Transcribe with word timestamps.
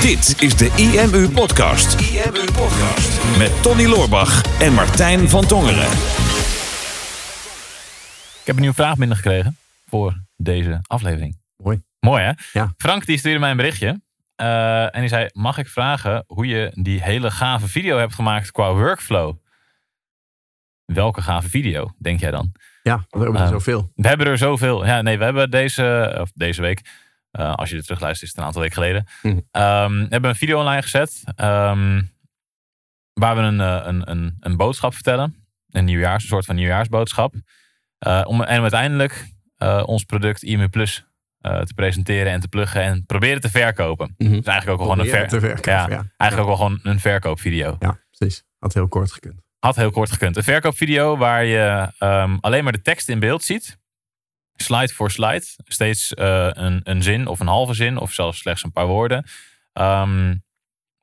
Dit 0.00 0.42
is 0.42 0.56
de 0.56 0.70
IMU 0.76 1.28
Podcast. 1.30 2.00
IMU 2.00 2.44
Podcast. 2.52 3.38
Met 3.38 3.62
Tony 3.62 3.84
Loorbach 3.86 4.60
en 4.60 4.72
Martijn 4.72 5.28
van 5.28 5.46
Tongeren. 5.46 5.90
Ik 8.40 8.44
heb 8.44 8.54
een 8.54 8.60
nieuwe 8.60 8.74
vraag 8.76 8.96
binnengekregen 8.96 9.56
voor 9.88 10.20
deze 10.36 10.78
aflevering. 10.86 11.38
Mooi. 11.56 11.82
Mooi 12.00 12.22
hè? 12.22 12.32
Ja. 12.52 12.72
Frank 12.76 13.06
die 13.06 13.18
stuurde 13.18 13.38
mij 13.38 13.50
een 13.50 13.56
berichtje. 13.56 14.00
eh, 14.36 14.94
en 14.94 15.00
die 15.00 15.08
zei, 15.08 15.28
mag 15.32 15.58
ik 15.58 15.68
vragen 15.68 16.24
hoe 16.26 16.46
je 16.46 16.70
die 16.74 17.02
hele 17.02 17.30
gave 17.30 17.68
video 17.68 17.98
hebt 17.98 18.14
gemaakt 18.14 18.50
qua 18.50 18.72
workflow? 18.74 19.36
Welke 20.84 21.22
gave 21.22 21.48
video, 21.48 21.94
denk 21.98 22.20
jij 22.20 22.30
dan? 22.30 22.52
Ja, 22.82 23.04
we 23.08 23.18
hebben 23.18 23.36
er 23.40 23.46
Eh, 23.46 23.52
zoveel. 23.52 23.92
We 23.94 24.08
hebben 24.08 24.26
er 24.26 24.38
zoveel. 24.38 24.86
Ja, 24.86 25.02
nee, 25.02 25.18
we 25.18 25.24
hebben 25.24 25.50
deze, 25.50 26.16
of 26.20 26.30
deze 26.34 26.62
week, 26.62 26.80
eh, 27.36 27.54
als 27.54 27.70
je 27.70 27.76
er 27.76 27.82
terugluistert, 27.82 28.22
is 28.22 28.28
het 28.28 28.38
een 28.38 28.44
aantal 28.44 28.62
weken 28.62 28.76
geleden. 28.76 29.06
Mhm. 29.22 29.38
ehm, 29.50 29.92
we 29.92 30.06
hebben 30.08 30.30
een 30.30 30.36
video 30.36 30.58
online 30.58 30.82
gezet. 30.82 31.22
ehm, 31.36 32.02
waar 33.12 33.36
we 33.36 33.42
een, 33.42 33.60
eh, 33.60 33.80
een, 33.84 34.10
een, 34.10 34.36
een 34.40 34.56
boodschap 34.56 34.94
vertellen. 34.94 35.44
Een 35.70 35.84
nieuwjaars, 35.84 36.22
een 36.22 36.28
soort 36.28 36.44
van 36.44 36.54
nieuwjaarsboodschap. 36.54 37.34
Eh, 37.98 38.22
om, 38.24 38.42
en 38.42 38.56
om 38.56 38.62
uiteindelijk 38.62 39.26
eh, 39.56 39.82
ons 39.86 40.04
product 40.04 40.42
IMU 40.42 40.68
Plus 40.68 41.06
eh, 41.40 41.60
te 41.60 41.74
presenteren 41.74 42.32
en 42.32 42.40
te 42.40 42.48
pluggen 42.48 42.82
en 42.82 43.04
proberen 43.06 43.40
te 43.40 43.50
verkopen. 43.50 44.14
Mhm. 44.18 44.30
Dus 44.30 44.44
eigenlijk 44.44 44.68
ook 44.68 44.86
wel 44.86 44.96
gewoon 44.96 45.04
een, 45.04 45.18
ver, 45.18 45.28
te 45.28 45.40
verkopen, 45.40 45.72
ja, 45.72 45.88
ja. 45.88 46.06
Eigenlijk 46.16 46.40
ook 46.50 46.58
wel 46.58 46.66
gewoon 46.66 46.80
een 46.82 47.00
verkoopvideo. 47.00 47.76
Ja, 47.78 48.00
precies. 48.10 48.44
Had 48.58 48.74
heel 48.74 48.88
kort 48.88 49.12
gekund. 49.12 49.40
Had 49.58 49.76
heel 49.76 49.90
kort 49.90 50.10
gekund. 50.10 50.36
Een 50.36 50.42
verkoopvideo 50.42 51.16
waar 51.16 51.44
je 51.44 51.92
ehm, 51.98 52.36
alleen 52.40 52.64
maar 52.64 52.72
de 52.72 52.82
tekst 52.82 53.08
in 53.08 53.18
beeld 53.18 53.42
ziet. 53.44 53.78
Slide 54.56 54.92
voor 54.94 55.10
slide. 55.10 55.42
Steeds 55.64 56.14
eh, 56.14 56.48
een, 56.52 56.80
een 56.84 57.02
zin 57.02 57.26
of 57.26 57.40
een 57.40 57.46
halve 57.46 57.74
zin 57.74 57.98
of 57.98 58.12
zelfs 58.12 58.38
slechts 58.38 58.64
een 58.64 58.72
paar 58.72 58.86
woorden. 58.86 59.24
Ehm, 59.72 60.34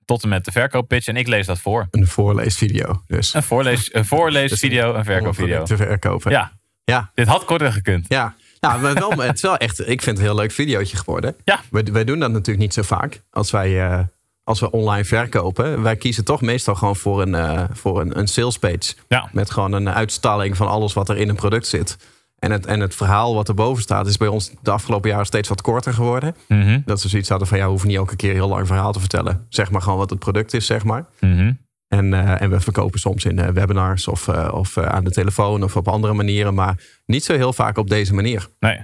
tot 0.05 0.23
en 0.23 0.30
met 0.30 0.45
de 0.45 0.52
verkooppitch. 0.52 1.07
En 1.07 1.16
ik 1.17 1.27
lees 1.27 1.45
dat 1.45 1.59
voor. 1.59 1.88
Een 1.92 2.08
voorleesvideo. 2.08 3.03
Dus. 3.08 3.33
Een, 3.33 3.44
voorlees, 3.44 3.94
een 3.94 4.05
voorleesvideo, 4.16 4.94
een 4.94 5.05
verkoopvideo. 5.05 5.64
Te 5.64 5.77
verkopen. 5.77 6.31
Ja, 6.31 6.52
Ja. 6.83 7.11
dit 7.14 7.27
had 7.27 7.45
korter 7.45 7.72
gekund. 7.72 8.05
Ja. 8.09 8.36
Nou, 8.59 8.81
maar 8.81 8.94
wel, 8.94 9.11
het 9.11 9.36
is 9.36 9.42
wel 9.42 9.58
echt, 9.58 9.80
ik 9.80 9.86
vind 10.02 10.05
het 10.05 10.17
een 10.17 10.23
heel 10.23 10.36
leuk 10.36 10.52
videootje 10.52 10.97
geworden. 10.97 11.36
Ja. 11.44 11.59
Wij, 11.72 11.83
wij 11.83 12.03
doen 12.03 12.20
dat 12.20 12.31
natuurlijk 12.31 12.59
niet 12.59 12.73
zo 12.73 12.81
vaak 12.81 13.22
als 13.31 13.52
wij, 13.52 13.89
eh, 13.89 13.99
als 14.44 14.59
we 14.59 14.72
online 14.72 15.05
verkopen. 15.05 15.81
Wij 15.81 15.95
kiezen 15.95 16.25
toch 16.25 16.42
meestal 16.42 16.75
gewoon 16.75 16.95
voor 16.95 17.22
een, 17.22 17.36
eh, 17.36 17.64
voor 17.72 18.02
een, 18.02 18.17
een 18.20 18.27
sales 18.27 18.58
page. 18.59 18.94
Ja. 19.08 19.30
Met 19.31 19.52
gewoon 19.52 19.72
een 19.72 19.89
uitstalling 19.89 20.58
van 20.58 20.67
alles 20.67 20.94
wat 20.94 21.09
er 21.09 21.17
in 21.17 21.30
een 21.30 21.36
product 21.36 21.67
zit. 21.67 21.97
En 22.44 22.52
het, 22.52 22.66
en 22.66 22.80
het 22.80 22.95
verhaal 22.95 23.36
wat 23.36 23.47
erboven 23.47 23.83
staat 23.83 24.08
is 24.08 24.17
bij 24.17 24.27
ons 24.27 24.52
de 24.61 24.72
afgelopen 24.72 25.09
jaren 25.09 25.25
steeds 25.25 25.49
wat 25.49 25.61
korter 25.61 25.94
geworden. 25.94 26.36
Mhm, 26.47 26.80
Dat 26.86 27.02
ze 27.02 27.09
zoiets 27.09 27.30
hadden 27.30 27.47
van 27.47 27.58
ja, 27.58 27.63
we 27.63 27.69
hoeven 27.69 27.88
niet 27.88 27.97
elke 27.97 28.16
keer 28.16 28.30
een 28.30 28.36
heel 28.36 28.47
lang 28.47 28.67
verhaal 28.67 28.91
te 28.91 28.99
vertellen. 28.99 29.45
Zeg 29.49 29.72
maar 29.72 29.81
gewoon 29.81 29.97
wat 29.97 30.09
het 30.09 30.19
product 30.19 30.53
is, 30.53 30.66
zeg 30.66 30.83
maar. 30.83 31.05
mhm. 31.19 31.52
En, 31.88 32.14
eh, 32.14 32.41
en 32.41 32.49
we 32.49 32.59
verkopen 32.59 32.99
soms 32.99 33.25
in 33.25 33.39
eh, 33.39 33.47
webinars 33.49 34.08
of, 34.08 34.27
eh, 34.27 34.49
of 34.53 34.77
aan 34.77 35.03
de 35.03 35.11
telefoon 35.11 35.64
of 35.64 35.75
op 35.75 35.88
andere 35.88 36.14
manieren. 36.14 36.53
Maar 36.53 36.75
niet 37.05 37.23
zo 37.23 37.36
heel 37.36 37.53
vaak 37.53 37.77
op 37.77 37.89
deze 37.89 38.14
manier. 38.14 38.47
Nee. 38.59 38.80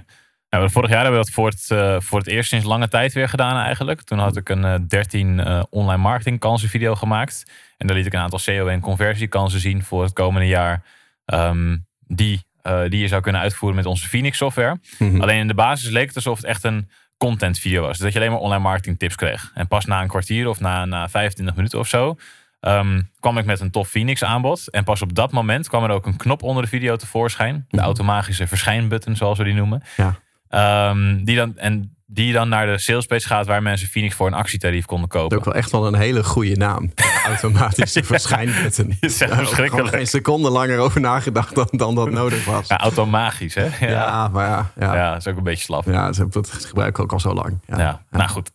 Nou, 0.50 0.70
vorig 0.70 0.90
jaar 0.90 1.02
hebben 1.02 1.20
we 1.20 1.26
dat 1.26 1.34
voor 1.34 1.48
het, 1.48 1.64
voor 2.04 2.18
het 2.18 2.28
eerst 2.28 2.48
sinds 2.48 2.66
lange 2.66 2.88
tijd 2.88 3.12
weer 3.12 3.28
gedaan 3.28 3.56
eigenlijk. 3.56 4.02
Toen 4.02 4.18
had 4.18 4.36
ik 4.36 4.48
een 4.48 4.64
eh, 4.64 4.74
13 4.88 5.40
eh, 5.40 5.62
online 5.70 6.02
marketing 6.02 6.38
kansen 6.38 6.68
video 6.68 6.94
gemaakt. 6.94 7.44
En 7.76 7.86
daar 7.86 7.96
liet 7.96 8.06
ik 8.06 8.12
een 8.12 8.20
aantal 8.20 8.38
SEO 8.38 8.66
en 8.66 8.80
conversiekansen 8.80 9.60
zien 9.60 9.82
voor 9.82 10.02
het 10.02 10.12
komende 10.12 10.46
jaar. 10.48 10.82
ehm, 11.24 11.76
die, 12.06 12.42
eh, 12.62 12.80
die 12.88 13.00
je 13.00 13.08
zou 13.08 13.22
kunnen 13.22 13.40
uitvoeren 13.40 13.76
met 13.76 13.86
onze 13.86 14.08
Phoenix 14.08 14.36
software. 14.36 14.80
Mhm. 14.98 15.20
Alleen 15.20 15.38
in 15.38 15.48
de 15.48 15.54
basis 15.54 15.90
leek 15.90 16.06
het 16.06 16.16
alsof 16.16 16.36
het 16.36 16.46
echt 16.46 16.64
een 16.64 16.88
content 17.18 17.58
video 17.58 17.80
was. 17.80 17.90
Dus 17.90 17.98
dat 17.98 18.12
je 18.12 18.18
alleen 18.18 18.30
maar 18.30 18.40
online 18.40 18.62
marketing 18.62 18.98
tips 18.98 19.14
kreeg. 19.14 19.50
En 19.54 19.68
pas 19.68 19.84
na 19.84 20.02
een 20.02 20.08
kwartier 20.08 20.48
of 20.48 20.60
na, 20.60 20.84
na 20.84 21.08
25 21.08 21.56
minuten 21.56 21.78
of 21.78 21.88
zo... 21.88 22.16
ehm, 22.60 23.00
kwam 23.20 23.38
ik 23.38 23.44
met 23.44 23.60
een 23.60 23.70
tof 23.70 23.88
Phoenix 23.88 24.24
aanbod. 24.24 24.70
En 24.70 24.84
pas 24.84 25.02
op 25.02 25.14
dat 25.14 25.32
moment 25.32 25.68
kwam 25.68 25.84
er 25.84 25.90
ook 25.90 26.06
een 26.06 26.16
knop 26.16 26.42
onder 26.42 26.62
de 26.62 26.68
video 26.68 26.96
tevoorschijn. 26.96 27.64
De 27.68 27.76
Mhm. 27.76 27.84
automatische 27.84 28.46
verschijnbutton, 28.46 29.16
zoals 29.16 29.38
we 29.38 29.44
die 29.44 29.54
noemen. 29.54 29.82
Ja. 29.96 30.18
Ehm, 30.50 31.24
die 31.24 31.36
dan, 31.36 31.56
en 31.58 31.94
die 32.06 32.32
dan 32.32 32.48
naar 32.48 32.66
de 32.66 32.78
salespage 32.78 33.26
gaat 33.26 33.46
waar 33.46 33.62
mensen 33.62 33.88
Phoenix 33.88 34.14
voor 34.14 34.26
een 34.26 34.34
actietarief 34.34 34.84
konden 34.84 35.08
Dat 35.08 35.16
is 35.16 35.22
kopen. 35.22 35.38
ook 35.38 35.44
wel 35.44 35.54
echt 35.54 35.70
wel 35.70 35.86
een 35.86 35.94
hele 35.94 36.24
goede 36.24 36.56
naam. 36.56 36.92
Automatische 37.26 38.04
verschijnbutton. 38.04 38.86
Die 38.90 38.96
is 39.00 39.20
echt 39.20 39.34
verschrikkelijk. 39.34 39.88
geen 39.88 40.06
seconde 40.06 40.50
langer 40.50 40.78
over 40.78 41.00
nagedacht 41.00 41.54
dan, 41.54 41.68
dan 41.70 41.94
dat 41.94 42.10
nodig 42.20 42.44
was. 42.44 42.68
Ja, 42.68 42.78
automagisch, 42.78 43.54
hè? 43.54 43.64
Ja, 43.80 43.90
Ja, 43.90 44.28
maar 44.28 44.48
ja. 44.48 44.70
Ja, 44.78 44.94
Ja, 44.94 45.08
dat 45.12 45.18
is 45.20 45.26
ook 45.26 45.36
een 45.36 45.42
beetje 45.42 45.64
slap. 45.64 45.84
Ja, 45.84 45.92
ja 45.92 46.12
ze- 46.12 46.28
dat 46.28 46.48
gebruik 46.50 46.88
ik 46.88 46.98
ook 46.98 47.12
al 47.12 47.20
zo 47.20 47.34
lang. 47.34 47.58
Ja. 47.66 48.02
nou 48.10 48.28
goed. 48.28 48.50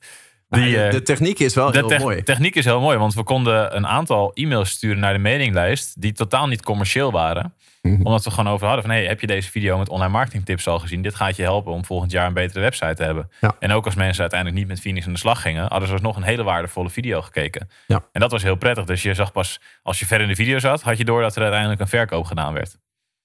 Die, 0.49 0.71
de, 0.71 0.83
eh, 0.83 0.91
de 0.91 1.01
techniek 1.01 1.39
is 1.39 1.53
wel 1.53 1.71
De 1.71 1.83
heel 1.87 1.97
mooi. 1.99 2.23
techniek 2.23 2.55
is 2.55 2.65
heel 2.65 2.79
mooi, 2.81 2.97
want 2.97 3.13
we 3.13 3.23
konden 3.23 3.75
een 3.75 3.87
aantal 3.87 4.31
e-mails 4.33 4.69
sturen 4.69 4.99
naar 4.99 5.13
de 5.13 5.19
mailinglijst 5.19 6.01
die 6.01 6.11
totaal 6.13 6.47
niet 6.47 6.63
commercieel 6.63 7.11
waren. 7.11 7.53
Mhm. 7.85 8.05
Omdat 8.05 8.23
we 8.23 8.29
gewoon 8.29 8.53
over 8.53 8.65
hadden 8.67 8.85
van, 8.85 8.93
hey, 8.93 9.05
heb 9.05 9.21
je 9.21 9.27
deze 9.27 9.51
video 9.51 9.77
met 9.77 9.89
online 9.89 10.11
marketing 10.11 10.45
tips 10.45 10.67
al 10.67 10.79
gezien? 10.79 11.01
Dit 11.01 11.15
gaat 11.15 11.35
je 11.35 11.43
helpen 11.43 11.71
om 11.71 11.85
volgend 11.85 12.11
jaar 12.11 12.27
een 12.27 12.33
betere 12.33 12.59
website 12.59 12.93
te 12.93 13.03
hebben. 13.03 13.29
Ja. 13.39 13.55
En 13.59 13.71
ook 13.71 13.85
als 13.85 13.95
mensen 13.95 14.21
uiteindelijk 14.21 14.59
niet 14.59 14.69
met 14.69 14.79
Phoenix 14.79 15.05
aan 15.05 15.13
de 15.13 15.19
slag 15.19 15.41
gingen, 15.41 15.65
hadden 15.67 15.89
ze 15.89 15.97
nog 16.01 16.15
een 16.15 16.23
hele 16.23 16.43
waardevolle 16.43 16.89
video 16.89 17.21
gekeken. 17.21 17.69
Ja. 17.87 18.05
En 18.11 18.19
dat 18.19 18.31
was 18.31 18.43
heel 18.43 18.55
prettig. 18.55 18.85
Dus 18.85 19.03
je 19.03 19.13
zag 19.13 19.31
pas, 19.31 19.59
als 19.83 19.99
je 19.99 20.05
verder 20.05 20.27
in 20.27 20.33
de 20.33 20.41
video 20.41 20.59
zat, 20.59 20.81
had 20.81 20.97
je 20.97 21.05
door 21.05 21.21
dat 21.21 21.35
er 21.35 21.41
uiteindelijk 21.41 21.81
een 21.81 21.87
verkoop 21.87 22.25
gedaan 22.25 22.53
werd. 22.53 22.77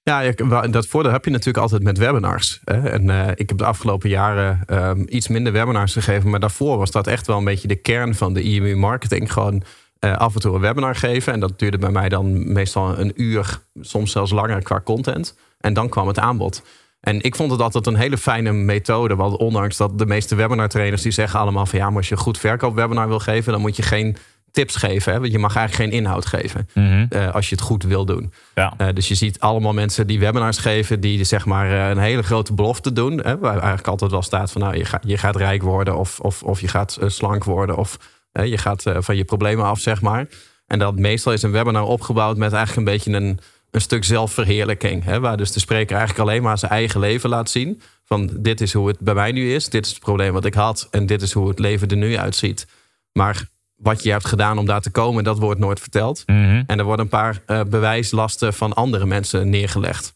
Ja, 0.03 0.31
dat 0.67 0.87
voordeel 0.87 1.11
heb 1.11 1.25
je 1.25 1.31
natuurlijk 1.31 1.57
altijd 1.57 1.83
met 1.83 1.97
webinars. 1.97 2.59
En 2.63 3.09
eh, 3.09 3.27
ik 3.35 3.49
heb 3.49 3.57
de 3.57 3.65
afgelopen 3.65 4.09
jaren 4.09 4.63
ehm, 4.65 5.03
iets 5.07 5.27
minder 5.27 5.53
webinars 5.53 5.93
gegeven. 5.93 6.29
Maar 6.29 6.39
daarvoor 6.39 6.77
was 6.77 6.91
dat 6.91 7.07
echt 7.07 7.27
wel 7.27 7.37
een 7.37 7.43
beetje 7.43 7.67
de 7.67 7.75
kern 7.75 8.15
van 8.15 8.33
de 8.33 8.41
IMU 8.41 8.75
marketing. 8.75 9.33
Gewoon 9.33 9.63
eh, 10.01 10.17
af 10.17 10.33
en 10.33 10.39
toe 10.41 10.55
een 10.55 10.61
webinar 10.61 10.95
geven. 10.95 11.33
En 11.33 11.39
dat 11.39 11.59
duurde 11.59 11.77
bij 11.77 11.89
mij 11.91 12.09
dan 12.09 12.53
meestal 12.53 12.99
een 12.99 13.13
uur, 13.15 13.59
soms 13.81 14.11
zelfs 14.11 14.31
langer 14.31 14.63
qua 14.63 14.81
content. 14.83 15.35
En 15.59 15.73
dan 15.73 15.89
kwam 15.89 16.07
het 16.07 16.19
aanbod. 16.19 16.63
En 16.99 17.21
ik 17.21 17.35
vond 17.35 17.51
het 17.51 17.61
altijd 17.61 17.87
een 17.87 17.95
hele 17.95 18.17
fijne 18.17 18.51
methode. 18.51 19.15
Want 19.15 19.37
ondanks 19.37 19.77
dat 19.77 19.97
de 19.97 20.05
meeste 20.05 20.35
webinar 20.35 20.69
trainers 20.69 21.01
die 21.01 21.11
zeggen 21.11 21.39
allemaal 21.39 21.65
van 21.65 21.79
ja, 21.79 21.87
maar 21.87 21.97
als 21.97 22.07
je 22.07 22.15
een 22.15 22.21
goed 22.21 22.37
verkoopwebinar 22.37 23.07
wil 23.07 23.19
geven, 23.19 23.51
dan 23.51 23.61
moet 23.61 23.75
je 23.75 23.81
geen 23.83 24.17
tips 24.51 24.75
geven. 24.75 25.13
Hè? 25.13 25.19
Want 25.19 25.31
je 25.31 25.39
mag 25.39 25.55
eigenlijk 25.55 25.89
geen 25.91 25.99
inhoud 25.99 26.25
geven. 26.25 26.67
eh, 27.09 27.33
als 27.33 27.49
je 27.49 27.55
het 27.55 27.63
goed 27.63 27.83
wil 27.83 28.05
doen. 28.05 28.33
Ja. 28.55 28.73
Eh, 28.77 28.87
dus 28.93 29.07
je 29.07 29.15
ziet 29.15 29.39
allemaal 29.39 29.73
mensen 29.73 30.07
die 30.07 30.19
webinars 30.19 30.57
geven, 30.57 30.99
die 30.99 31.23
zeg 31.23 31.45
maar 31.45 31.71
een 31.91 31.97
hele 31.97 32.23
grote 32.23 32.53
belofte 32.53 32.93
doen. 32.93 33.19
Hè, 33.19 33.37
waar 33.37 33.53
eigenlijk 33.57 33.87
altijd 33.87 34.11
wel 34.11 34.21
staat 34.21 34.51
van 34.51 34.61
nou, 34.61 34.77
je, 34.77 34.85
gaat 34.85 35.03
je 35.05 35.17
gaat 35.17 35.35
rijk 35.35 35.61
worden 35.61 35.97
of, 35.97 36.19
of, 36.19 36.43
of 36.43 36.61
je 36.61 36.67
gaat 36.67 36.99
slank 37.05 37.43
worden 37.43 37.77
of 37.77 37.97
je 38.31 38.57
gaat 38.57 38.85
eh, 38.85 38.97
van 38.99 39.15
je 39.15 39.23
problemen 39.23 39.65
af, 39.65 39.79
zeg 39.79 40.01
maar. 40.01 40.27
En 40.67 40.79
dat 40.79 40.99
meestal 40.99 41.33
is 41.33 41.41
een 41.41 41.51
webinar 41.51 41.83
opgebouwd 41.83 42.37
met 42.37 42.53
eigenlijk 42.53 42.87
een 42.87 42.93
beetje 42.93 43.11
een, 43.11 43.39
een 43.71 43.81
stuk 43.81 44.03
zelfverheerlijking. 44.03 45.03
Hè, 45.03 45.19
waar 45.19 45.37
dus 45.37 45.51
de 45.51 45.59
spreker 45.59 45.97
eigenlijk 45.97 46.29
alleen 46.29 46.43
maar 46.43 46.57
zijn 46.57 46.71
eigen 46.71 46.99
leven 46.99 47.29
laat 47.29 47.49
zien. 47.49 47.81
Van 48.05 48.29
dit 48.33 48.61
is 48.61 48.73
hoe 48.73 48.87
het 48.87 48.99
bij 48.99 49.13
mij 49.13 49.31
nu 49.31 49.53
is, 49.53 49.69
dit 49.69 49.85
is 49.85 49.91
het 49.91 49.99
probleem 49.99 50.33
wat 50.33 50.45
ik 50.45 50.53
had 50.53 50.87
en 50.91 51.05
dit 51.05 51.21
is 51.21 51.31
hoe 51.31 51.47
het 51.47 51.59
leven 51.59 51.87
er 51.87 51.97
nu 51.97 52.17
uitziet. 52.17 52.67
Maar 53.11 53.49
wat 53.75 54.03
je 54.03 54.11
hebt 54.11 54.25
gedaan 54.25 54.57
om 54.57 54.65
daar 54.65 54.81
te 54.81 54.91
komen, 54.91 55.23
dat 55.23 55.39
wordt 55.39 55.59
nooit 55.59 55.79
verteld. 55.79 56.23
Mhm. 56.25 56.63
En 56.67 56.79
er 56.79 56.85
worden 56.85 57.05
een 57.05 57.11
paar 57.11 57.41
eh, 57.45 57.61
bewijslasten 57.63 58.53
van 58.53 58.73
andere 58.73 59.05
mensen 59.05 59.49
neergelegd. 59.49 60.13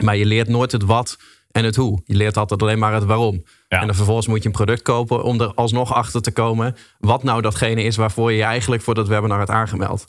Maar 0.00 0.16
je 0.16 0.26
leert 0.26 0.48
nooit 0.48 0.72
het 0.72 0.82
wat 0.82 1.18
en 1.50 1.64
het 1.64 1.76
hoe. 1.76 2.00
Je 2.04 2.14
leert 2.14 2.36
altijd 2.36 2.62
alleen 2.62 2.78
maar 2.78 2.94
het 2.94 3.04
waarom. 3.04 3.44
Ja. 3.68 3.80
En 3.80 3.86
dan 3.86 3.96
vervolgens 3.96 4.26
moet 4.26 4.42
je 4.42 4.46
een 4.46 4.54
product 4.54 4.82
kopen 4.82 5.22
om 5.22 5.40
er 5.40 5.54
alsnog 5.54 5.94
achter 5.94 6.22
te 6.22 6.30
komen 6.30 6.76
wat 6.98 7.22
nou 7.22 7.42
datgene 7.42 7.82
is 7.82 7.96
waarvoor 7.96 8.30
je 8.30 8.36
je 8.36 8.44
eigenlijk 8.44 8.82
voor 8.82 8.94
dat 8.94 9.08
webinar 9.08 9.38
had 9.38 9.50
aangemeld. 9.50 10.06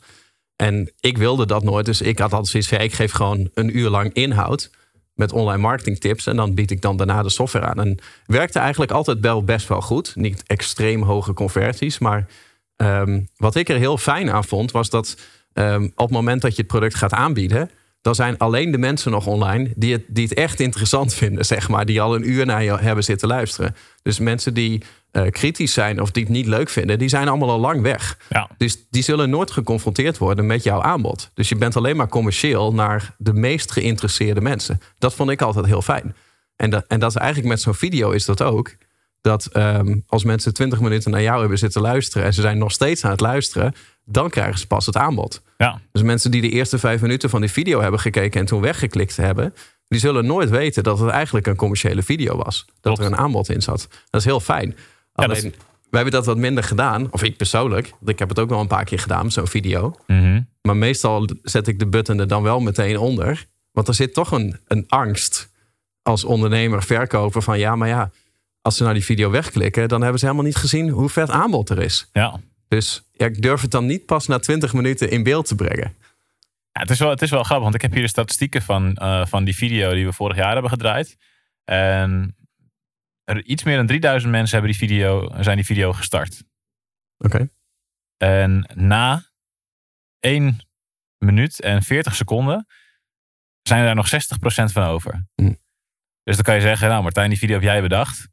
En 0.56 0.92
ik 1.00 1.18
wilde 1.18 1.46
dat 1.46 1.62
nooit, 1.62 1.86
dus 1.86 2.00
ik 2.00 2.18
had 2.18 2.32
altijd 2.32 2.50
zoiets 2.50 2.68
van 2.68 2.80
ik 2.80 2.92
geef 2.92 3.12
gewoon 3.12 3.50
een 3.54 3.76
uur 3.78 3.88
lang 3.88 4.12
inhoud 4.12 4.70
met 5.14 5.32
online 5.32 5.62
marketing 5.62 5.98
tips 5.98 6.26
en 6.26 6.36
dan 6.36 6.54
bied 6.54 6.70
ik 6.70 6.80
dan 6.80 6.96
daarna 6.96 7.22
de 7.22 7.30
software 7.30 7.66
aan. 7.66 7.80
En 7.80 7.98
werkte 8.26 8.58
eigenlijk 8.58 8.92
altijd 8.92 9.20
wel 9.20 9.44
best 9.44 9.68
wel 9.68 9.80
goed. 9.80 10.16
Niet 10.16 10.42
extreem 10.46 11.02
hoge 11.02 11.32
conversies, 11.32 11.98
maar 11.98 12.26
ehm, 12.76 13.20
wat 13.36 13.54
ik 13.54 13.68
er 13.68 13.76
heel 13.76 13.98
fijn 13.98 14.30
aan 14.30 14.44
vond 14.44 14.70
was 14.70 14.90
dat 14.90 15.16
ehm, 15.52 15.84
op 15.84 16.06
het 16.06 16.10
moment 16.10 16.42
dat 16.42 16.50
je 16.56 16.62
het 16.62 16.70
product 16.70 16.94
gaat 16.94 17.12
aanbieden, 17.12 17.70
dan 18.02 18.14
zijn 18.14 18.38
alleen 18.38 18.70
de 18.70 18.78
mensen 18.78 19.10
nog 19.10 19.26
online 19.26 19.72
die 19.76 19.92
het, 19.92 20.02
die 20.08 20.24
het 20.24 20.34
echt 20.34 20.60
interessant 20.60 21.14
vinden, 21.22 21.44
zeg 21.44 21.68
maar. 21.68 21.86
Die 21.86 22.00
al 22.00 22.14
een 22.14 22.30
uur 22.30 22.46
naar 22.46 22.62
je 22.62 22.78
hebben 22.78 23.04
zitten 23.04 23.28
luisteren. 23.28 23.76
Dus 24.02 24.18
mensen 24.18 24.54
die 24.54 24.82
eh, 25.10 25.26
kritisch 25.30 25.72
zijn 25.72 26.00
of 26.00 26.10
die 26.10 26.22
het 26.22 26.32
niet 26.32 26.46
leuk 26.46 26.68
vinden, 26.68 26.98
die 26.98 27.08
zijn 27.08 27.28
allemaal 27.28 27.50
al 27.50 27.58
lang 27.58 27.82
weg. 27.82 28.18
Ja. 28.28 28.50
Dus 28.56 28.86
die 28.90 29.02
zullen 29.02 29.30
nooit 29.30 29.50
geconfronteerd 29.50 30.18
worden 30.18 30.46
met 30.46 30.62
jouw 30.62 30.82
aanbod. 30.82 31.30
Dus 31.34 31.48
je 31.48 31.56
bent 31.56 31.76
alleen 31.76 31.96
maar 31.96 32.08
commercieel 32.08 32.74
naar 32.74 33.14
de 33.18 33.32
meest 33.32 33.72
geïnteresseerde 33.72 34.40
mensen. 34.40 34.80
Dat 34.98 35.14
vond 35.14 35.30
ik 35.30 35.42
altijd 35.42 35.66
heel 35.66 35.82
fijn. 35.82 36.14
En 36.56 36.70
dat, 36.70 36.84
en 36.88 37.00
dat 37.00 37.10
is 37.10 37.16
eigenlijk 37.16 37.48
met 37.48 37.60
zo'n 37.60 37.74
video 37.74 38.10
is 38.10 38.24
dat 38.24 38.42
ook. 38.42 38.74
Dat 39.20 39.46
ehm, 39.46 39.98
als 40.06 40.24
mensen 40.24 40.54
20 40.54 40.80
minuten 40.80 41.10
naar 41.10 41.22
jou 41.22 41.40
hebben 41.40 41.58
zitten 41.58 41.80
luisteren 41.80 42.26
en 42.26 42.34
ze 42.34 42.40
zijn 42.40 42.58
nog 42.58 42.72
steeds 42.72 43.04
aan 43.04 43.10
het 43.10 43.20
luisteren, 43.20 43.74
dan 44.04 44.30
krijgen 44.30 44.58
ze 44.58 44.66
pas 44.66 44.86
het 44.86 44.96
aanbod. 44.96 45.42
Ja. 45.58 45.80
Dus 45.92 46.02
mensen 46.02 46.30
die 46.30 46.40
de 46.40 46.48
eerste 46.50 46.78
vijf 46.78 47.00
minuten 47.00 47.30
van 47.30 47.40
die 47.40 47.50
video 47.50 47.80
hebben 47.80 48.00
gekeken 48.00 48.40
en 48.40 48.46
toen 48.46 48.60
weggeklikt 48.60 49.16
hebben, 49.16 49.54
die 49.88 50.00
zullen 50.00 50.26
nooit 50.26 50.50
weten 50.50 50.82
dat 50.82 50.98
het 50.98 51.10
eigenlijk 51.10 51.46
een 51.46 51.56
commerciële 51.56 52.02
video 52.02 52.36
was. 52.36 52.64
Dat 52.66 52.74
Klopt. 52.80 52.98
er 52.98 53.06
een 53.06 53.16
aanbod 53.16 53.48
in 53.48 53.62
zat. 53.62 53.88
Dat 54.10 54.20
is 54.20 54.26
heel 54.26 54.40
fijn. 54.40 54.68
Ja, 54.68 55.24
Alleen, 55.24 55.36
is- 55.36 55.42
wij 55.42 56.00
hebben 56.02 56.12
dat 56.12 56.26
wat 56.26 56.36
minder 56.36 56.64
gedaan. 56.64 57.08
Of 57.10 57.22
ik 57.22 57.36
persoonlijk. 57.36 57.88
want 57.90 58.08
Ik 58.08 58.18
heb 58.18 58.28
het 58.28 58.38
ook 58.38 58.48
wel 58.48 58.60
een 58.60 58.66
paar 58.66 58.84
keer 58.84 58.98
gedaan, 58.98 59.30
zo'n 59.30 59.46
video. 59.46 59.94
Mhm. 60.06 60.40
Maar 60.62 60.76
meestal 60.76 61.28
zet 61.42 61.66
ik 61.66 61.78
de 61.78 61.86
button 61.86 62.18
er 62.18 62.28
dan 62.28 62.42
wel 62.42 62.60
meteen 62.60 62.98
onder. 62.98 63.46
Want 63.72 63.88
er 63.88 63.94
zit 63.94 64.14
toch 64.14 64.32
een, 64.32 64.56
een 64.66 64.84
angst 64.88 65.50
als 66.02 66.24
ondernemer, 66.24 66.82
verkoper 66.82 67.42
van 67.42 67.58
ja, 67.58 67.76
maar 67.76 67.88
ja, 67.88 68.10
als 68.62 68.76
ze 68.76 68.82
naar 68.84 68.94
die 68.94 69.04
video 69.04 69.30
wegklikken, 69.30 69.88
dan 69.88 70.00
hebben 70.00 70.18
ze 70.18 70.24
helemaal 70.24 70.46
niet 70.46 70.56
gezien 70.56 70.88
hoe 70.88 71.08
vet 71.08 71.30
aanbod 71.30 71.70
er 71.70 71.78
is. 71.82 72.08
Ja. 72.12 72.40
Dus 72.72 73.02
ja, 73.10 73.26
ik 73.26 73.42
durf 73.42 73.60
het 73.60 73.70
dan 73.70 73.86
niet 73.86 74.06
pas 74.06 74.26
na 74.26 74.38
20 74.38 74.72
minuten 74.72 75.10
in 75.10 75.22
beeld 75.22 75.46
te 75.46 75.54
brengen. 75.54 75.96
Ja, 76.72 76.80
het, 76.80 76.90
is 76.90 76.98
wel, 76.98 77.10
het 77.10 77.22
is 77.22 77.30
wel 77.30 77.42
grappig, 77.42 77.62
want 77.62 77.74
ik 77.74 77.82
heb 77.82 77.92
hier 77.92 78.02
de 78.02 78.08
statistieken 78.08 78.62
van, 78.62 78.94
eh, 78.94 79.26
van 79.26 79.44
die 79.44 79.54
video 79.54 79.94
die 79.94 80.04
we 80.04 80.12
vorig 80.12 80.36
jaar 80.36 80.52
hebben 80.52 80.70
gedraaid. 80.70 81.16
En 81.64 82.36
er, 83.24 83.44
iets 83.44 83.62
meer 83.62 83.76
dan 83.76 83.86
3000 83.86 84.32
mensen 84.32 84.58
hebben 84.58 84.78
die 84.78 84.88
video, 84.88 85.28
zijn 85.40 85.56
die 85.56 85.64
video 85.64 85.92
gestart. 85.92 86.44
Oké. 87.18 87.48
En 88.16 88.70
na 88.74 89.24
1 90.20 90.58
minuut 91.18 91.60
en 91.60 91.82
40 91.82 92.14
seconden 92.14 92.66
zijn 93.62 93.80
er 93.80 93.86
daar 93.86 93.94
nog 93.94 94.08
60% 94.08 94.72
van 94.72 94.84
over. 94.84 95.26
Hm. 95.34 95.54
Dus 96.22 96.34
dan 96.34 96.44
kan 96.44 96.54
je 96.54 96.60
zeggen, 96.60 96.88
nou 96.88 97.02
Martijn, 97.02 97.28
die 97.28 97.38
video 97.38 97.54
heb 97.54 97.64
jij 97.64 97.82
bedacht. 97.82 98.28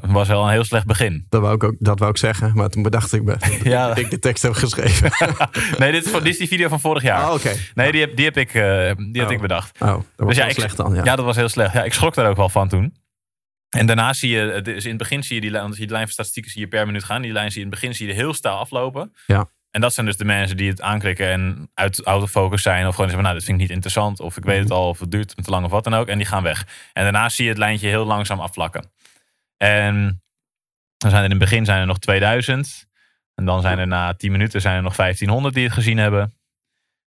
Was 0.00 0.28
wel 0.28 0.44
een 0.44 0.50
heel 0.50 0.64
slecht 0.64 0.86
begin. 0.86 1.26
Dat 1.28 1.40
wou 1.40 1.54
ik 1.54 1.64
ook 1.64 1.74
dat 1.78 1.98
wou 1.98 2.10
ik 2.10 2.16
zeggen, 2.16 2.52
maar 2.54 2.68
toen 2.68 2.82
bedacht 2.82 3.12
ik 3.12 3.22
me 3.22 3.36
Ja. 3.62 3.88
dat 3.88 3.98
ik 4.04 4.10
de 4.10 4.18
tekst 4.18 4.42
heb 4.42 4.52
geschreven. 4.52 5.10
nee, 5.78 5.92
dit 5.92 6.04
is, 6.04 6.10
van- 6.10 6.22
dit 6.22 6.32
is 6.32 6.38
die 6.38 6.48
video 6.48 6.68
van 6.68 6.80
vorig 6.80 7.02
jaar. 7.02 7.32
Oh. 7.32 7.44
Nee, 7.74 7.92
die 7.92 8.00
heb, 8.00 8.16
die 8.16 8.24
heb, 8.24 8.36
ik, 8.36 8.54
eh, 8.54 8.92
die 8.96 9.20
had 9.20 9.30
Oh. 9.30 9.34
ik 9.36 9.40
bedacht. 9.40 9.80
Oh, 9.80 9.88
dat 9.88 10.04
was 10.16 10.26
Dus 10.26 10.36
ja, 10.36 10.44
ik- 10.44 10.52
slecht 10.54 10.76
dan. 10.76 10.94
Ja. 10.94 11.04
Ja. 11.04 11.16
dat 11.16 11.24
was 11.24 11.36
heel 11.36 11.48
slecht. 11.48 11.72
Ja, 11.72 11.84
ik 11.84 11.92
schrok 11.92 12.14
daar 12.14 12.28
ook 12.28 12.36
wel 12.36 12.48
van 12.48 12.68
toen. 12.68 12.96
En 13.68 13.86
daarna 13.86 14.12
zie 14.12 14.30
je, 14.30 14.60
dus 14.62 14.82
in 14.84 14.88
het 14.88 14.98
begin 14.98 15.22
zie 15.22 15.34
je 15.34 15.40
die 15.40 15.50
lijn, 15.50 15.70
de 15.70 15.86
lijn 15.86 16.02
van 16.02 16.12
statistieken 16.12 16.50
zie 16.50 16.60
je 16.60 16.68
per 16.68 16.86
minuut 16.86 17.04
gaan. 17.04 17.22
Die 17.22 17.32
lijn 17.32 17.50
zie 17.50 17.60
je 17.60 17.66
in 17.66 17.70
het 17.72 17.80
begin 17.80 17.94
zie 17.96 18.06
je 18.06 18.12
heel 18.14 18.34
stijl 18.34 18.54
aflopen. 18.56 19.12
Ja. 19.26 19.48
En 19.70 19.80
dat 19.80 19.94
zijn 19.94 20.06
dus 20.06 20.16
de 20.16 20.24
mensen 20.24 20.56
die 20.56 20.68
het 20.70 20.80
aanklikken 20.82 21.26
en 21.30 21.70
uit 21.74 22.04
autofocus 22.04 22.62
zijn. 22.62 22.86
Of 22.86 22.90
gewoon 22.94 23.06
zeggen, 23.06 23.22
nou, 23.22 23.34
dit 23.36 23.44
vind 23.44 23.56
ik 23.56 23.62
niet 23.62 23.72
interessant. 23.74 24.20
Of 24.20 24.36
ik 24.36 24.44
weet 24.44 24.60
het 24.62 24.70
al, 24.70 24.88
of 24.88 24.98
het 25.00 25.10
duurt 25.10 25.34
te 25.44 25.50
lang 25.50 25.64
of 25.64 25.70
wat 25.70 25.84
dan 25.84 25.94
ook. 25.94 26.06
En 26.08 26.16
die 26.18 26.26
gaan 26.26 26.42
weg. 26.42 26.66
En 26.92 27.02
daarna 27.02 27.28
zie 27.28 27.44
je 27.44 27.50
het 27.50 27.58
lijntje 27.58 27.88
heel 27.88 28.04
langzaam 28.04 28.40
afvlakken. 28.40 28.90
En 29.62 30.22
dan 30.96 31.10
zijn 31.10 31.22
er 31.22 31.30
in 31.30 31.30
het 31.30 31.38
begin 31.38 31.64
zijn 31.64 31.80
er 31.80 31.86
nog 31.86 31.98
2000. 31.98 32.86
En 33.34 33.44
dan 33.44 33.60
zijn 33.60 33.78
er 33.78 33.86
na 33.86 34.14
10 34.14 34.32
minuten 34.32 34.60
zijn 34.60 34.76
er 34.76 34.82
nog 34.82 34.96
1500 34.96 35.54
die 35.54 35.64
het 35.64 35.72
gezien 35.72 35.98
hebben. 35.98 36.34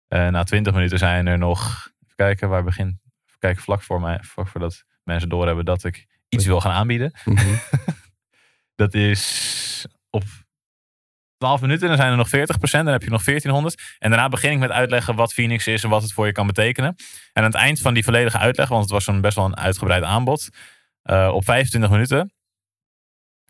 Eh, 0.07 0.27
na 0.27 0.43
20 0.43 0.73
minuten 0.73 0.97
zijn 0.97 1.27
er 1.27 1.37
nog, 1.37 1.89
even 2.03 2.15
kijken 2.15 2.49
waar 2.49 2.63
begin. 2.63 2.87
Even 3.25 3.39
kijken, 3.39 3.61
vlak 3.61 3.81
voor 3.81 4.01
mij, 4.01 4.19
vlak 4.21 4.47
voordat 4.47 4.83
mensen 5.03 5.29
doorhebben 5.29 5.65
dat 5.65 5.83
ik 5.83 6.07
iets 6.29 6.45
wil 6.45 6.61
gaan 6.61 6.71
aanbieden. 6.71 7.13
Mhm. 7.25 7.55
Dat 8.75 8.93
is 8.93 9.85
op 10.09 10.23
12 11.37 11.61
minuten, 11.61 11.87
dan 11.87 11.97
zijn 11.97 12.11
er 12.11 12.17
nog 12.17 12.29
40%, 12.29 12.85
dan 12.85 12.93
heb 12.93 13.03
je 13.03 13.09
nog 13.09 13.23
1400. 13.23 13.95
En 13.99 14.09
daarna 14.09 14.29
begin 14.29 14.51
ik 14.51 14.59
met 14.59 14.71
uitleggen 14.71 15.15
wat 15.15 15.33
Phoenix 15.33 15.67
is 15.67 15.83
en 15.83 15.89
wat 15.89 16.01
het 16.01 16.13
voor 16.13 16.25
je 16.25 16.31
kan 16.31 16.47
betekenen. 16.47 16.95
En 17.33 17.43
aan 17.43 17.51
het 17.51 17.55
eind 17.61 17.79
van 17.79 17.93
die 17.93 18.03
volledige 18.03 18.37
uitleg, 18.37 18.67
want 18.67 18.81
het 18.81 18.91
was 18.91 19.03
zo'n 19.03 19.21
best 19.21 19.35
wel 19.35 19.45
een 19.45 19.57
uitgebreid 19.57 20.03
aanbod, 20.03 20.49
eh, 21.01 21.31
op 21.33 21.43
25 21.43 21.89
minuten 21.89 22.31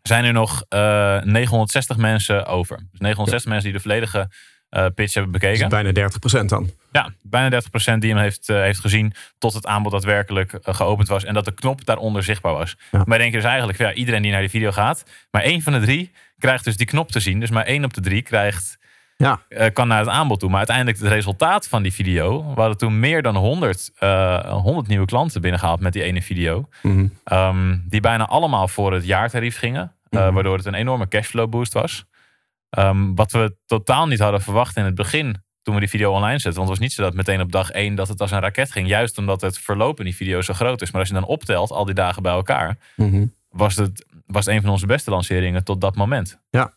zijn 0.01 0.25
er 0.25 0.33
nog 0.33 0.63
eh 0.69 1.21
960 1.21 1.97
mensen 1.97 2.45
over. 2.45 2.77
Dus 2.91 2.99
960 2.99 3.51
mensen 3.51 3.69
die 3.69 3.77
de 3.77 3.83
volledige 3.83 4.29
eh, 4.69 4.85
pitch 4.95 5.13
hebben 5.13 5.31
Dat 5.31 5.41
bekeken. 5.41 5.65
is 5.65 5.91
bijna 5.93 6.09
30% 6.43 6.45
dan. 6.45 6.69
Ja, 6.91 7.09
bijna 7.21 7.61
30% 7.95 7.97
die 7.99 8.09
hem 8.13 8.19
heeft, 8.21 8.49
eh, 8.49 8.61
heeft 8.61 8.79
gezien 8.79 9.13
tot 9.37 9.53
het 9.53 9.65
aanbod 9.65 9.91
daadwerkelijk 9.91 10.53
eh, 10.53 10.75
geopend 10.75 11.07
was 11.07 11.23
en 11.23 11.33
dat 11.33 11.45
de 11.45 11.51
knop 11.53 11.85
daaronder 11.85 12.23
zichtbaar 12.23 12.53
was. 12.53 12.77
Ja. 12.91 13.03
Maar 13.05 13.17
denk 13.17 13.31
je 13.31 13.37
dus 13.37 13.47
eigenlijk, 13.47 13.77
ja, 13.77 13.93
iedereen 13.93 14.21
die 14.21 14.31
naar 14.31 14.39
die 14.39 14.49
video 14.49 14.71
gaat, 14.71 15.03
maar 15.31 15.41
één 15.41 15.61
van 15.61 15.73
de 15.73 15.79
drie 15.79 16.11
krijgt 16.37 16.63
dus 16.63 16.77
die 16.77 16.85
knop 16.85 17.11
te 17.11 17.19
zien. 17.19 17.39
Dus 17.39 17.49
maar 17.49 17.65
één 17.65 17.83
op 17.83 17.93
de 17.93 18.01
drie 18.01 18.21
krijgt, 18.21 18.77
Ja. 19.21 19.41
eh, 19.49 19.73
kan 19.73 19.87
naar 19.87 19.99
het 19.99 20.07
aanbod 20.07 20.39
toe. 20.39 20.49
Maar 20.49 20.57
uiteindelijk 20.57 20.97
het 20.99 21.07
resultaat 21.07 21.67
van 21.67 21.83
die 21.83 21.93
video, 21.93 22.53
we 22.53 22.59
hadden 22.59 22.77
toen 22.77 22.99
meer 22.99 23.21
dan 23.21 23.35
100, 23.35 23.91
eh 23.97 24.39
100 24.61 24.87
nieuwe 24.87 25.05
klanten 25.05 25.41
binnengehaald 25.41 25.79
met 25.79 25.93
die 25.93 26.03
ene 26.03 26.21
video. 26.21 26.67
Mhm. 26.81 27.07
Ehm, 27.23 27.77
die 27.85 27.99
bijna 28.01 28.27
allemaal 28.27 28.67
voor 28.67 28.93
het 28.93 29.05
jaartarief 29.05 29.57
gingen. 29.57 29.95
eh, 30.09 30.19
Mhm. 30.25 30.33
Waardoor 30.33 30.57
het 30.57 30.65
een 30.65 30.73
enorme 30.73 31.07
cashflow 31.07 31.49
boost 31.49 31.73
was. 31.73 32.05
Ehm, 32.69 33.13
wat 33.15 33.31
we 33.31 33.55
totaal 33.65 34.07
niet 34.07 34.19
hadden 34.19 34.41
verwacht 34.41 34.77
in 34.77 34.85
het 34.85 34.95
begin. 34.95 35.43
Toen 35.61 35.73
we 35.73 35.79
die 35.79 35.89
video 35.89 36.11
online 36.11 36.39
zetten. 36.39 36.53
Want 36.53 36.69
het 36.69 36.69
was 36.69 36.79
niet 36.79 36.91
zo 36.93 37.03
dat 37.03 37.13
meteen 37.13 37.41
op 37.41 37.51
dag 37.51 37.69
één 37.69 37.95
dat 37.95 38.07
het 38.07 38.21
als 38.21 38.31
een 38.31 38.39
raket 38.39 38.71
ging. 38.71 38.87
Juist 38.87 39.17
omdat 39.17 39.41
het 39.41 39.57
verloop 39.59 39.99
in 39.99 40.05
die 40.05 40.15
video 40.15 40.41
zo 40.41 40.53
groot 40.53 40.81
is. 40.81 40.91
Maar 40.91 40.99
als 40.99 41.09
je 41.09 41.15
dan 41.15 41.25
optelt 41.25 41.71
al 41.71 41.85
die 41.85 41.93
dagen 41.95 42.21
bij 42.23 42.31
elkaar. 42.31 42.77
Mhm. 42.95 43.25
Was 43.49 43.75
het, 43.75 44.05
was 44.25 44.45
het 44.45 44.55
een 44.55 44.61
van 44.61 44.69
onze 44.71 44.85
beste 44.85 45.09
lanceringen 45.09 45.63
tot 45.63 45.81
dat 45.81 45.95
moment. 45.95 46.39
Ja, 46.49 46.73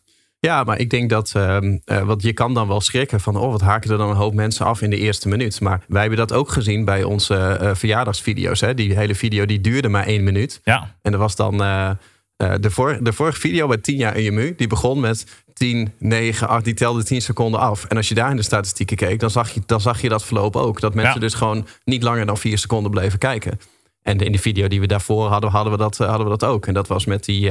maar 0.63 0.79
ik 0.79 0.89
denk 0.89 1.09
dat, 1.09 1.31
eh, 1.35 1.59
want 1.85 2.21
je 2.21 2.33
kan 2.33 2.53
dan 2.53 2.67
wel 2.67 2.81
schrikken 2.81 3.19
van, 3.19 3.35
oh, 3.37 3.51
wat 3.51 3.61
haken 3.61 3.91
er 3.91 3.97
dan 3.97 4.09
een 4.09 4.15
hoop 4.15 4.33
mensen 4.33 4.65
af 4.65 4.81
in 4.81 4.89
de 4.89 4.97
eerste 4.97 5.27
minuut. 5.27 5.61
Maar 5.61 5.83
wij 5.87 6.01
hebben 6.01 6.19
dat 6.19 6.33
ook 6.33 6.49
gezien 6.49 6.85
bij 6.85 7.03
onze 7.03 7.35
eh, 7.35 7.75
verjaardagsvideo's. 7.75 8.61
Hè? 8.61 8.73
Die 8.73 8.95
hele 8.97 9.15
video 9.15 9.45
die 9.45 9.61
duurde 9.61 9.89
maar 9.89 10.05
één 10.05 10.23
minuut. 10.23 10.61
Ja, 10.63 10.95
En 11.01 11.11
dat 11.11 11.19
was 11.19 11.35
dan 11.35 11.63
eh, 11.63 11.89
de, 12.59 12.71
vor, 12.71 12.97
de 13.03 13.13
vorige 13.13 13.39
video 13.39 13.67
bij 13.67 13.77
10 13.77 13.95
jaar 13.97 14.13
EMU. 14.15 14.53
Die 14.55 14.67
begon 14.67 14.99
met 14.99 15.25
10, 15.53 15.93
9, 15.99 16.47
8. 16.47 16.63
Die 16.63 16.73
telde 16.73 17.03
10 17.03 17.21
seconden 17.21 17.59
af. 17.59 17.85
En 17.85 17.97
als 17.97 18.07
je 18.09 18.15
daar 18.15 18.29
in 18.29 18.35
de 18.35 18.43
statistieken 18.43 18.97
keek, 18.97 19.19
dan 19.19 19.29
zag 19.31 19.49
je, 19.49 19.61
dan 19.65 19.81
zag 19.81 20.01
je 20.01 20.09
dat 20.09 20.23
verloop 20.25 20.55
ook. 20.55 20.79
Dat 20.79 20.93
mensen 20.93 21.13
Ja. 21.13 21.19
dus 21.19 21.33
gewoon 21.33 21.67
niet 21.83 22.03
langer 22.03 22.25
dan 22.25 22.37
4 22.37 22.57
seconden 22.57 22.91
bleven 22.91 23.19
kijken. 23.19 23.59
En 24.01 24.17
in 24.17 24.31
de 24.31 24.37
video 24.37 24.67
die 24.67 24.79
we 24.79 24.87
daarvoor 24.87 25.27
hadden, 25.27 25.49
hadden 25.49 25.71
we 25.71 25.77
dat, 25.77 25.97
hadden 25.97 26.23
we 26.23 26.37
dat 26.37 26.43
ook. 26.43 26.67
En 26.67 26.73
dat 26.73 26.87
was 26.87 27.05
met 27.05 27.25
die... 27.25 27.49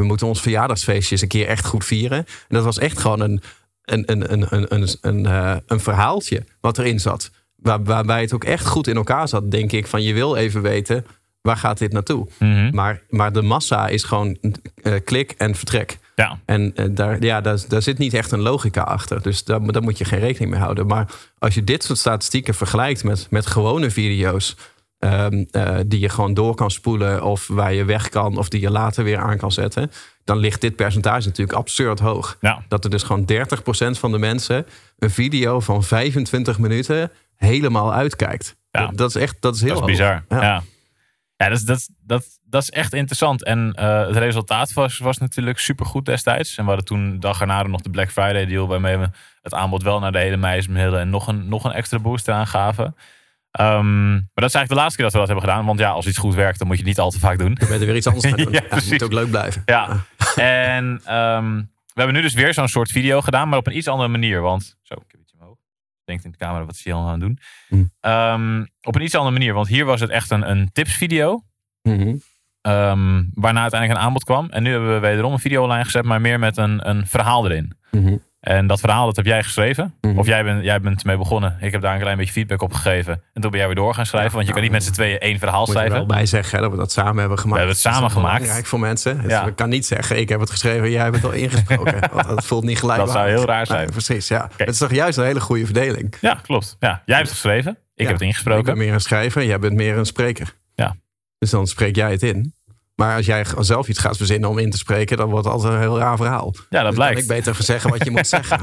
we 0.00 0.06
moeten 0.06 0.26
ons 0.26 0.40
verjaardagsfeestje 0.40 1.12
eens 1.12 1.22
een 1.22 1.28
keer 1.28 1.46
echt 1.46 1.66
goed 1.66 1.84
vieren. 1.84 2.18
En 2.18 2.24
dat 2.48 2.64
was 2.64 2.78
echt 2.78 2.98
gewoon 2.98 3.20
een, 3.20 3.42
een, 3.84 4.02
een, 4.06 4.32
een, 4.32 4.46
een, 4.50 4.74
een, 4.74 4.88
een, 5.00 5.26
eh, 5.26 5.56
een 5.66 5.80
verhaaltje 5.80 6.44
wat 6.60 6.78
erin 6.78 7.00
zat. 7.00 7.30
Waar, 7.56 7.84
waarbij 7.84 8.20
het 8.20 8.32
ook 8.32 8.44
echt 8.44 8.66
goed 8.66 8.86
in 8.86 8.96
elkaar 8.96 9.28
zat, 9.28 9.50
denk 9.50 9.72
ik. 9.72 9.86
Van 9.86 10.02
je 10.02 10.14
wil 10.14 10.36
even 10.36 10.62
weten, 10.62 11.06
waar 11.40 11.56
gaat 11.56 11.78
dit 11.78 11.92
naartoe? 11.92 12.28
Mhm. 12.38 12.74
Maar, 12.74 13.02
maar 13.08 13.32
de 13.32 13.42
massa 13.42 13.88
is 13.88 14.04
gewoon 14.04 14.38
eh, 14.82 14.94
klik 15.04 15.34
en 15.38 15.54
vertrek. 15.54 15.98
ja. 16.14 16.38
En 16.44 16.72
eh, 16.74 16.86
daar, 16.90 17.22
ja, 17.22 17.40
daar, 17.40 17.58
daar 17.68 17.82
zit 17.82 17.98
niet 17.98 18.14
echt 18.14 18.32
een 18.32 18.40
logica 18.40 18.82
achter. 18.82 19.22
Dus 19.22 19.44
daar, 19.44 19.72
daar 19.72 19.82
moet 19.82 19.98
je 19.98 20.04
geen 20.04 20.20
rekening 20.20 20.50
mee 20.50 20.60
houden. 20.60 20.86
Maar 20.86 21.06
als 21.38 21.54
je 21.54 21.64
dit 21.64 21.84
soort 21.84 21.98
statistieken 21.98 22.54
vergelijkt 22.54 23.04
met, 23.04 23.26
met 23.30 23.46
gewone 23.46 23.90
video's. 23.90 24.56
Ehm, 25.00 25.44
eh, 25.50 25.78
die 25.86 26.00
je 26.00 26.08
gewoon 26.08 26.34
door 26.34 26.54
kan 26.54 26.70
spoelen. 26.70 27.22
of 27.22 27.46
waar 27.46 27.72
je 27.72 27.84
weg 27.84 28.08
kan. 28.08 28.36
of 28.36 28.48
die 28.48 28.60
je 28.60 28.70
later 28.70 29.04
weer 29.04 29.18
aan 29.18 29.36
kan 29.36 29.52
zetten. 29.52 29.90
dan 30.24 30.38
ligt 30.38 30.60
dit 30.60 30.76
percentage 30.76 31.26
natuurlijk 31.26 31.58
absurd 31.58 31.98
hoog. 31.98 32.36
ja. 32.40 32.62
Dat 32.68 32.84
er 32.84 32.90
dus 32.90 33.02
gewoon 33.02 33.24
30% 33.24 33.98
van 33.98 34.12
de 34.12 34.18
mensen. 34.18 34.66
een 34.98 35.10
video 35.10 35.60
van 35.60 35.82
25 35.82 36.58
minuten 36.58 37.10
helemaal 37.36 37.92
uitkijkt. 37.94 38.56
Ja. 38.70 38.86
Dat, 38.86 38.96
dat 38.96 39.08
is 39.08 39.22
echt 39.22 39.36
dat 39.40 39.54
is 39.54 39.60
heel 39.60 39.80
Dat 39.80 39.88
is 39.88 39.98
hoog. 39.98 39.98
bizar. 39.98 40.24
Ja. 40.28 40.46
Ja, 40.46 40.62
ja. 41.36 41.48
dat, 41.48 41.58
is, 41.58 41.64
dat, 41.64 41.88
dat, 42.00 42.24
dat 42.44 42.62
is 42.62 42.70
echt 42.70 42.92
interessant. 42.92 43.44
En 43.44 43.72
eh, 43.74 44.06
het 44.06 44.16
resultaat 44.16 44.72
was, 44.72 44.98
was 44.98 45.18
natuurlijk 45.18 45.58
supergoed 45.58 46.04
destijds. 46.04 46.56
En 46.56 46.62
we 46.62 46.68
hadden 46.68 46.86
toen 46.86 47.20
dag 47.20 47.40
erna 47.40 47.62
nog 47.62 47.80
de 47.80 47.90
Black 47.90 48.10
Friday 48.10 48.46
deal... 48.46 48.68
waarmee 48.68 48.96
we 48.96 49.10
het 49.42 49.54
aanbod 49.54 49.82
wel 49.82 50.00
naar 50.00 50.12
de 50.12 50.18
hele 50.18 50.36
meismidden... 50.36 51.00
en 51.00 51.10
nog 51.10 51.26
een, 51.26 51.48
nog 51.48 51.64
een 51.64 51.72
extra 51.72 51.98
boost 51.98 52.28
eraan 52.28 52.46
gaven. 52.46 52.96
Ehm, 53.50 54.10
maar 54.12 54.22
dat 54.34 54.48
is 54.48 54.54
eigenlijk 54.54 54.68
de 54.68 54.74
laatste 54.74 54.96
keer 54.96 55.04
dat 55.04 55.12
we 55.12 55.18
dat 55.18 55.28
hebben 55.28 55.48
gedaan. 55.48 55.66
Want 55.66 55.78
ja, 55.78 55.90
als 55.90 56.06
iets 56.06 56.18
goed 56.18 56.34
werkt, 56.34 56.58
dan 56.58 56.66
moet 56.66 56.76
je 56.76 56.82
het 56.82 56.90
niet 56.92 57.00
al 57.00 57.10
te 57.10 57.18
vaak 57.18 57.38
doen. 57.38 57.54
Dan 57.54 57.68
ben 57.68 57.74
je 57.76 57.80
er 57.80 57.86
weer 57.86 57.96
iets 57.96 58.06
anders 58.06 58.26
gaan 58.26 58.36
doen. 58.44 58.52
Ja, 58.52 58.58
Ja, 58.58 58.60
het 58.60 58.68
precies. 58.68 58.90
moet 58.90 59.02
ook 59.02 59.12
leuk 59.12 59.30
blijven. 59.30 59.62
Ja, 59.64 60.04
en 60.36 61.00
ehm, 61.04 61.54
we 61.86 61.94
hebben 61.94 62.14
nu 62.14 62.22
dus 62.22 62.34
weer 62.34 62.54
zo'n 62.54 62.68
soort 62.68 62.90
video 62.90 63.20
gedaan, 63.20 63.48
maar 63.48 63.58
op 63.58 63.66
een 63.66 63.76
iets 63.76 63.88
andere 63.88 64.08
manier. 64.08 64.40
Want, 64.40 64.76
zo, 64.82 64.94
ik 64.94 65.10
heb 65.10 65.20
iets 65.20 65.32
omhoog. 65.40 65.56
Denkt 66.04 66.24
in 66.24 66.30
de 66.30 66.36
camera, 66.36 66.64
wat 66.64 66.74
is 66.74 66.84
hij 66.84 66.92
al 66.92 67.04
aan 67.06 67.10
het 67.10 67.20
doen? 67.20 67.38
Hm. 67.68 67.84
Ehm, 68.00 68.64
op 68.82 68.94
een 68.94 69.02
iets 69.02 69.14
andere 69.14 69.32
manier, 69.38 69.54
want 69.54 69.68
hier 69.68 69.84
was 69.84 70.00
het 70.00 70.10
echt 70.10 70.30
een, 70.30 70.50
een 70.50 70.70
tipsvideo. 70.72 71.44
Mhm. 71.82 72.14
waarna 73.34 73.60
uiteindelijk 73.60 74.00
een 74.00 74.06
aanbod 74.06 74.24
kwam. 74.24 74.46
En 74.50 74.62
nu 74.62 74.70
hebben 74.70 74.94
we 74.94 74.98
wederom 74.98 75.32
een 75.32 75.38
video 75.38 75.62
online 75.62 75.84
gezet, 75.84 76.04
maar 76.04 76.20
meer 76.20 76.38
met 76.38 76.56
een, 76.56 76.88
een 76.88 77.06
verhaal 77.06 77.44
erin. 77.46 77.72
Mhm. 77.90 78.16
En 78.40 78.66
dat 78.66 78.80
verhaal 78.80 79.06
dat 79.06 79.16
heb 79.16 79.24
jij 79.26 79.42
geschreven. 79.42 79.94
Mhm. 80.00 80.18
Of 80.18 80.26
jij 80.26 80.44
bent, 80.44 80.64
jij 80.64 80.80
bent 80.80 81.00
ermee 81.00 81.16
begonnen. 81.16 81.56
Ik 81.60 81.72
heb 81.72 81.80
daar 81.80 81.94
een 81.94 82.00
klein 82.00 82.16
beetje 82.16 82.32
feedback 82.32 82.62
op 82.62 82.72
gegeven. 82.72 83.22
En 83.32 83.40
toen 83.42 83.50
ben 83.50 83.58
jij 83.58 83.66
weer 83.68 83.76
door 83.76 83.94
gaan 83.94 84.06
schrijven. 84.06 84.32
want 84.34 84.46
je 84.46 84.52
kan 84.52 84.62
niet 84.62 84.70
met 84.70 84.84
z'n 84.84 84.92
tweeën 84.92 85.18
één 85.18 85.38
verhaal 85.38 85.60
Moet 85.60 85.68
schrijven. 85.68 85.92
wel 85.92 86.06
bij 86.06 86.26
zeggen 86.26 86.56
hè, 86.56 86.62
dat 86.62 86.70
we 86.72 86.76
dat 86.76 86.92
samen 86.92 87.18
hebben 87.18 87.38
gemaakt. 87.38 87.60
We 87.60 87.66
hebben 87.66 87.74
het 87.74 87.82
Dat 87.84 87.92
is 87.92 87.98
samen 87.98 88.10
gemaakt. 88.10 88.34
belangrijk 88.38 88.66
voor 88.66 88.80
mensen. 88.80 89.22
Dus 89.22 89.30
Ja. 89.30 89.46
ik 89.46 89.56
kan 89.56 89.68
niet 89.68 89.86
zeggen, 89.86 90.18
ik 90.18 90.28
heb 90.28 90.40
het 90.40 90.50
geschreven, 90.50 90.90
jij 90.90 91.02
hebt 91.02 91.14
het 91.16 91.24
al 91.24 91.32
ingesproken. 91.32 91.98
Want 92.12 92.28
dat 92.28 92.46
voelt 92.46 92.64
niet 92.64 92.78
gelijk. 92.78 92.98
Dat 92.98 93.10
zou 93.10 93.28
heel 93.28 93.44
raar 93.44 93.66
zijn. 93.66 93.90
precies, 93.98 94.28
ja. 94.28 94.50
Het 94.56 94.68
is 94.68 94.78
toch 94.78 94.92
juist 94.92 95.18
een 95.18 95.24
hele 95.24 95.40
goede 95.40 95.64
verdeling. 95.64 96.14
Ja, 96.20 96.34
klopt. 96.42 96.76
Ja, 96.78 97.02
jij 97.04 97.16
hebt 97.16 97.28
het 97.28 97.38
geschreven. 97.38 97.70
Ik 97.70 97.76
Ja. 97.94 98.04
heb 98.04 98.12
het 98.12 98.20
Ik 98.20 98.26
ingesproken. 98.28 98.64
ben 98.64 98.78
meer 98.78 98.92
een 98.92 99.00
schrijver, 99.00 99.44
jij 99.44 99.58
bent 99.58 99.74
meer 99.74 99.96
een 99.98 100.06
spreker. 100.06 100.54
Ja. 100.74 100.96
Dus 101.38 101.50
dan 101.50 101.66
spreek 101.66 101.96
jij 101.96 102.10
het 102.10 102.22
in. 102.22 102.54
Maar 103.00 103.16
als 103.16 103.26
jij 103.26 103.44
zelf 103.58 103.88
iets 103.88 103.98
gaat 103.98 104.16
verzinnen 104.16 104.48
om 104.48 104.58
in 104.58 104.70
te 104.70 104.76
spreken, 104.78 105.16
dan 105.16 105.30
wordt 105.30 105.44
het 105.44 105.54
altijd 105.54 105.72
een 105.72 105.78
heel 105.80 105.98
raar 105.98 106.16
verhaal. 106.16 106.54
Ja, 106.70 106.78
dat 106.82 106.84
Dus 106.86 106.94
blijkt. 106.94 107.20
ik 107.20 107.26
beter 107.26 107.54
zeggen 107.62 107.90
wat 107.90 108.04
je 108.04 108.10
moet 108.10 108.26
zeggen. 108.36 108.60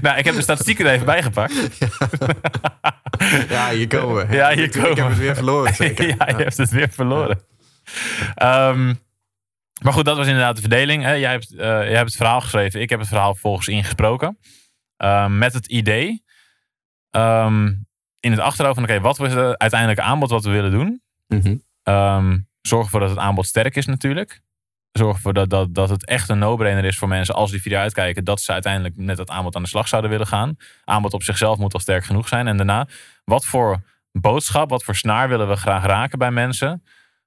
Nou, 0.00 0.18
ik 0.18 0.24
heb 0.24 0.34
de 0.34 0.42
statistieken 0.42 0.86
er 0.86 0.92
even 0.92 1.06
bijgepakt. 1.06 1.54
ja, 3.48 3.70
hier 3.70 3.86
komen 3.88 4.26
we. 4.28 4.34
Ja, 4.34 4.50
hier 4.54 4.64
Ik- 4.64 4.72
komen 4.72 4.90
Ik 4.90 4.96
heb 4.96 5.08
het 5.08 5.18
weer 5.18 5.34
verloren, 5.34 5.74
zeker. 5.74 6.06
ja, 6.18 6.26
je 6.26 6.34
hebt 6.36 6.56
het 6.56 6.70
weer 6.70 6.88
verloren. 6.90 7.40
Ehm, 8.34 8.94
Maar 9.82 9.92
goed, 9.92 10.04
dat 10.04 10.16
was 10.16 10.26
inderdaad 10.26 10.54
de 10.54 10.60
verdeling. 10.60 11.02
Hè? 11.02 11.12
Jij, 11.12 11.30
hebt, 11.30 11.52
uh, 11.52 11.58
jij 11.60 11.94
hebt 11.94 12.06
het 12.08 12.16
verhaal 12.16 12.40
geschreven. 12.40 12.80
Ik 12.80 12.90
heb 12.90 12.98
het 12.98 13.08
verhaal 13.08 13.34
volgens 13.34 13.68
ingesproken. 13.68 14.38
Uh, 15.04 15.26
met 15.26 15.52
het 15.52 15.66
idee 15.66 16.24
um, 17.10 17.86
in 18.20 18.30
het 18.30 18.40
achterhoofd 18.40 18.74
van... 18.80 18.84
oké, 18.84 19.00
wat 19.00 19.16
was 19.18 19.32
het 19.32 19.58
uiteindelijke 19.58 20.02
aanbod 20.02 20.30
wat 20.30 20.44
we 20.44 20.50
willen 20.50 20.70
doen? 20.70 21.02
Mm 21.26 21.40
-hmm. 21.40 21.62
um, 21.94 22.48
zorg 22.62 22.84
ervoor 22.84 23.00
dat 23.00 23.10
het 23.10 23.18
aanbod 23.18 23.46
sterk 23.46 23.76
is 23.76 23.86
natuurlijk. 23.86 24.40
Zorg 24.92 25.14
ervoor 25.16 25.32
dat, 25.32 25.50
dat, 25.50 25.74
dat 25.74 25.88
het 25.88 26.06
echt 26.06 26.28
een 26.28 26.38
no-brainer 26.38 26.84
is 26.84 26.98
voor 26.98 27.08
mensen... 27.08 27.34
als 27.34 27.50
die 27.50 27.60
video 27.62 27.78
uitkijken... 27.78 28.24
dat 28.24 28.40
ze 28.40 28.52
uiteindelijk 28.52 28.96
met 28.96 29.16
dat 29.16 29.30
aanbod 29.30 29.56
aan 29.56 29.62
de 29.62 29.68
slag 29.68 29.88
zouden 29.88 30.10
willen 30.10 30.26
gaan. 30.26 30.56
Aanbod 30.84 31.12
op 31.12 31.22
zichzelf 31.22 31.58
moet 31.58 31.74
al 31.74 31.80
sterk 31.80 32.04
genoeg 32.04 32.28
zijn. 32.28 32.46
En 32.46 32.56
daarna, 32.56 32.86
wat 33.24 33.44
voor 33.44 33.82
boodschap, 34.12 34.70
wat 34.70 34.84
voor 34.84 34.94
snaar 34.96 35.28
willen 35.28 35.48
we 35.48 35.56
graag 35.56 35.84
raken 35.84 36.18
bij 36.18 36.30
mensen 36.30 36.82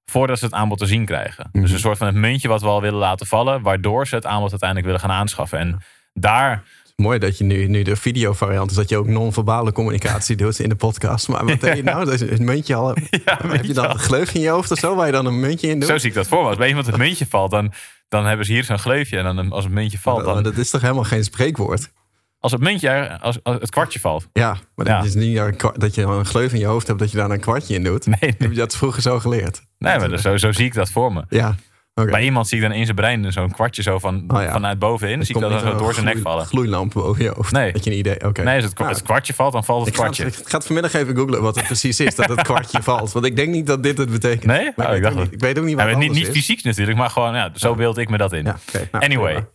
voordat 0.05 0.39
ze 0.39 0.45
het 0.45 0.53
aanbod 0.53 0.77
te 0.77 0.85
zien 0.85 1.05
krijgen. 1.05 1.49
Dus 1.51 1.61
Mhm. 1.63 1.73
een 1.73 1.79
soort 1.79 1.97
van 1.97 2.07
het 2.07 2.15
muntje 2.15 2.47
wat 2.47 2.61
we 2.61 2.67
al 2.67 2.81
willen 2.81 2.99
laten 2.99 3.27
vallen, 3.27 3.61
waardoor 3.61 4.07
ze 4.07 4.15
het 4.15 4.25
aanbod 4.25 4.49
uiteindelijk 4.51 4.89
willen 4.89 5.01
gaan 5.09 5.17
aanschaffen. 5.19 5.59
En 5.59 5.81
daar, 6.13 6.63
Mooi 6.95 7.19
dat 7.19 7.37
je 7.37 7.43
nu, 7.43 7.67
nu 7.67 7.81
de 7.81 7.95
videovariant 7.95 8.69
is, 8.71 8.75
dat 8.75 8.89
je 8.89 8.97
ook 8.97 9.07
non-verbale 9.07 9.71
communicatie 9.71 10.35
doet 10.35 10.59
in 10.59 10.69
de 10.69 10.75
podcast. 10.75 11.27
Maar 11.27 11.45
wat 11.45 11.59
deed 11.61 11.75
je 11.77 11.83
nou? 11.83 12.05
Dat 12.05 12.21
is 12.21 12.39
een 12.39 12.45
muntje 12.45 12.75
al. 12.75 12.95
heb 13.25 13.63
je 13.65 13.73
dan 13.73 13.89
een 13.89 13.99
gleufje 13.99 14.37
in 14.37 14.43
je 14.43 14.49
hoofd 14.49 14.71
of 14.71 14.79
zo, 14.79 14.95
waar 14.95 15.05
je 15.05 15.11
dan 15.11 15.25
een 15.25 15.39
muntje 15.39 15.67
in 15.67 15.79
doet? 15.79 15.89
zo 15.89 15.97
zie 15.97 16.09
ik 16.09 16.15
dat 16.15 16.27
voor 16.27 16.41
me. 16.41 16.47
Als 16.47 16.57
bij 16.57 16.67
iemand 16.67 16.85
het 16.85 16.97
muntje 16.97 17.25
valt, 17.29 17.51
dan, 17.51 17.73
dan 18.09 18.25
hebben 18.25 18.45
ze 18.45 18.51
hier 18.51 18.63
zo'n 18.63 18.79
gleufje. 18.79 19.17
En 19.17 19.35
dan 19.35 19.51
als 19.51 19.63
het 19.63 19.73
muntje 19.73 19.99
valt, 19.99 20.25
Maar 20.25 20.33
dan, 20.33 20.43
dat 20.43 20.57
is 20.57 20.69
toch 20.69 20.81
helemaal 20.81 21.03
geen 21.03 21.23
spreekwoord? 21.23 21.91
als 22.39 22.51
het 22.51 22.61
muntje, 22.61 23.19
als, 23.19 23.39
als 23.43 23.55
het 23.59 23.69
kwartje 23.69 23.99
valt. 23.99 24.27
Ja, 24.33 24.57
maar 24.75 24.87
Ja. 24.87 24.97
dat 24.97 25.05
is 25.05 25.15
niet 25.15 25.37
een 25.37 25.55
dat 25.77 25.95
je 25.95 26.01
dan 26.01 26.11
een 26.11 26.25
gleuf 26.25 26.53
in 26.53 26.59
je 26.59 26.65
hoofd 26.65 26.87
hebt, 26.87 26.99
dat 26.99 27.11
je 27.11 27.17
daar 27.17 27.29
een 27.31 27.39
kwartje 27.39 27.75
in 27.75 27.83
doet. 27.83 28.05
Nee, 28.05 28.17
Heb 28.37 28.49
je 28.49 28.55
dat 28.57 28.75
vroeger 28.75 29.01
zo 29.01 29.19
geleerd? 29.19 29.61
nee 29.77 29.99
maar 29.99 30.19
zo, 30.19 30.37
zo 30.37 30.51
zie 30.51 30.65
ik 30.65 30.73
dat 30.73 30.91
voor 30.91 31.13
me. 31.13 31.23
Ja, 31.29 31.55
oké. 31.95 32.11
Bij 32.11 32.23
iemand 32.23 32.47
zie 32.47 32.57
ik 32.57 32.63
dan 32.63 32.71
in 32.73 32.83
zijn 32.83 32.95
brein 32.95 33.31
zo'n 33.31 33.51
kwartje 33.51 33.81
zo 33.81 33.99
van, 33.99 34.23
Oh 34.27 34.41
ja. 34.41 34.51
vanuit 34.51 34.79
bovenin. 34.79 35.19
Er 35.19 35.25
zie 35.25 35.35
ik 35.35 35.41
dat 35.41 35.49
dan 35.51 35.59
zo 35.59 35.75
door 35.77 35.93
zijn 35.93 36.05
nek 36.05 36.17
vallen. 36.17 36.45
gloeilamp 36.45 36.93
boven 36.93 37.23
je 37.23 37.29
hoofd. 37.35 37.51
Nee. 37.51 37.71
Dat 37.71 37.83
je 37.83 37.91
een 37.91 37.97
idee, 37.97 38.25
oké. 38.25 38.43
Nee, 38.43 38.55
als 38.55 38.63
het, 38.65 38.77
Nou, 38.77 38.91
het 38.91 39.01
kwartje 39.01 39.33
valt, 39.33 39.53
dan 39.53 39.63
valt 39.63 39.79
het 39.79 39.87
ik, 39.89 39.95
ga, 39.95 40.01
kwartje. 40.01 40.25
ik 40.25 40.49
ga 40.49 40.57
het 40.57 40.65
vanmiddag 40.65 40.93
even 40.93 41.15
googlen 41.15 41.41
wat 41.41 41.55
het 41.55 41.65
precies 41.65 41.99
is, 41.99 42.15
dat 42.15 42.29
het 42.29 42.41
kwartje 42.41 42.81
valt. 42.91 43.11
Want 43.11 43.25
ik 43.25 43.35
denk 43.35 43.49
niet 43.49 43.67
dat 43.67 43.83
dit 43.83 43.97
het 43.97 44.11
betekent. 44.11 44.45
Nee? 44.45 44.71
Maar 44.75 44.89
Oh, 44.89 44.95
ik, 44.95 45.01
weet 45.01 45.13
dacht 45.13 45.23
niet, 45.25 45.33
ik 45.33 45.39
weet 45.41 45.59
ook 45.59 45.65
niet 45.65 45.75
wat 45.75 45.87
het 45.87 45.97
niet, 45.97 46.11
niet 46.11 46.27
fysiek 46.29 46.63
natuurlijk, 46.63 46.97
maar 46.97 47.09
gewoon, 47.09 47.35
ja, 47.35 47.51
zo 47.55 47.75
beeld 47.75 47.97
ik 47.97 48.09
me 48.09 48.17
dat 48.17 48.33
in. 48.33 48.43
Ja. 48.45 48.57
Nou, 48.91 49.03
Anyway. 49.03 49.45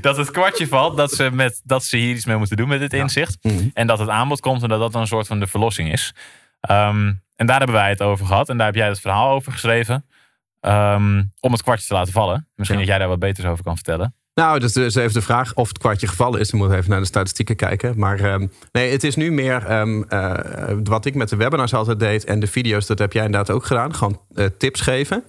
dat 0.00 0.16
het 0.16 0.30
kwartje 0.30 0.68
valt, 0.68 0.96
dat 0.96 1.12
ze, 1.12 1.30
met, 1.32 1.60
dat 1.64 1.84
ze 1.84 1.96
hier 1.96 2.14
iets 2.14 2.24
mee 2.26 2.36
moeten 2.36 2.56
doen 2.56 2.68
met 2.68 2.80
dit 2.80 2.92
inzicht. 2.92 3.36
Mhm. 3.42 3.68
En 3.74 3.86
dat 3.86 3.98
het 3.98 4.08
aanbod 4.08 4.40
komt 4.40 4.62
en 4.62 4.68
dat 4.68 4.80
dat 4.80 4.92
dan 4.92 5.00
een 5.00 5.06
soort 5.06 5.26
van 5.26 5.40
de 5.40 5.46
verlossing 5.46 5.92
is. 5.92 6.14
Ehm, 6.60 7.12
en 7.36 7.46
daar 7.46 7.58
hebben 7.58 7.76
wij 7.76 7.88
het 7.88 8.02
over 8.02 8.26
gehad. 8.26 8.48
En 8.48 8.56
daar 8.56 8.66
heb 8.66 8.74
jij 8.74 8.88
het 8.88 9.00
verhaal 9.00 9.30
over 9.34 9.52
geschreven. 9.52 10.04
Ehm, 10.60 11.22
om 11.40 11.52
het 11.52 11.62
kwartje 11.62 11.86
te 11.86 11.94
laten 11.94 12.12
vallen. 12.12 12.48
Misschien 12.54 12.78
Ja. 12.78 12.84
dat 12.84 12.90
jij 12.94 12.98
daar 13.00 13.08
wat 13.08 13.18
beters 13.18 13.46
over 13.46 13.64
kan 13.64 13.74
vertellen. 13.74 14.14
Nou, 14.34 14.58
dus, 14.58 14.72
dus 14.72 14.94
even 14.94 15.12
de 15.12 15.22
vraag 15.22 15.54
of 15.54 15.68
het 15.68 15.78
kwartje 15.78 16.06
gevallen 16.06 16.40
is. 16.40 16.48
Dan 16.50 16.58
moeten 16.58 16.76
we 16.76 16.82
even 16.82 16.92
naar 16.94 17.02
de 17.02 17.08
statistieken 17.12 17.56
kijken. 17.56 17.98
Maar 17.98 18.20
ehm, 18.20 18.46
nee, 18.72 18.90
het 18.92 19.04
is 19.04 19.16
nu 19.16 19.32
meer 19.32 19.64
ehm, 19.66 20.02
eh, 20.02 20.34
wat 20.84 21.04
ik 21.04 21.14
met 21.14 21.28
de 21.28 21.36
webinars 21.36 21.74
altijd 21.74 21.98
deed. 22.00 22.24
En 22.24 22.40
de 22.40 22.46
video's, 22.46 22.86
dat 22.86 22.98
heb 22.98 23.12
jij 23.12 23.24
inderdaad 23.24 23.50
ook 23.56 23.64
gedaan. 23.64 23.94
Gewoon 23.94 24.20
eh, 24.34 24.44
tips 24.58 24.80
geven. 24.80 25.24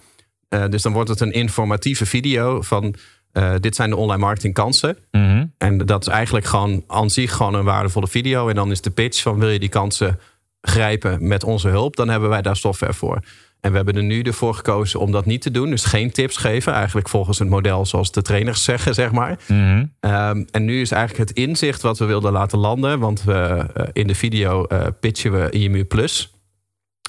Eh, 0.49 0.65
dus 0.69 0.81
dan 0.81 0.93
wordt 0.93 1.09
het 1.09 1.19
een 1.19 1.31
informatieve 1.31 2.05
video 2.05 2.61
van... 2.61 2.95
eh, 3.31 3.53
dit 3.59 3.75
zijn 3.75 3.89
de 3.89 3.95
online 3.95 4.21
marketing 4.21 4.53
kansen. 4.53 4.97
Mhm. 5.11 5.45
En 5.57 5.77
dat 5.77 6.01
is 6.01 6.13
eigenlijk 6.13 6.45
gewoon 6.45 6.83
aan 6.87 7.09
zich 7.09 7.33
gewoon 7.33 7.53
een 7.53 7.63
waardevolle 7.63 8.07
video. 8.07 8.49
En 8.49 8.55
dan 8.55 8.71
is 8.71 8.81
de 8.81 8.89
pitch 8.91 9.21
van 9.21 9.39
wil 9.39 9.49
je 9.49 9.59
die 9.59 9.69
kansen 9.69 10.19
grijpen 10.67 11.27
met 11.27 11.43
onze 11.43 11.67
hulp, 11.67 11.95
dan 11.95 12.09
hebben 12.09 12.29
wij 12.29 12.41
daar 12.41 12.55
software 12.55 12.93
voor. 12.93 13.19
En 13.59 13.69
we 13.69 13.75
hebben 13.75 13.95
er 13.95 14.03
nu 14.03 14.21
ervoor 14.21 14.53
gekozen 14.53 14.99
om 14.99 15.11
dat 15.11 15.25
niet 15.25 15.41
te 15.41 15.51
doen. 15.51 15.69
Dus 15.69 15.85
geen 15.85 16.11
tips 16.11 16.37
geven. 16.37 16.73
Eigenlijk 16.73 17.09
volgens 17.09 17.39
het 17.39 17.49
model 17.49 17.85
zoals 17.85 18.11
de 18.11 18.21
trainers 18.21 18.63
zeggen, 18.63 18.93
zeg 18.93 19.11
maar. 19.11 19.39
Mhm. 19.47 19.85
Ehm, 19.99 20.43
en 20.51 20.65
nu 20.65 20.81
is 20.81 20.91
eigenlijk 20.91 21.29
het 21.29 21.37
inzicht 21.37 21.81
wat 21.81 21.97
we 21.97 22.05
wilden 22.05 22.31
laten 22.31 22.59
landen. 22.59 22.99
Want 22.99 23.23
we, 23.23 23.65
eh, 23.73 23.85
in 23.93 24.07
de 24.07 24.15
video 24.15 24.65
eh, 24.65 24.87
pitchen 24.99 25.31
we 25.31 25.49
IMU 25.49 25.85
Plus. 25.85 26.31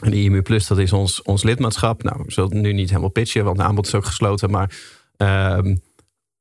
En 0.02 0.12
IMU 0.12 0.42
Plus, 0.42 0.66
dat 0.66 0.78
is 0.78 0.92
ons, 0.92 1.22
ons 1.22 1.42
lidmaatschap. 1.42 2.02
Nou, 2.02 2.22
we 2.24 2.32
zullen 2.32 2.50
het 2.50 2.60
nu 2.60 2.72
niet 2.72 2.88
helemaal 2.88 3.10
pitchen, 3.10 3.44
want 3.44 3.56
het 3.56 3.66
aanbod 3.66 3.86
is 3.86 3.94
ook 3.94 4.04
gesloten. 4.04 4.50
Maar 4.50 4.70
ehm, 5.16 5.74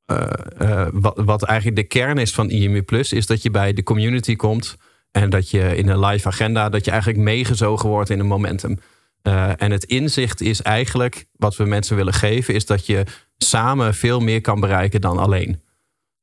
eh, 0.08 0.26
eh, 0.58 0.88
wat, 0.92 1.16
wat 1.16 1.42
eigenlijk 1.42 1.76
de 1.78 1.86
kern 1.86 2.18
is 2.18 2.32
van 2.32 2.50
IMU 2.50 2.82
Plus, 2.82 3.12
is 3.12 3.26
dat 3.26 3.42
je 3.42 3.50
bij 3.50 3.72
de 3.72 3.82
community 3.82 4.36
komt. 4.36 4.76
En 5.10 5.30
dat 5.30 5.50
je 5.50 5.76
in 5.76 5.88
een 5.88 6.04
live 6.04 6.28
agenda, 6.28 6.68
dat 6.68 6.84
je 6.84 6.90
eigenlijk 6.90 7.20
meegezogen 7.20 7.88
wordt 7.88 8.10
in 8.10 8.18
een 8.18 8.26
momentum. 8.26 8.78
Eh, 9.22 9.62
en 9.62 9.70
het 9.70 9.84
inzicht 9.84 10.40
is 10.40 10.62
eigenlijk, 10.62 11.26
wat 11.32 11.56
we 11.56 11.64
mensen 11.64 11.96
willen 11.96 12.12
geven, 12.12 12.54
is 12.54 12.66
dat 12.66 12.86
je 12.86 13.04
samen 13.36 13.94
veel 13.94 14.20
meer 14.20 14.40
kan 14.40 14.60
bereiken 14.60 15.00
dan 15.00 15.18
alleen. 15.18 15.60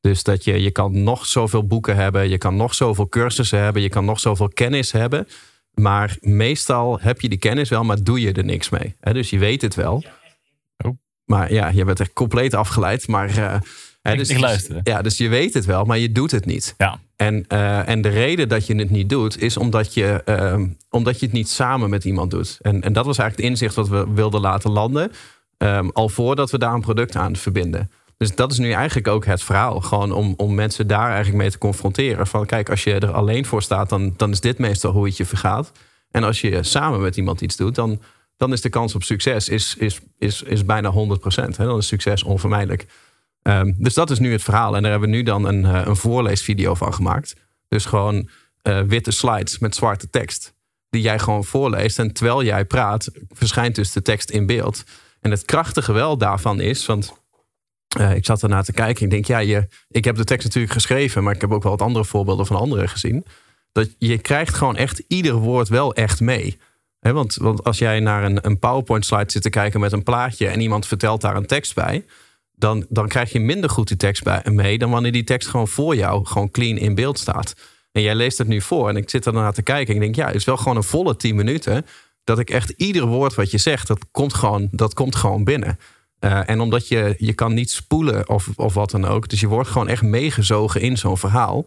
Dus 0.01 0.24
dat 0.24 0.44
je, 0.44 0.62
je 0.62 0.72
kan 0.72 1.04
nog 1.04 1.25
zoveel 1.25 1.68
boeken 1.68 1.96
hebben, 1.96 2.30
je 2.30 2.38
kan 2.38 2.56
nog 2.56 2.74
zoveel 2.74 3.10
cursussen 3.10 3.60
hebben, 3.60 3.82
je 3.82 3.89
kan 3.89 4.06
nog 4.06 4.20
zoveel 4.20 4.50
kennis 4.50 4.92
hebben. 4.92 5.27
Maar 5.74 6.18
meestal 6.20 7.00
heb 7.00 7.22
je 7.22 7.30
die 7.30 7.38
kennis 7.38 7.70
wel, 7.70 7.84
maar 7.84 8.04
doe 8.04 8.22
je 8.22 8.32
er 8.32 8.46
niks 8.46 8.70
mee. 8.70 8.96
Hè, 9.00 9.13
dus 9.13 9.30
je 9.30 9.38
weet 9.38 9.62
het 9.62 9.75
wel. 9.75 10.04
Oh. 10.77 10.98
Maar 11.25 11.54
ja, 11.54 11.68
je 11.68 11.86
bent 11.86 12.00
echt 12.00 12.13
compleet 12.13 12.54
afgeleid. 12.54 13.08
Maar, 13.08 13.38
eh, 13.38 13.60
hè, 14.01 14.15
dus, 14.15 14.30
ik. 14.30 14.82
Ja, 14.84 15.01
dus 15.01 15.18
je 15.18 15.27
weet 15.27 15.54
het 15.54 15.65
wel, 15.65 15.86
maar 15.86 15.98
je 15.98 16.12
doet 16.12 16.32
het 16.32 16.46
niet. 16.46 16.74
Ja. 16.77 17.00
En, 17.15 17.45
eh, 17.48 17.88
en 17.89 18.01
de 18.01 18.10
reden 18.10 18.50
dat 18.50 18.67
je 18.67 18.75
het 18.75 18.89
niet 18.89 19.10
doet, 19.10 19.41
is 19.41 19.57
omdat 19.57 19.93
je, 19.93 20.22
ehm, 20.25 20.67
omdat 20.89 21.19
je 21.19 21.25
het 21.25 21.36
niet 21.36 21.50
samen 21.50 21.89
met 21.89 22.05
iemand 22.05 22.31
doet. 22.31 22.57
En, 22.62 22.81
en 22.81 22.93
dat 22.93 23.05
was 23.05 23.17
eigenlijk 23.17 23.50
het 23.50 23.60
inzicht 23.60 23.75
wat 23.75 23.88
we 23.88 24.13
wilden 24.13 24.41
laten 24.41 24.72
landen. 24.72 25.12
ehm, 25.57 25.89
al 25.93 26.10
voordat 26.10 26.51
we 26.51 26.57
daar 26.57 26.74
een 26.74 26.81
product 26.81 27.15
aan 27.15 27.36
verbinden. 27.36 27.91
Dus 28.17 28.36
dat 28.36 28.51
is 28.51 28.57
nu 28.57 28.72
eigenlijk 28.72 29.07
ook 29.07 29.25
het 29.25 29.43
verhaal. 29.43 29.81
Gewoon 29.81 30.12
om, 30.12 30.34
om 30.38 30.55
mensen 30.55 30.88
daar 30.88 31.07
eigenlijk 31.07 31.38
mee 31.38 31.51
te 31.51 31.57
confronteren. 31.57 32.27
Van 32.27 32.45
kijk, 32.45 32.69
als 32.69 32.84
je 32.84 32.93
er 32.93 33.12
alleen 33.12 33.45
voor 33.45 33.62
staat, 33.62 33.89
dan, 33.89 34.13
dan 34.17 34.31
is 34.31 34.39
dit 34.39 34.57
meestal 34.57 34.91
hoe 34.91 35.05
het 35.05 35.17
je 35.17 35.25
vergaat. 35.25 35.72
En 36.12 36.24
als 36.24 36.41
je 36.41 36.63
samen 36.63 37.01
met 37.01 37.17
iemand 37.17 37.41
iets 37.41 37.55
doet, 37.55 37.75
dan, 37.75 38.01
dan 38.38 38.53
is 38.53 38.62
de 38.62 38.69
kans 38.69 38.95
op 38.95 39.03
succes 39.03 39.50
is, 39.50 39.75
is, 39.75 40.00
is, 40.17 40.43
is 40.43 40.65
bijna 40.65 40.91
100%. 40.91 40.95
Hè? 41.55 41.65
Dan 41.65 41.77
is 41.77 41.88
succes 41.88 42.24
onvermijdelijk. 42.24 42.86
Ehm, 43.46 43.74
dus 43.78 43.94
dat 43.94 44.10
is 44.10 44.20
nu 44.20 44.32
het 44.32 44.44
verhaal. 44.44 44.75
En 44.75 44.82
daar 44.82 44.92
hebben 44.92 45.10
we 45.10 45.16
nu 45.16 45.24
dan 45.24 45.46
een, 45.46 45.66
eh, 45.66 45.82
een 45.86 45.96
voorleesvideo 45.96 46.74
van 46.74 46.94
gemaakt. 46.94 47.36
Dus 47.68 47.86
gewoon 47.86 48.30
eh, 48.62 48.82
witte 48.82 49.12
slides 49.12 49.60
met 49.60 49.75
zwarte 49.75 50.10
tekst. 50.10 50.54
Die 50.90 51.02
jij 51.02 51.20
gewoon 51.20 51.44
voorleest. 51.44 52.00
En 52.00 52.14
terwijl 52.14 52.44
jij 52.44 52.66
praat, 52.66 53.12
verschijnt 53.30 53.75
dus 53.75 53.92
de 53.92 54.02
tekst 54.02 54.30
in 54.30 54.46
beeld. 54.46 54.84
En 55.22 55.32
het 55.32 55.46
krachtige 55.46 55.92
wel 55.92 56.18
daarvan 56.18 56.60
is, 56.60 56.86
want 56.86 57.14
eh, 57.98 58.16
ik 58.16 58.25
zat 58.25 58.44
ernaar 58.44 58.64
te 58.64 58.74
kijken. 58.74 59.04
Ik 59.04 59.10
denk, 59.10 59.25
ja, 59.25 59.38
je, 59.38 59.68
ik 59.90 60.06
heb 60.06 60.16
de 60.16 60.24
tekst 60.24 60.46
natuurlijk 60.46 60.74
geschreven, 60.74 61.24
maar 61.24 61.36
ik 61.36 61.42
heb 61.42 61.52
ook 61.52 61.64
wel 61.64 61.72
wat 61.72 61.82
andere 61.82 62.06
voorbeelden 62.06 62.46
van 62.46 62.56
anderen 62.56 62.90
gezien. 62.90 63.25
Dat 63.72 63.96
je 63.98 64.18
krijgt 64.18 64.54
gewoon 64.54 64.75
echt 64.75 65.04
ieder 65.08 65.34
woord 65.34 65.68
wel 65.68 65.94
echt 65.94 66.20
mee. 66.20 66.58
Want, 67.00 67.36
want 67.36 67.64
als 67.64 67.78
jij 67.78 68.00
naar 68.00 68.24
een, 68.24 68.46
een 68.46 68.60
PowerPoint-slide 68.60 69.32
zit 69.32 69.42
te 69.42 69.50
kijken 69.50 69.80
met 69.80 69.92
een 69.92 70.04
plaatje 70.04 70.48
en 70.48 70.62
iemand 70.62 70.88
vertelt 70.88 71.22
daar 71.22 71.36
een 71.36 71.46
tekst 71.46 71.75
bij, 71.75 72.06
dan, 72.55 72.85
dan 72.89 73.07
krijg 73.07 73.31
je 73.31 73.39
minder 73.39 73.69
goed 73.69 73.88
die 73.88 73.97
tekst 73.97 74.24
bij, 74.24 74.41
mee 74.43 74.77
dan 74.77 74.89
wanneer 74.89 75.12
die 75.12 75.24
tekst 75.24 75.50
gewoon 75.50 75.67
voor 75.67 75.95
jou 75.95 76.25
gewoon 76.25 76.51
clean 76.51 76.77
in 76.77 76.95
beeld 76.95 77.19
staat. 77.19 77.53
En 77.91 78.01
jij 78.01 78.15
leest 78.15 78.38
het 78.38 78.47
nu 78.47 78.62
voor 78.62 78.89
en 78.89 78.95
ik 78.95 79.09
zit 79.09 79.25
ernaar 79.25 79.53
te 79.53 79.62
kijken 79.62 79.88
en 79.88 79.95
ik 79.95 80.01
denk, 80.01 80.15
ja, 80.15 80.25
het 80.25 80.35
is 80.35 80.45
wel 80.45 80.57
gewoon 80.57 80.77
een 80.77 80.83
volle 80.83 81.15
10 81.15 81.35
minuten 81.35 81.85
dat 82.24 82.39
ik 82.39 82.50
echt 82.50 82.69
ieder 82.69 83.05
woord 83.05 83.35
wat 83.35 83.51
je 83.51 83.57
zegt, 83.57 83.88
dat 83.88 84.05
komt 84.12 84.33
gewoon, 84.33 84.67
dat 84.71 84.93
komt 84.93 85.15
gewoon 85.15 85.43
binnen. 85.43 85.79
Eh, 86.19 86.50
en 86.50 86.59
omdat 86.59 86.88
je, 86.88 87.15
je 87.17 87.33
kan 87.33 87.53
niet 87.53 87.71
spoelen 87.71 88.29
of, 88.29 88.50
of 88.55 88.74
wat 88.74 88.91
dan 88.91 89.05
ook. 89.05 89.29
Dus 89.29 89.39
je 89.39 89.47
wordt 89.47 89.69
gewoon 89.69 89.88
echt 89.88 90.01
meegezogen 90.01 90.81
in 90.81 90.97
zo'n 90.97 91.17
verhaal. 91.17 91.65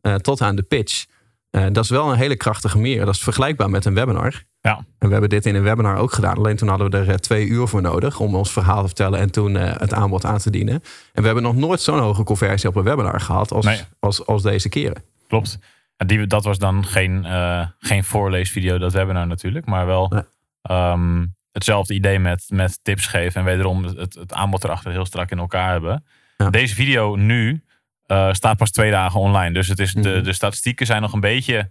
eh, 0.00 0.14
tot 0.14 0.40
aan 0.40 0.56
de 0.56 0.62
pitch. 0.62 1.04
Eh, 1.50 1.66
dat 1.72 1.84
is 1.84 1.90
wel 1.90 2.10
een 2.10 2.16
hele 2.16 2.36
krachtige 2.36 2.78
meer. 2.78 3.04
Dat 3.04 3.14
is 3.14 3.20
vergelijkbaar 3.22 3.70
met 3.70 3.84
een 3.84 3.94
webinar. 3.94 4.42
Ja. 4.60 4.76
En 4.76 5.06
we 5.06 5.10
hebben 5.12 5.28
dit 5.30 5.46
in 5.46 5.54
een 5.54 5.62
webinar 5.62 5.96
ook 5.96 6.12
gedaan. 6.12 6.36
Alleen 6.36 6.56
toen 6.56 6.68
hadden 6.68 6.90
we 6.90 6.96
er 6.96 7.08
eh, 7.08 7.14
twee 7.14 7.46
uur 7.46 7.66
voor 7.68 7.82
nodig 7.82 8.20
om 8.20 8.34
ons 8.34 8.52
verhaal 8.52 8.80
te 8.80 8.86
vertellen 8.86 9.18
en 9.18 9.30
toen 9.30 9.56
eh, 9.56 9.76
het 9.76 9.92
aanbod 9.94 10.24
aan 10.24 10.38
te 10.38 10.50
dienen. 10.50 10.74
En 11.12 11.20
we 11.20 11.24
hebben 11.24 11.42
nog 11.42 11.56
nooit 11.56 11.80
zo'n 11.80 11.98
hoge 11.98 12.22
conversie 12.24 12.68
op 12.68 12.76
een 12.76 12.82
webinar 12.82 13.20
gehad 13.20 13.52
als, 13.52 13.64
Nee. 13.64 13.80
als, 13.98 14.26
als 14.26 14.42
deze 14.42 14.68
keren. 14.68 15.02
Klopt. 15.28 15.58
En 15.96 16.06
die, 16.06 16.26
dat 16.26 16.44
was 16.44 16.58
dan 16.58 16.84
geen, 16.86 17.26
geen 17.78 18.04
voorleesvideo, 18.04 18.78
dat 18.78 18.92
webinar 18.92 19.26
natuurlijk. 19.26 19.66
Maar 19.66 19.86
wel 19.86 20.08
Nee. 20.08 20.22
ehm, 20.62 21.26
hetzelfde 21.52 21.94
idee 21.94 22.18
met, 22.18 22.44
met 22.48 22.78
tips 22.82 23.06
geven. 23.06 23.40
En 23.40 23.46
wederom 23.46 23.84
het, 23.84 24.14
het 24.14 24.32
aanbod 24.32 24.64
erachter 24.64 24.90
heel 24.90 25.06
strak 25.06 25.30
in 25.30 25.38
elkaar 25.38 25.70
hebben. 25.70 26.04
Ja. 26.36 26.50
Deze 26.50 26.74
video 26.74 27.16
nu 27.16 27.64
eh, 28.10 28.32
staat 28.32 28.56
pas 28.56 28.70
twee 28.70 28.90
dagen 28.90 29.20
online. 29.20 29.54
Dus 29.54 29.68
het 29.68 29.78
is 29.78 29.92
de, 29.92 30.08
Mhm. 30.08 30.22
de 30.22 30.32
statistieken 30.32 30.86
zijn 30.86 31.02
nog 31.02 31.12
een 31.12 31.20
beetje... 31.20 31.70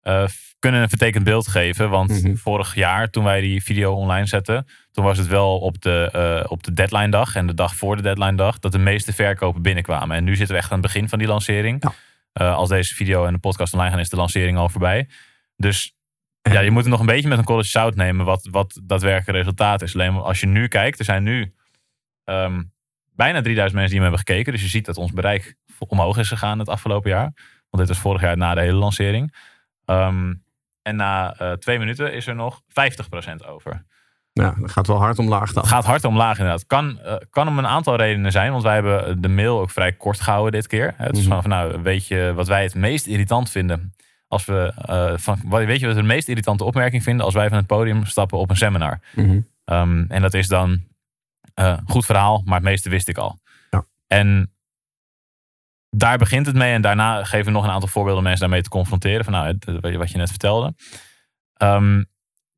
eh, 0.00 0.24
kunnen 0.58 0.82
een 0.82 0.88
vertekend 0.88 1.24
beeld 1.24 1.48
geven. 1.48 1.90
Want 1.90 2.22
Mhm. 2.22 2.34
vorig 2.36 2.74
jaar, 2.74 3.10
toen 3.10 3.24
wij 3.24 3.40
die 3.40 3.62
video 3.62 3.92
online 3.94 4.26
zetten... 4.26 4.66
toen 4.92 5.04
was 5.04 5.18
het 5.18 5.26
wel 5.26 5.58
op 5.58 5.80
de, 5.82 6.08
eh, 6.12 6.50
op 6.50 6.62
de 6.62 6.72
deadline 6.72 7.08
dag... 7.08 7.34
en 7.34 7.46
de 7.46 7.54
dag 7.54 7.74
voor 7.76 7.96
de 7.96 8.02
deadline 8.02 8.34
dag... 8.36 8.58
dat 8.58 8.72
de 8.72 8.78
meeste 8.78 9.12
verkopen 9.12 9.62
binnenkwamen. 9.62 10.16
En 10.16 10.24
nu 10.24 10.36
zitten 10.36 10.54
we 10.54 10.60
echt 10.60 10.70
aan 10.72 10.78
het 10.78 10.86
begin 10.92 11.08
van 11.08 11.18
die 11.18 11.28
lancering. 11.28 11.84
Ja. 12.32 12.50
Als 12.52 12.68
deze 12.68 12.94
video 12.94 13.24
en 13.26 13.32
de 13.32 13.38
podcast 13.38 13.72
online 13.72 13.90
gaan, 13.90 13.98
is 14.00 14.08
de 14.08 14.16
lancering 14.16 14.58
al 14.58 14.68
voorbij. 14.68 15.08
Dus 15.56 15.92
Ja, 16.42 16.60
je 16.60 16.70
moet 16.70 16.82
het 16.82 16.90
nog 16.90 17.00
een 17.00 17.06
beetje 17.06 17.28
met 17.28 17.38
een 17.38 17.44
college 17.44 17.68
zout 17.68 17.94
nemen 17.94 18.24
wat, 18.24 18.48
wat 18.50 18.80
daadwerkelijk 18.84 19.38
resultaat 19.38 19.82
is. 19.82 19.94
Alleen 19.94 20.14
als 20.14 20.40
je 20.40 20.46
nu 20.46 20.68
kijkt, 20.68 20.98
er 20.98 21.04
zijn 21.04 21.22
nu 21.22 21.54
ehm, 22.24 22.62
bijna 23.14 23.40
3000 23.40 23.74
mensen 23.74 23.96
die 23.96 24.00
hem 24.00 24.12
hebben 24.14 24.18
gekeken. 24.18 24.52
Dus 24.52 24.62
je 24.62 24.68
ziet 24.68 24.84
dat 24.86 24.96
ons 24.96 25.12
bereik 25.12 25.56
omhoog 25.86 26.18
is 26.18 26.28
gegaan 26.28 26.58
het 26.58 26.68
afgelopen 26.68 27.10
jaar. 27.10 27.32
Want 27.70 27.86
dit 27.86 27.88
was 27.88 27.98
vorig 27.98 28.20
jaar 28.20 28.36
na 28.36 28.54
de 28.54 28.60
hele 28.60 28.78
lancering. 28.78 29.34
Ehm, 29.84 30.34
en 30.82 30.96
na 30.96 31.34
eh, 31.34 31.52
twee 31.52 31.78
minuten 31.78 32.12
is 32.12 32.26
er 32.26 32.34
nog 32.34 32.62
50% 32.66 33.46
over. 33.46 33.84
Ja, 34.32 34.54
dat 34.58 34.70
gaat 34.70 34.86
wel 34.86 34.98
hard 34.98 35.18
omlaag 35.18 35.52
dan. 35.52 35.62
Het 35.62 35.72
gaat 35.72 35.84
hard 35.84 36.04
omlaag 36.04 36.38
inderdaad. 36.38 36.66
Kan, 36.66 36.98
uh, 37.04 37.14
kan 37.30 37.48
om 37.48 37.58
een 37.58 37.66
aantal 37.66 37.96
redenen 37.96 38.32
zijn. 38.32 38.50
Want 38.50 38.62
wij 38.62 38.74
hebben 38.74 39.20
de 39.20 39.28
mail 39.28 39.60
ook 39.60 39.70
vrij 39.70 39.92
kort 39.92 40.20
gehouden 40.20 40.52
dit 40.52 40.66
keer. 40.66 40.94
Het 40.96 41.16
is 41.16 41.26
mhm. 41.26 41.40
van, 41.40 41.50
nou, 41.50 41.82
weet 41.82 42.06
je 42.06 42.32
wat 42.34 42.48
wij 42.48 42.62
het 42.62 42.74
meest 42.74 43.06
irritant 43.06 43.50
vinden? 43.50 43.94
Als 44.28 44.44
we, 44.44 44.72
uh, 44.90 45.12
van, 45.16 45.40
weet 45.48 45.80
je 45.80 45.86
wat 45.86 45.94
we 45.94 46.00
de 46.00 46.06
meest 46.06 46.28
irritante 46.28 46.64
opmerking 46.64 47.02
vinden? 47.02 47.24
Als 47.24 47.34
wij 47.34 47.48
van 47.48 47.56
het 47.56 47.66
podium 47.66 48.04
stappen 48.04 48.38
op 48.38 48.50
een 48.50 48.56
seminar. 48.56 49.00
Mhm. 49.14 49.40
Ehm, 49.64 50.04
en 50.08 50.22
dat 50.22 50.34
is 50.34 50.48
dan, 50.48 50.82
goed 51.86 52.06
verhaal, 52.06 52.42
maar 52.44 52.54
het 52.54 52.64
meeste 52.68 52.90
wist 52.90 53.08
ik 53.08 53.18
al. 53.18 53.38
Ja. 53.70 53.84
En 54.06 54.52
daar 55.90 56.18
begint 56.18 56.46
het 56.46 56.54
mee. 56.54 56.72
En 56.72 56.82
daarna 56.82 57.24
geven 57.24 57.46
we 57.46 57.52
nog 57.52 57.64
een 57.64 57.70
aantal 57.70 57.88
voorbeelden 57.88 58.18
om 58.18 58.28
mensen 58.28 58.42
daarmee 58.46 58.62
te 58.62 58.68
confronteren. 58.68 59.24
Van 59.24 59.32
nou, 59.32 59.58
wat 59.98 60.10
je 60.10 60.18
net 60.18 60.30
vertelde. 60.30 60.74
Um, 61.62 62.06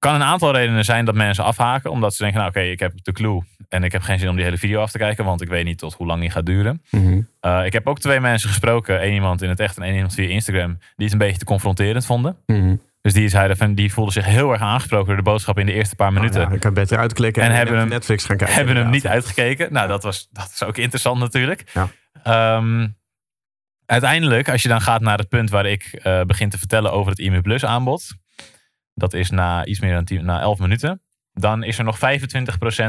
kan 0.00 0.14
een 0.14 0.22
aantal 0.22 0.52
redenen 0.52 0.84
zijn 0.84 1.04
dat 1.04 1.14
mensen 1.14 1.44
afhaken. 1.44 1.90
Omdat 1.90 2.14
ze 2.14 2.22
denken, 2.22 2.40
nou 2.40 2.50
oké, 2.50 2.60
ik 2.60 2.80
heb 2.80 2.92
de 3.02 3.12
clue. 3.12 3.42
En 3.68 3.84
ik 3.84 3.92
heb 3.92 4.02
geen 4.02 4.18
zin 4.18 4.28
om 4.28 4.37
die 4.37 4.44
hele 4.44 4.58
video 4.58 4.80
af 4.80 4.90
te 4.90 4.99
kijken. 4.99 5.25
Want 5.25 5.42
ik 5.42 5.49
weet 5.49 5.64
niet 5.64 5.78
tot 5.78 5.94
hoe 5.94 6.06
lang 6.06 6.20
die 6.20 6.30
gaat 6.30 6.46
duren. 6.46 6.82
Mhm. 6.90 7.20
Eh, 7.40 7.64
ik 7.64 7.72
heb 7.72 7.87
ook 7.87 7.99
twee 7.99 8.20
mensen 8.20 8.49
gesproken. 8.49 9.00
één 9.00 9.14
iemand 9.14 9.42
in 9.42 9.49
het 9.49 9.60
echt 9.60 9.76
en 9.76 9.82
één 9.82 9.94
iemand 9.94 10.14
via 10.14 10.28
Instagram. 10.28 10.78
Die 10.78 11.04
het 11.04 11.12
een 11.12 11.18
beetje 11.18 11.38
te 11.38 11.44
confronterend 11.44 12.06
vonden. 12.06 12.37
Mhm. 12.46 12.76
Dus 13.02 13.12
die, 13.12 13.28
zeiden, 13.28 13.75
die 13.75 13.92
voelden 13.92 14.12
zich 14.12 14.25
heel 14.25 14.52
erg 14.52 14.60
aangesproken 14.60 15.06
door 15.06 15.16
de 15.16 15.22
boodschap 15.22 15.58
in 15.58 15.66
de 15.66 15.72
eerste 15.72 15.96
paar 15.96 16.12
minuten. 16.12 16.46
Oh, 16.46 16.52
ik 16.52 16.60
kan 16.60 16.75
beter 16.75 16.99
uitklikken 16.99 17.42
en, 17.42 17.50
en 17.50 17.56
hebben 17.56 17.78
hem, 17.78 17.88
Netflix 17.88 18.25
gaan 18.25 18.37
kijken. 18.37 18.56
Hebben 18.56 18.76
hem 18.76 18.90
niet 18.90 19.06
uitgekeken. 19.06 19.72
Nou, 19.72 19.88
dat, 19.88 20.02
was, 20.02 20.28
dat 20.32 20.50
is 20.54 20.62
ook 20.62 20.76
interessant 20.76 21.18
natuurlijk. 21.18 21.64
Ja. 21.75 21.88
Ehm, 22.22 22.88
uiteindelijk, 23.90 24.49
als 24.49 24.62
je 24.62 24.68
dan 24.68 24.80
gaat 24.80 25.00
naar 25.00 25.18
het 25.18 25.28
punt 25.28 25.50
waar 25.50 25.66
ik 25.66 26.00
uh, 26.06 26.23
begin 26.23 26.49
te 26.49 26.59
vertellen 26.59 26.92
over 26.92 27.11
het 27.11 27.18
IMU 27.18 27.40
Plus 27.40 27.64
aanbod. 27.64 28.14
Dat 28.94 29.12
is 29.12 29.30
na 29.30 29.64
iets 29.64 29.80
meer 29.80 29.94
dan 29.94 30.04
10, 30.04 30.25
na 30.25 30.40
11 30.40 30.59
minuten. 30.59 31.02
Dan 31.32 31.62
is 31.62 31.78
er 31.78 31.85
nog 31.85 31.99
25% 31.99 32.00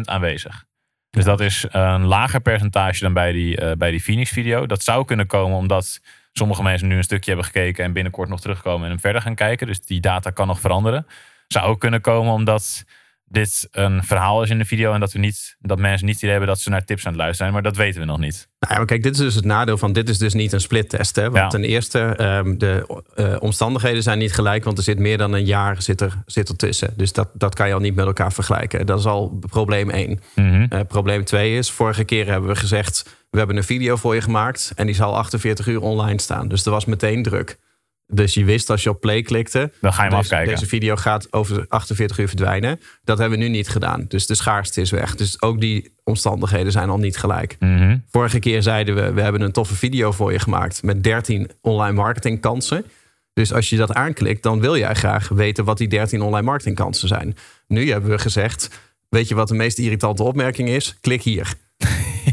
aanwezig. 0.01 0.65
Dus 1.09 1.23
dat 1.23 1.39
is 1.39 1.65
een 1.69 2.05
lager 2.05 2.41
percentage 2.41 2.99
dan 2.99 3.13
bij 3.13 3.31
die, 3.31 3.61
uh, 3.61 3.71
bij 3.71 3.91
die 3.91 4.01
Phoenix 4.01 4.31
video. 4.31 4.65
Dat 4.65 4.83
zou 4.83 5.05
kunnen 5.05 5.27
komen 5.27 5.57
omdat 5.57 6.01
sommige 6.31 6.63
mensen 6.63 6.87
nu 6.87 6.95
een 6.95 7.03
stukje 7.03 7.31
hebben 7.31 7.45
gekeken 7.45 7.83
en 7.83 7.93
binnenkort 7.93 8.29
nog 8.29 8.41
terugkomen 8.41 8.83
en 8.83 8.89
hem 8.89 8.99
verder 8.99 9.21
gaan 9.21 9.35
kijken. 9.35 9.67
Dus 9.67 9.85
die 9.85 10.01
data 10.01 10.29
kan 10.29 10.47
nog 10.47 10.59
veranderen. 10.59 11.07
Zou 11.47 11.65
ook 11.65 11.79
kunnen 11.79 12.01
komen 12.01 12.33
omdat 12.33 12.83
dit 13.31 13.67
een 13.71 14.03
verhaal 14.03 14.43
is 14.43 14.49
in 14.49 14.57
de 14.57 14.65
video 14.65 14.93
en 14.93 14.99
dat, 14.99 15.11
we 15.11 15.19
niet, 15.19 15.55
dat 15.59 15.79
mensen 15.79 16.05
niet 16.07 16.15
idee 16.15 16.29
hebben 16.29 16.47
dat 16.47 16.59
ze 16.59 16.69
naar 16.69 16.85
tips 16.85 17.05
aan 17.05 17.11
het 17.11 17.21
luisteren 17.21 17.51
zijn. 17.51 17.63
Maar 17.63 17.71
dat 17.71 17.83
weten 17.83 17.99
we 17.99 18.05
nog 18.05 18.19
niet. 18.19 18.49
Nou 18.59 18.73
ja, 18.73 18.77
maar 18.77 18.87
kijk, 18.87 19.03
dit 19.03 19.13
is 19.13 19.19
dus 19.19 19.35
het 19.35 19.45
nadeel 19.45 19.77
van 19.77 19.93
dit 19.93 20.09
is 20.09 20.17
dus 20.17 20.33
niet 20.33 20.53
een 20.53 20.61
splittest. 20.61 21.15
Hè? 21.15 21.29
Want 21.29 21.51
ten 21.51 21.63
eerste, 21.63 21.99
um, 22.21 22.57
de 22.57 23.01
uh, 23.15 23.35
omstandigheden 23.39 24.03
zijn 24.03 24.17
niet 24.17 24.33
gelijk, 24.33 24.63
want 24.63 24.77
er 24.77 24.83
zit 24.83 24.99
meer 24.99 25.17
dan 25.17 25.33
een 25.33 25.45
jaar 25.45 25.81
zit 25.81 26.01
er, 26.01 26.23
zit 26.25 26.49
er 26.49 26.55
tussen. 26.55 26.93
Dus 26.97 27.13
dat, 27.13 27.29
dat 27.33 27.55
kan 27.55 27.67
je 27.67 27.73
al 27.73 27.79
niet 27.79 27.95
met 27.95 28.05
elkaar 28.05 28.33
vergelijken. 28.33 28.85
Dat 28.85 28.99
is 28.99 29.05
al 29.05 29.39
probleem 29.49 29.89
één. 29.89 30.19
Mm 30.35 30.49
probleem 30.87 31.23
twee 31.23 31.57
is, 31.57 31.71
vorige 31.71 32.03
keer 32.03 32.27
hebben 32.27 32.49
we 32.49 32.55
gezegd, 32.55 33.25
we 33.29 33.37
hebben 33.37 33.57
een 33.57 33.63
video 33.63 33.95
voor 33.95 34.15
je 34.15 34.21
gemaakt 34.21 34.71
en 34.75 34.85
die 34.85 34.95
zal 34.95 35.17
48 35.17 35.67
uur 35.67 35.81
online 35.81 36.21
staan. 36.21 36.47
Dus 36.47 36.65
er 36.65 36.71
was 36.71 36.85
meteen 36.85 37.23
druk. 37.23 37.57
Dus 38.13 38.33
je 38.33 38.45
wist 38.45 38.69
als 38.69 38.83
je 38.83 38.89
op 38.89 38.99
play 38.99 39.21
klikte. 39.21 39.71
Dan 39.81 39.93
ga 39.93 40.03
je 40.03 40.09
hem 40.09 40.19
deze, 40.19 40.33
afkijken. 40.33 40.53
Deze 40.53 40.67
video 40.67 40.95
gaat 40.95 41.33
over 41.33 41.65
48 41.67 42.17
uur 42.17 42.27
verdwijnen. 42.27 42.79
Dat 43.03 43.17
hebben 43.17 43.39
we 43.39 43.43
nu 43.43 43.49
niet 43.49 43.69
gedaan. 43.69 44.05
Dus 44.07 44.27
de 44.27 44.35
schaarste 44.35 44.81
is 44.81 44.91
weg. 44.91 45.15
Dus 45.15 45.41
ook 45.41 45.59
die 45.59 45.93
omstandigheden 46.03 46.71
zijn 46.71 46.89
al 46.89 46.97
niet 46.97 47.17
gelijk. 47.17 47.55
Mhm. 47.59 47.97
Vorige 48.09 48.39
keer 48.39 48.61
zeiden 48.61 48.95
we: 48.95 49.11
we 49.11 49.21
hebben 49.21 49.41
een 49.41 49.51
toffe 49.51 49.75
video 49.75 50.11
voor 50.11 50.31
je 50.31 50.39
gemaakt. 50.39 50.83
Met 50.83 51.03
13 51.03 51.51
online 51.61 51.95
marketingkansen. 51.95 52.85
Dus 53.33 53.53
als 53.53 53.69
je 53.69 53.77
dat 53.77 53.93
aanklikt, 53.93 54.43
dan 54.43 54.59
wil 54.59 54.77
jij 54.77 54.93
graag 54.93 55.29
weten 55.29 55.65
wat 55.65 55.77
die 55.77 55.87
13 55.87 56.21
online 56.21 56.45
marketingkansen 56.45 57.07
zijn. 57.07 57.37
Nu 57.67 57.91
hebben 57.91 58.09
we 58.09 58.19
gezegd: 58.19 58.69
weet 59.09 59.27
je 59.27 59.35
wat 59.35 59.47
de 59.47 59.55
meest 59.55 59.77
irritante 59.77 60.23
opmerking 60.23 60.69
is? 60.69 60.97
Klik 61.01 61.21
hier. 61.21 61.53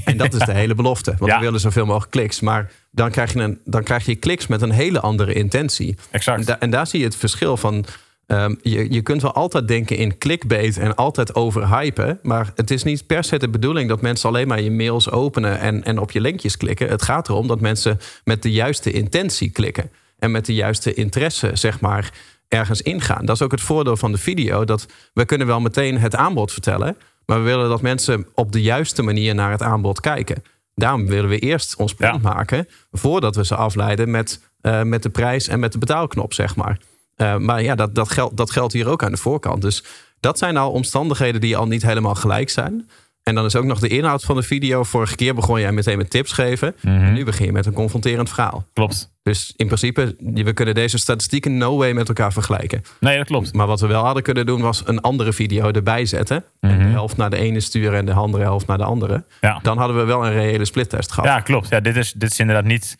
En 0.09 0.16
dat 0.16 0.35
is 0.35 0.47
de 0.47 0.55
hele 0.55 0.75
belofte. 0.75 1.14
Want 1.18 1.33
we 1.33 1.38
willen 1.38 1.61
zoveel 1.61 1.87
mogelijk 1.87 2.11
kliks. 2.11 2.40
Maar 2.40 2.71
dan 2.90 3.11
krijg 3.11 3.33
je, 3.33 3.40
een, 3.40 3.61
dan 3.64 3.83
krijg 3.83 4.07
je 4.07 4.14
kliks 4.14 4.47
met 4.47 4.62
een 4.62 4.71
hele 4.71 5.01
andere 5.01 5.33
intentie. 5.33 5.97
Exact. 6.11 6.49
En, 6.49 6.61
en 6.61 6.71
daar 6.71 6.87
zie 6.87 6.99
je 6.99 7.05
het 7.05 7.16
verschil 7.16 7.57
van. 7.57 7.85
Ehm, 8.27 8.55
je, 8.62 8.92
je 8.92 9.03
kunt 9.03 9.23
wel 9.23 9.33
altijd 9.33 9.68
denken 9.68 9.97
in 9.97 10.18
clickbait 10.18 10.79
en 10.79 10.94
altijd 10.94 11.35
overhypen. 11.35 12.18
Maar 12.23 12.53
het 12.55 12.71
is 12.71 12.83
niet 12.83 13.07
per 13.07 13.25
se 13.25 13.38
de 13.38 13.49
bedoeling 13.49 13.88
dat 13.88 14.01
mensen 14.01 14.29
alleen 14.29 14.49
maar 14.49 14.61
je 14.61 14.71
mails 14.71 15.11
openen 15.11 15.59
en, 15.59 15.85
en 15.85 15.99
op 15.99 16.11
je 16.11 16.21
linkjes 16.21 16.57
klikken. 16.57 16.88
Het 16.88 17.03
gaat 17.03 17.29
erom 17.29 17.47
dat 17.47 17.61
mensen 17.61 18.01
met 18.25 18.42
de 18.42 18.53
juiste 18.53 18.92
intentie 18.92 19.51
klikken. 19.51 19.90
En 20.18 20.31
met 20.31 20.47
de 20.47 20.55
juiste 20.55 20.94
interesse, 20.94 21.51
zeg 21.53 21.81
maar, 21.81 22.12
ergens 22.49 22.83
ingaan. 22.83 23.25
Dat 23.25 23.35
is 23.37 23.42
ook 23.42 23.51
het 23.51 23.61
voordeel 23.61 23.97
van 23.97 24.12
de 24.12 24.18
video. 24.18 24.64
Dat 24.64 24.87
we 25.12 25.25
kunnen 25.25 25.47
wel 25.47 25.61
meteen 25.61 25.99
het 25.99 26.16
aanbod 26.16 26.53
vertellen. 26.53 26.97
Maar 27.29 27.38
we 27.38 27.45
willen 27.45 27.69
dat 27.69 27.83
mensen 27.83 28.27
op 28.35 28.53
de 28.53 28.62
juiste 28.62 29.03
manier 29.03 29.35
naar 29.35 29.51
het 29.51 29.62
aanbod 29.62 30.01
kijken. 30.01 30.43
Daarom 30.75 31.07
willen 31.07 31.31
we 31.31 31.38
eerst 31.38 31.77
ons 31.77 31.95
punt 31.95 32.23
maken 32.23 32.69
voordat 32.91 33.37
we 33.37 33.45
ze 33.45 33.55
afleiden 33.55 34.11
met, 34.11 34.41
uh, 34.62 34.83
met 34.83 35.03
de 35.03 35.11
prijs 35.11 35.49
en 35.49 35.61
met 35.61 35.73
de 35.73 35.79
betaalknop, 35.79 36.33
zeg 36.33 36.57
maar. 36.57 36.79
Uh, 37.17 37.37
maar 37.37 37.62
ja, 37.62 37.75
dat, 37.75 37.95
dat, 37.95 38.11
geldt, 38.11 38.37
dat 38.37 38.51
geldt 38.51 38.73
hier 38.73 38.88
ook 38.88 39.03
aan 39.03 39.11
de 39.11 39.17
voorkant. 39.17 39.62
Dus 39.62 39.85
dat 40.21 40.38
zijn 40.38 40.57
al 40.57 40.71
omstandigheden 40.71 41.41
die 41.41 41.57
al 41.57 41.67
niet 41.67 41.83
helemaal 41.83 42.14
gelijk 42.14 42.51
zijn. 42.51 42.91
En 43.29 43.35
dan 43.35 43.45
is 43.45 43.57
ook 43.57 43.64
nog 43.64 43.79
de 43.79 43.88
inhoud 43.88 44.25
van 44.25 44.37
de 44.37 44.43
video. 44.43 44.83
Vorige 44.83 45.17
keer 45.17 45.35
begon 45.35 45.61
jij 45.61 45.73
meteen 45.73 45.99
met 45.99 46.11
tips 46.11 46.33
geven. 46.33 46.75
Mm 46.81 47.01
En 47.01 47.12
nu 47.12 47.25
begin 47.25 47.47
je 47.47 47.53
met 47.53 47.67
een 47.67 47.73
confronterend 47.73 48.29
verhaal. 48.29 48.67
Klopt. 48.73 49.12
Dus 49.23 49.53
in 49.57 49.67
principe, 49.67 50.17
we 50.19 50.53
kunnen 50.53 50.75
deze 50.75 50.99
statistieken 50.99 51.57
no 51.57 51.77
way 51.77 51.93
met 51.93 52.09
elkaar 52.09 52.33
vergelijken. 52.33 52.83
Nee, 53.01 53.17
dat 53.17 53.27
klopt. 53.27 53.53
Maar 53.53 53.67
wat 53.67 53.81
we 53.81 53.87
wel 53.87 54.05
hadden 54.05 54.23
kunnen 54.23 54.47
doen, 54.47 54.61
was 54.61 54.83
een 54.87 55.01
andere 55.01 55.33
video 55.33 55.71
erbij 55.71 56.07
zetten. 56.07 56.45
En 56.61 56.79
de 56.79 56.85
mhm. 56.85 56.91
helft 56.91 57.17
naar 57.17 57.31
de 57.31 57.37
ene 57.37 57.61
sturen 57.61 57.99
en 57.99 58.07
de 58.07 58.12
andere 58.12 58.43
helft 58.43 58.67
naar 58.67 58.79
de 58.79 58.85
andere. 58.85 59.25
Ja. 59.41 59.59
Dan 59.62 59.79
hadden 59.79 59.97
we 59.97 60.05
wel 60.05 60.27
een 60.27 60.33
reële 60.33 60.64
splittest 60.64 61.12
gehad. 61.12 61.31
Ja, 61.31 61.41
klopt. 61.41 61.69
Ja, 61.69 61.81
dit, 61.81 61.97
is, 61.97 62.12
dit 62.12 62.31
is 62.31 62.38
inderdaad 62.38 62.64
niet, 62.64 62.99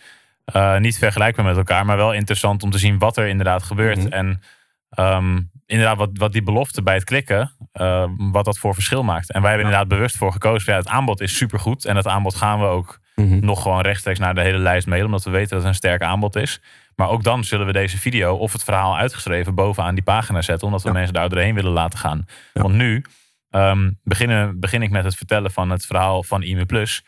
uh, 0.57 0.79
niet 0.79 0.99
vergelijkbaar 0.99 1.45
met 1.45 1.57
elkaar. 1.57 1.87
Maar 1.87 1.97
wel 1.97 2.15
interessant 2.15 2.63
om 2.63 2.71
te 2.71 2.79
zien 2.79 2.99
wat 2.99 3.17
er 3.17 3.27
inderdaad 3.27 3.63
gebeurt. 3.63 3.99
Mhm. 3.99 4.13
En 4.13 4.43
ehm, 4.91 5.39
inderdaad, 5.69 5.97
wat, 5.97 6.11
wat 6.13 6.33
die 6.33 6.43
belofte 6.43 6.83
bij 6.83 6.95
het 6.95 7.05
klikken, 7.05 7.53
uh, 7.81 8.05
wat 8.17 8.45
dat 8.45 8.59
voor 8.59 8.75
verschil 8.75 9.03
maakt. 9.03 9.33
En 9.33 9.41
wij 9.41 9.51
hebben 9.51 9.67
inderdaad 9.67 9.89
bewust 9.89 10.17
voor 10.17 10.33
gekozen. 10.33 10.73
Ja, 10.73 10.79
het 10.79 10.89
aanbod 10.89 11.21
is 11.21 11.37
supergoed. 11.37 11.85
En 11.85 11.95
dat 11.95 12.07
aanbod 12.07 12.35
gaan 12.35 12.61
we 12.61 12.67
ook 12.67 13.01
mhm. 13.15 13.45
nog 13.45 13.63
gewoon 13.63 13.81
rechtstreeks 13.81 14.19
naar 14.19 14.35
de 14.35 14.41
hele 14.41 14.59
lijst 14.59 14.87
mailen. 14.87 15.07
Omdat 15.07 15.25
we 15.25 15.31
weten 15.31 15.49
dat 15.49 15.59
het 15.59 15.69
een 15.69 15.75
sterk 15.75 16.03
aanbod 16.03 16.37
is. 16.37 16.61
Maar 16.95 17.09
ook 17.09 17.23
dan 17.23 17.45
zullen 17.45 17.67
we 17.67 17.73
deze 17.73 17.99
video 17.99 18.37
of 18.37 18.53
het 18.53 18.65
verhaal 18.65 18.97
uitgeschreven 18.97 19.55
bovenaan 19.55 19.95
die 19.95 20.05
pagina 20.05 20.43
zetten. 20.43 20.67
Omdat 20.67 20.83
we 20.83 20.93
mensen 20.93 21.15
daar 21.15 21.29
doorheen 21.29 21.55
willen 21.55 21.73
laten 21.73 21.99
gaan. 21.99 22.25
Want 22.53 22.75
nu 22.75 23.05
um, 23.51 23.99
beginnen, 24.03 24.61
begin 24.61 24.83
ik 24.83 24.91
met 24.91 25.05
het 25.05 25.17
vertellen 25.17 25.51
van 25.51 25.71
het 25.71 25.87
verhaal 25.87 26.23
van 26.23 26.43
IME 26.43 26.67
Plus. 26.67 27.05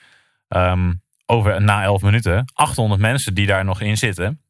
Um, 0.48 1.02
over 1.26 1.62
na 1.62 1.82
11 1.82 2.02
minuten. 2.02 2.44
800 2.54 3.00
mensen 3.00 3.34
die 3.34 3.46
daar 3.46 3.64
nog 3.64 3.80
in 3.80 3.96
zitten 3.96 4.40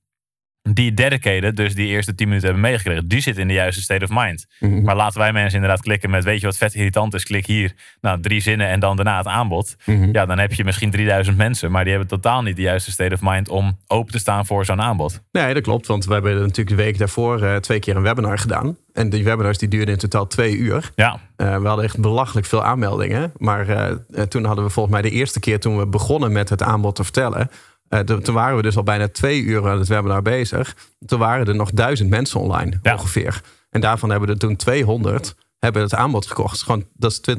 die 0.62 0.94
dedicated, 0.94 1.56
dus 1.56 1.74
die 1.74 1.86
eerste 1.86 2.14
10 2.14 2.26
minuten 2.26 2.48
hebben 2.48 2.70
meegekregen, 2.70 3.08
die 3.08 3.20
zit 3.20 3.38
in 3.38 3.48
de 3.48 3.54
juiste 3.54 3.82
state 3.82 4.04
of 4.04 4.10
mind. 4.12 4.46
Mhm. 4.58 4.82
Maar 4.82 4.96
laten 4.96 5.18
wij 5.18 5.32
mensen 5.32 5.54
inderdaad 5.54 5.82
klikken 5.82 6.10
met, 6.10 6.24
weet 6.24 6.40
je 6.40 6.46
wat 6.46 6.56
vet 6.56 6.74
irritant 6.74 7.14
is, 7.14 7.24
klik 7.24 7.46
hier. 7.46 7.72
Nou, 8.00 8.20
drie 8.20 8.40
zinnen 8.40 8.68
en 8.68 8.80
dan 8.80 8.96
daarna 8.96 9.16
het 9.16 9.26
aanbod. 9.26 9.76
Mhm. 9.84 10.08
Ja, 10.12 10.26
dan 10.26 10.38
heb 10.38 10.52
je 10.52 10.64
misschien 10.64 10.90
3000 10.90 11.36
mensen, 11.36 11.70
maar 11.70 11.82
die 11.82 11.92
hebben 11.92 12.10
totaal 12.10 12.42
niet 12.42 12.56
de 12.56 12.62
juiste 12.62 12.90
state 12.90 13.14
of 13.14 13.20
mind 13.22 13.48
om 13.48 13.78
open 13.86 14.12
te 14.12 14.18
staan 14.18 14.46
voor 14.46 14.64
zo'n 14.64 14.80
aanbod. 14.80 15.20
Nee, 15.32 15.54
dat 15.54 15.62
klopt, 15.62 15.86
want 15.86 16.04
we 16.04 16.12
hebben 16.12 16.40
natuurlijk 16.40 16.76
de 16.76 16.82
week 16.82 16.98
daarvoor 16.98 17.42
uh, 17.42 17.56
twee 17.56 17.78
keer 17.78 17.96
een 17.96 18.02
webinar 18.02 18.38
gedaan. 18.38 18.76
En 18.92 19.10
die 19.10 19.24
webinars 19.24 19.58
die 19.58 19.68
duurden 19.68 19.94
in 19.94 20.00
totaal 20.00 20.26
twee 20.26 20.56
uur. 20.56 20.90
Ja. 20.94 21.20
Uh, 21.36 21.56
we 21.56 21.66
hadden 21.66 21.84
echt 21.84 22.00
belachelijk 22.00 22.46
veel 22.46 22.64
aanmeldingen. 22.64 23.32
Maar 23.36 23.68
uh, 23.68 24.22
toen 24.22 24.44
hadden 24.44 24.64
we 24.64 24.70
volgens 24.70 24.94
mij 24.94 25.02
de 25.02 25.10
eerste 25.10 25.40
keer 25.40 25.60
toen 25.60 25.78
we 25.78 25.86
begonnen 25.86 26.32
met 26.32 26.48
het 26.48 26.62
aanbod 26.62 26.94
te 26.96 27.04
vertellen 27.04 27.50
uh, 27.90 28.00
toen 28.00 28.34
waren 28.34 28.56
we 28.56 28.62
dus 28.62 28.76
al 28.76 28.82
bijna 28.82 29.08
twee 29.08 29.42
uur 29.42 29.68
aan 29.68 29.78
het 29.78 29.88
webinar 29.88 30.22
bezig. 30.22 30.76
Toen 31.06 31.18
waren 31.18 31.46
er 31.46 31.54
nog 31.54 31.70
duizend 31.70 32.10
mensen 32.10 32.40
online 32.40 32.80
ongeveer. 32.82 33.40
En 33.70 33.80
daarvan 33.80 34.10
hebben 34.10 34.28
er 34.28 34.38
toen 34.38 34.56
200 34.56 35.34
hebben 35.60 35.82
het 35.82 35.94
aanbod 35.94 36.26
gekocht. 36.26 36.62
Gewoon, 36.62 36.84
dat 36.94 37.10
is 37.10 37.20
20% 37.30 37.32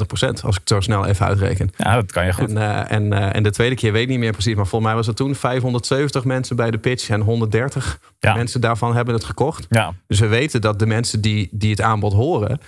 als 0.44 0.56
ik 0.56 0.60
het 0.60 0.70
zo 0.70 0.80
snel 0.80 1.06
even 1.06 1.26
uitreken. 1.26 1.70
Ja, 1.78 1.96
dat 1.96 2.12
kan 2.12 2.26
je 2.26 2.34
goed. 2.34 2.50
En, 2.50 2.56
uh, 2.56 2.92
en, 2.92 3.12
uh, 3.12 3.36
en 3.36 3.44
de 3.44 3.52
tweede 3.52 3.76
keer 3.76 3.92
weet 3.92 4.02
ik 4.02 4.10
niet 4.10 4.20
meer 4.20 4.32
precies. 4.32 4.56
Maar 4.56 4.68
volgens 4.68 4.92
mij 4.92 4.96
was 4.96 5.08
het 5.08 5.16
toen 5.16 5.36
570 5.36 6.24
mensen 6.24 6.56
bij 6.56 6.72
de 6.72 6.78
pitch. 6.78 7.10
En 7.10 7.22
130 7.22 8.00
mensen 8.20 8.62
daarvan 8.62 8.96
hebben 8.96 9.14
het 9.14 9.24
gekocht. 9.24 9.66
Ja. 9.70 9.94
Dus 10.08 10.20
we 10.20 10.28
weten 10.28 10.62
dat 10.62 10.80
de 10.80 10.86
mensen 10.86 11.22
die, 11.22 11.50
die 11.52 11.70
het 11.70 11.82
aanbod 11.82 12.14
horen... 12.14 12.60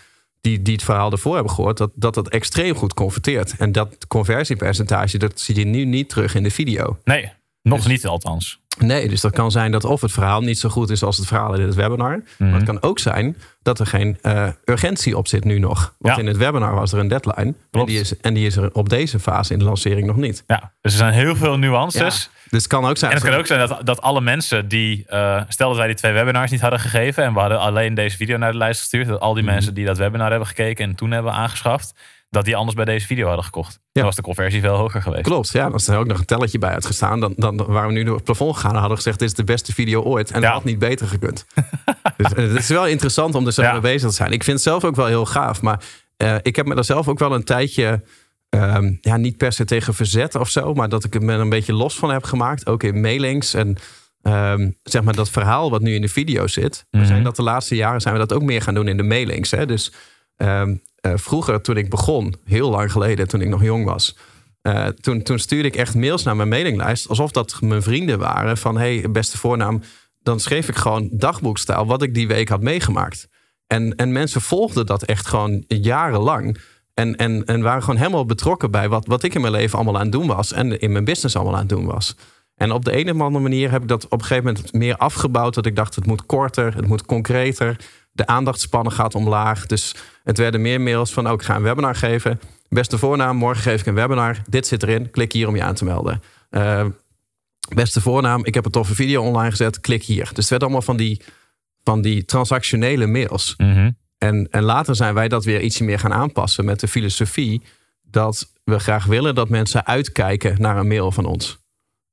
Die, 0.42 0.62
die 0.62 0.74
het 0.74 0.84
verhaal 0.84 1.12
ervoor 1.12 1.34
hebben 1.34 1.54
gehoord... 1.54 1.78
dat 1.78 1.92
dat, 1.96 2.14
dat 2.14 2.30
extreem 2.30 2.76
goed 2.76 2.94
converteert. 2.94 3.56
En 3.58 3.72
dat 3.72 4.08
conversiepercentage... 4.08 5.18
dat 5.18 5.40
zie 5.40 5.56
je 5.56 5.66
nu 5.66 5.86
niet 5.86 6.10
terug 6.10 6.36
in 6.36 6.44
de 6.44 6.52
video. 6.52 7.00
Nee, 7.04 7.32
nog 7.64 7.78
dus- 7.78 7.88
niet 7.88 8.06
althans. 8.08 8.62
Nee, 8.80 9.10
dus 9.10 9.22
dat 9.22 9.32
kan 9.32 9.52
zijn 9.52 9.72
dat 9.72 9.84
of 9.86 10.02
het 10.02 10.12
verhaal 10.12 10.42
niet 10.42 10.60
zo 10.60 10.70
goed 10.70 10.90
is 10.90 11.04
als 11.04 11.18
het 11.18 11.28
verhaal 11.28 11.54
in 11.54 11.62
het 11.62 11.76
webinar. 11.76 12.24
Maar 12.38 12.54
het 12.54 12.64
kan 12.64 12.82
ook 12.82 13.00
zijn 13.00 13.38
dat 13.62 13.80
er 13.80 13.86
geen 13.86 14.18
uh, 14.24 14.48
urgentie 14.66 15.18
op 15.18 15.28
zit 15.28 15.44
nu 15.44 15.60
nog. 15.60 15.94
Want 16.00 16.16
Ja. 16.16 16.22
in 16.22 16.28
het 16.28 16.38
webinar 16.38 16.76
was 16.76 16.94
er 16.94 17.00
een 17.00 17.08
deadline. 17.08 17.54
En 17.72 17.86
die, 17.86 18.00
is, 18.00 18.20
en 18.20 18.34
die 18.34 18.46
is 18.46 18.56
er 18.56 18.74
op 18.74 18.90
deze 18.90 19.20
fase 19.20 19.54
in 19.54 19.60
de 19.60 19.66
lancering 19.66 20.08
nog 20.08 20.16
niet. 20.16 20.44
Ja, 20.48 20.72
dus 20.82 20.92
er 20.92 20.98
zijn 20.98 21.14
heel 21.14 21.36
veel 21.36 21.58
nuances. 21.58 22.30
Dus 22.50 22.62
het 22.64 22.68
kan 22.68 22.86
ook 22.86 22.98
zijn. 22.98 23.12
En 23.12 23.18
het 23.18 23.26
kan 23.28 23.38
ook 23.40 23.46
zijn 23.48 23.68
dat, 23.68 23.86
dat 23.86 24.02
alle 24.02 24.22
mensen 24.22 24.68
die, 24.68 25.04
eh, 25.08 25.42
stel 25.48 25.68
dat 25.68 25.78
wij 25.78 25.88
die 25.88 25.96
twee 25.96 26.14
webinars 26.14 26.52
niet 26.52 26.62
hadden 26.62 26.80
gegeven 26.80 27.24
en 27.24 27.34
we 27.34 27.40
hadden 27.40 27.60
alleen 27.60 27.94
deze 27.94 28.18
video 28.18 28.38
naar 28.38 28.52
de 28.52 28.58
lijst 28.58 28.80
gestuurd, 28.80 29.08
dat 29.08 29.20
al 29.20 29.34
die 29.34 29.44
Mhm. 29.44 29.54
mensen 29.54 29.74
die 29.74 29.86
dat 29.86 29.98
webinar 29.98 30.30
hebben 30.30 30.48
gekeken 30.48 30.86
en 30.90 30.96
toen 30.96 31.12
hebben 31.12 31.32
aangeschaft, 31.34 31.94
dat 32.34 32.46
die 32.46 32.56
anders 32.56 32.76
bij 32.76 32.86
deze 32.86 33.06
video 33.06 33.26
hadden 33.28 33.44
gekocht. 33.46 33.80
Dan 33.92 34.04
was 34.04 34.16
de 34.16 34.22
conversie 34.22 34.62
veel 34.62 34.76
hoger 34.76 35.02
geweest. 35.02 35.24
Klopt, 35.24 35.50
ja. 35.52 35.68
Als 35.68 35.88
er 35.88 35.98
ook 35.98 36.08
nog 36.08 36.20
een 36.20 36.26
telletje 36.26 36.58
bij 36.60 36.70
uitgestaan, 36.70 37.20
dan, 37.20 37.34
dan 37.38 37.56
waren 37.66 37.88
we 37.88 37.94
nu 37.94 38.04
door 38.04 38.16
het 38.16 38.24
plafond 38.24 38.56
gegaan 38.56 38.70
en 38.72 38.78
hadden 38.80 38.98
we 38.98 39.04
gezegd: 39.04 39.20
Dit 39.20 39.28
is 39.30 39.36
de 39.36 39.44
beste 39.44 39.74
video 39.74 40.02
ooit. 40.02 40.32
En 40.32 40.36
Ja. 40.42 40.46
dat 40.46 40.54
had 40.54 40.64
niet 40.64 40.80
beter 40.80 41.08
gekund. 41.08 41.46
dus 42.18 42.34
eh, 42.34 42.44
het 42.48 42.58
is 42.58 42.68
wel 42.68 42.88
interessant 42.88 43.36
om 43.36 43.46
er 43.46 43.52
zo 43.54 43.62
Ja. 43.62 43.72
mee 43.72 43.82
bezig 43.82 44.10
te 44.10 44.16
zijn. 44.16 44.32
Ik 44.32 44.44
vind 44.44 44.56
het 44.56 44.66
zelf 44.66 44.84
ook 44.84 44.96
wel 44.96 45.06
heel 45.06 45.26
gaaf, 45.26 45.62
maar 45.62 45.84
eh, 46.18 46.36
ik 46.42 46.56
heb 46.56 46.66
me 46.66 46.76
daar 46.76 46.84
zelf 46.84 47.08
ook 47.08 47.20
wel 47.20 47.34
een 47.34 47.44
tijdje. 47.44 48.02
ehm, 48.50 48.94
ja, 49.02 49.18
niet 49.18 49.38
per 49.38 49.52
se 49.52 49.66
tegen 49.66 49.94
verzet 49.94 50.36
of 50.36 50.50
zo, 50.50 50.74
maar 50.74 50.90
dat 50.90 51.04
ik 51.04 51.22
me 51.22 51.34
er 51.34 51.40
een 51.40 51.50
beetje 51.50 51.74
los 51.74 51.96
van 51.96 52.12
heb 52.12 52.24
gemaakt. 52.24 52.68
Ook 52.68 52.84
in 52.84 53.02
mailings 53.02 53.54
en 53.54 53.78
ehm, 54.22 54.70
zeg 54.84 55.04
maar 55.04 55.16
dat 55.16 55.30
verhaal 55.30 55.70
wat 55.70 55.82
nu 55.82 55.94
in 55.96 56.02
de 56.02 56.08
video 56.08 56.48
zit. 56.48 56.86
We 56.90 56.98
Mhm. 56.98 57.08
zijn 57.08 57.24
dat 57.24 57.36
de 57.36 57.42
laatste 57.44 57.76
jaren 57.76 58.02
zijn 58.02 58.14
we 58.14 58.20
dat 58.20 58.34
ook 58.34 58.42
meer 58.44 58.62
gaan 58.62 58.74
doen 58.74 58.88
in 58.88 58.98
de 58.98 59.04
mailings. 59.04 59.52
Hè? 59.52 59.66
Dus 59.66 59.92
ehm, 60.36 60.76
eh, 60.96 61.12
vroeger, 61.16 61.62
toen 61.62 61.78
ik 61.78 61.90
begon, 61.90 62.36
heel 62.44 62.70
lang 62.70 62.92
geleden, 62.92 63.28
toen 63.28 63.42
ik 63.42 63.48
nog 63.48 63.64
jong 63.64 63.86
was, 63.86 64.16
eh, 64.62 64.88
toen, 64.88 65.22
toen 65.22 65.40
stuurde 65.40 65.68
ik 65.68 65.76
echt 65.76 65.96
mails 65.96 66.24
naar 66.24 66.36
mijn 66.36 66.50
mailinglijst. 66.50 67.08
Alsof 67.10 67.32
dat 67.32 67.62
mijn 67.62 67.82
vrienden 67.82 68.20
waren. 68.20 68.58
Van 68.58 68.78
hey, 68.78 69.06
beste 69.12 69.38
voornaam. 69.38 69.82
Dan 70.20 70.40
schreef 70.40 70.68
ik 70.68 70.76
gewoon 70.76 71.10
dagboekstijl 71.12 71.86
wat 71.86 72.02
ik 72.02 72.14
die 72.14 72.28
week 72.28 72.50
had 72.50 72.62
meegemaakt. 72.62 73.28
En, 73.68 73.96
en 73.96 74.12
mensen 74.12 74.42
volgden 74.42 74.86
dat 74.86 75.04
echt 75.04 75.28
gewoon 75.28 75.64
jarenlang. 75.68 76.58
En, 76.94 77.16
en, 77.16 77.46
en 77.46 77.62
waren 77.62 77.84
gewoon 77.84 78.00
helemaal 78.00 78.26
betrokken 78.26 78.72
bij 78.72 78.90
wat, 78.90 79.06
wat 79.06 79.24
ik 79.24 79.36
in 79.36 79.42
mijn 79.42 79.54
leven 79.54 79.76
allemaal 79.76 79.96
aan 79.98 80.02
het 80.02 80.12
doen 80.12 80.28
was. 80.28 80.52
En 80.52 80.80
in 80.80 80.92
mijn 80.92 81.06
business 81.06 81.36
allemaal 81.36 81.54
aan 81.54 81.60
het 81.60 81.70
doen 81.70 81.86
was. 81.86 82.16
En 82.56 82.72
op 82.72 82.86
de 82.86 82.98
een 82.98 83.12
of 83.12 83.22
andere 83.22 83.44
manier 83.44 83.72
heb 83.72 83.82
ik 83.82 83.88
dat 83.88 84.06
op 84.06 84.12
een 84.12 84.26
gegeven 84.26 84.46
moment 84.46 84.74
meer 84.74 84.98
afgebouwd. 84.98 85.54
Dat 85.54 85.66
ik 85.66 85.76
dacht, 85.76 85.96
het 85.96 86.06
moet 86.06 86.26
korter, 86.26 86.76
het 86.76 86.88
moet 86.88 87.06
concreter. 87.06 87.78
De 88.14 88.28
aandachtspannen 88.28 88.92
gaat 88.92 89.16
omlaag. 89.16 89.66
Dus 89.66 89.96
het 90.24 90.38
werden 90.38 90.62
meer 90.62 90.82
mails 90.82 91.14
van, 91.14 91.28
ook 91.28 91.40
ik 91.40 91.46
ga 91.46 91.56
een 91.56 91.62
webinar 91.62 91.96
geven. 91.96 92.40
Beste 92.70 92.98
voornaam, 92.98 93.38
morgen 93.38 93.64
geef 93.64 93.80
ik 93.80 93.86
een 93.86 93.94
webinar. 93.94 94.38
Dit 94.50 94.68
zit 94.68 94.84
erin, 94.84 95.12
klik 95.12 95.32
hier 95.32 95.48
om 95.48 95.56
je 95.56 95.64
aan 95.64 95.76
te 95.76 95.86
melden. 95.86 96.22
Eh, 96.50 96.86
beste 97.76 98.02
voornaam, 98.02 98.46
ik 98.46 98.54
heb 98.54 98.66
een 98.66 98.72
toffe 98.72 98.96
video 98.96 99.24
online 99.24 99.50
gezet, 99.50 99.80
klik 99.80 100.04
hier. 100.04 100.26
Dus 100.26 100.36
het 100.36 100.50
werd 100.50 100.62
allemaal 100.62 100.82
van 100.82 100.98
die, 100.98 101.22
van 101.84 102.02
die 102.02 102.26
transactionele 102.26 103.08
mails. 103.08 103.54
Mhm. 103.58 103.92
En, 104.18 104.48
en 104.52 104.64
later 104.64 104.96
zijn 104.96 105.14
wij 105.14 105.28
dat 105.28 105.46
weer 105.46 105.62
ietsje 105.62 105.84
meer 105.84 106.00
gaan 106.00 106.14
aanpassen 106.14 106.66
met 106.66 106.80
de 106.80 106.88
filosofie 106.88 107.62
dat 108.02 108.54
we 108.64 108.80
graag 108.80 109.06
willen 109.06 109.36
dat 109.36 109.50
mensen 109.50 109.86
uitkijken 109.86 110.56
naar 110.62 110.78
een 110.78 110.88
mail 110.88 111.12
van 111.12 111.26
ons. 111.26 111.63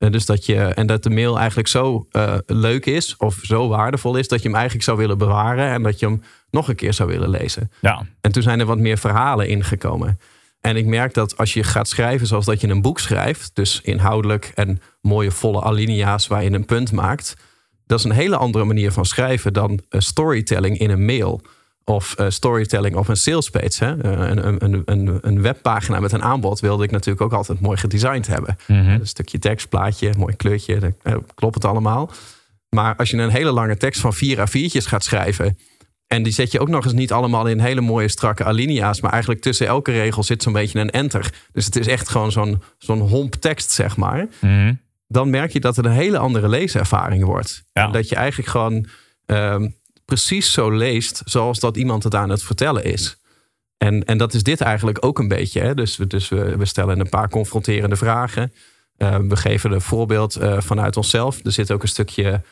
En, 0.00 0.12
dus 0.12 0.26
dat 0.26 0.46
je, 0.46 0.56
en 0.56 0.86
dat 0.86 1.02
de 1.02 1.10
mail 1.10 1.38
eigenlijk 1.38 1.68
zo 1.68 2.06
eh, 2.10 2.34
leuk 2.46 2.86
is 2.86 3.16
of 3.16 3.38
zo 3.42 3.68
waardevol 3.68 4.16
is 4.16 4.28
dat 4.28 4.38
je 4.42 4.44
hem 4.44 4.56
eigenlijk 4.56 4.84
zou 4.84 4.98
willen 4.98 5.18
bewaren 5.18 5.70
en 5.70 5.82
dat 5.82 5.98
je 5.98 6.06
hem 6.06 6.22
nog 6.50 6.68
een 6.68 6.74
keer 6.74 6.92
zou 6.92 7.08
willen 7.08 7.28
lezen. 7.28 7.70
Ja, 7.80 8.06
En 8.20 8.32
toen 8.32 8.42
zijn 8.42 8.60
er 8.60 8.66
wat 8.66 8.78
meer 8.78 8.98
verhalen 8.98 9.48
ingekomen. 9.48 10.18
En 10.60 10.76
ik 10.76 10.86
merk 10.86 11.14
dat 11.14 11.36
als 11.36 11.52
je 11.52 11.62
gaat 11.62 11.88
schrijven 11.88 12.26
zoals 12.26 12.44
dat 12.44 12.60
je 12.60 12.68
een 12.68 12.82
boek 12.82 12.98
schrijft, 12.98 13.50
dus 13.54 13.80
inhoudelijk 13.80 14.52
en 14.54 14.80
mooie 15.00 15.30
volle 15.30 15.62
alinea's 15.62 16.26
waar 16.26 16.44
je 16.44 16.52
een 16.52 16.64
punt 16.64 16.92
maakt, 16.92 17.36
dat 17.86 17.98
is 17.98 18.04
een 18.04 18.10
hele 18.10 18.36
andere 18.36 18.64
manier 18.64 18.92
van 18.92 19.04
schrijven 19.04 19.52
dan 19.52 19.80
eh, 19.88 20.00
storytelling 20.00 20.78
in 20.78 20.90
een 20.90 21.04
mail. 21.04 21.40
Of 21.90 22.14
eh, 22.14 22.26
storytelling 22.28 22.96
op 22.96 23.08
een 23.08 23.16
salespage. 23.16 23.84
Hè? 23.84 24.02
Eh, 24.02 24.28
Een, 24.28 24.64
een, 24.64 24.82
een, 24.84 25.18
een, 25.20 25.42
webpagina 25.42 26.00
met 26.00 26.12
een 26.12 26.22
aanbod 26.22 26.60
wilde 26.60 26.84
ik 26.84 26.90
natuurlijk 26.90 27.20
ook 27.20 27.32
altijd 27.32 27.60
mooi 27.60 27.76
gedesigned 27.76 28.26
hebben. 28.26 28.56
Mhm. 28.66 28.88
Een 28.88 29.06
stukje 29.06 29.38
tekst, 29.38 29.68
plaatje, 29.68 30.14
mooi 30.16 30.36
kleurtje, 30.36 30.78
dan 30.78 30.94
eh, 31.02 31.16
klopt 31.34 31.54
het 31.54 31.64
allemaal. 31.64 32.10
Maar 32.68 32.96
als 32.96 33.10
je 33.10 33.16
een 33.16 33.30
hele 33.30 33.50
lange 33.50 33.76
tekst 33.76 34.00
van 34.00 34.12
vier 34.12 34.38
A4'tjes 34.38 34.88
gaat 34.88 35.04
schrijven... 35.04 35.58
en 36.06 36.22
die 36.22 36.32
zet 36.32 36.52
je 36.52 36.60
ook 36.60 36.68
nog 36.68 36.84
eens 36.84 36.92
niet 36.92 37.12
allemaal 37.12 37.46
in 37.46 37.60
hele 37.60 37.80
mooie 37.80 38.08
strakke 38.08 38.44
alinea's... 38.44 39.00
maar 39.00 39.12
eigenlijk 39.12 39.42
tussen 39.42 39.66
elke 39.66 39.92
regel 39.92 40.22
zit 40.22 40.42
zo'n 40.42 40.52
beetje 40.52 40.80
een 40.80 40.90
enter. 40.90 41.32
Dus 41.52 41.64
het 41.64 41.76
is 41.76 41.86
echt 41.86 42.08
gewoon 42.08 42.32
zo'n 42.32 42.62
zo'n 42.78 43.00
homp 43.00 43.34
tekst, 43.34 43.70
zeg 43.70 43.96
maar. 43.96 44.26
Mhm. 44.40 44.74
Dan 45.06 45.30
merk 45.30 45.52
je 45.52 45.60
dat 45.60 45.76
het 45.76 45.84
een 45.84 45.92
hele 45.92 46.18
andere 46.18 46.48
leeservaring 46.48 47.24
wordt. 47.24 47.64
Ja. 47.72 47.86
Dat 47.86 48.08
je 48.08 48.14
eigenlijk 48.14 48.48
gewoon 48.48 48.86
ehm, 49.26 49.68
precies 50.10 50.52
zo 50.52 50.70
leest... 50.70 51.22
zoals 51.24 51.58
dat 51.58 51.76
iemand 51.76 52.02
het 52.04 52.14
aan 52.14 52.30
het 52.30 52.42
vertellen 52.42 52.84
is. 52.84 53.16
En, 53.76 54.04
en 54.04 54.18
dat 54.18 54.34
is 54.34 54.42
dit 54.42 54.60
eigenlijk 54.60 55.04
ook 55.04 55.18
een 55.18 55.28
beetje. 55.28 55.60
Hè? 55.60 55.74
Dus, 55.74 55.96
we, 55.96 56.06
dus 56.06 56.28
we, 56.28 56.56
we 56.56 56.64
stellen 56.64 57.00
een 57.00 57.08
paar 57.08 57.28
confronterende 57.28 57.96
vragen. 57.96 58.52
Uh, 58.98 59.16
we 59.16 59.36
geven 59.36 59.72
een 59.72 59.80
voorbeeld 59.80 60.40
uh, 60.40 60.60
vanuit 60.60 60.96
onszelf. 60.96 61.44
Er 61.44 61.52
zit 61.52 61.70
ook 61.70 61.82
een 61.82 61.88
stukje. 61.88 62.42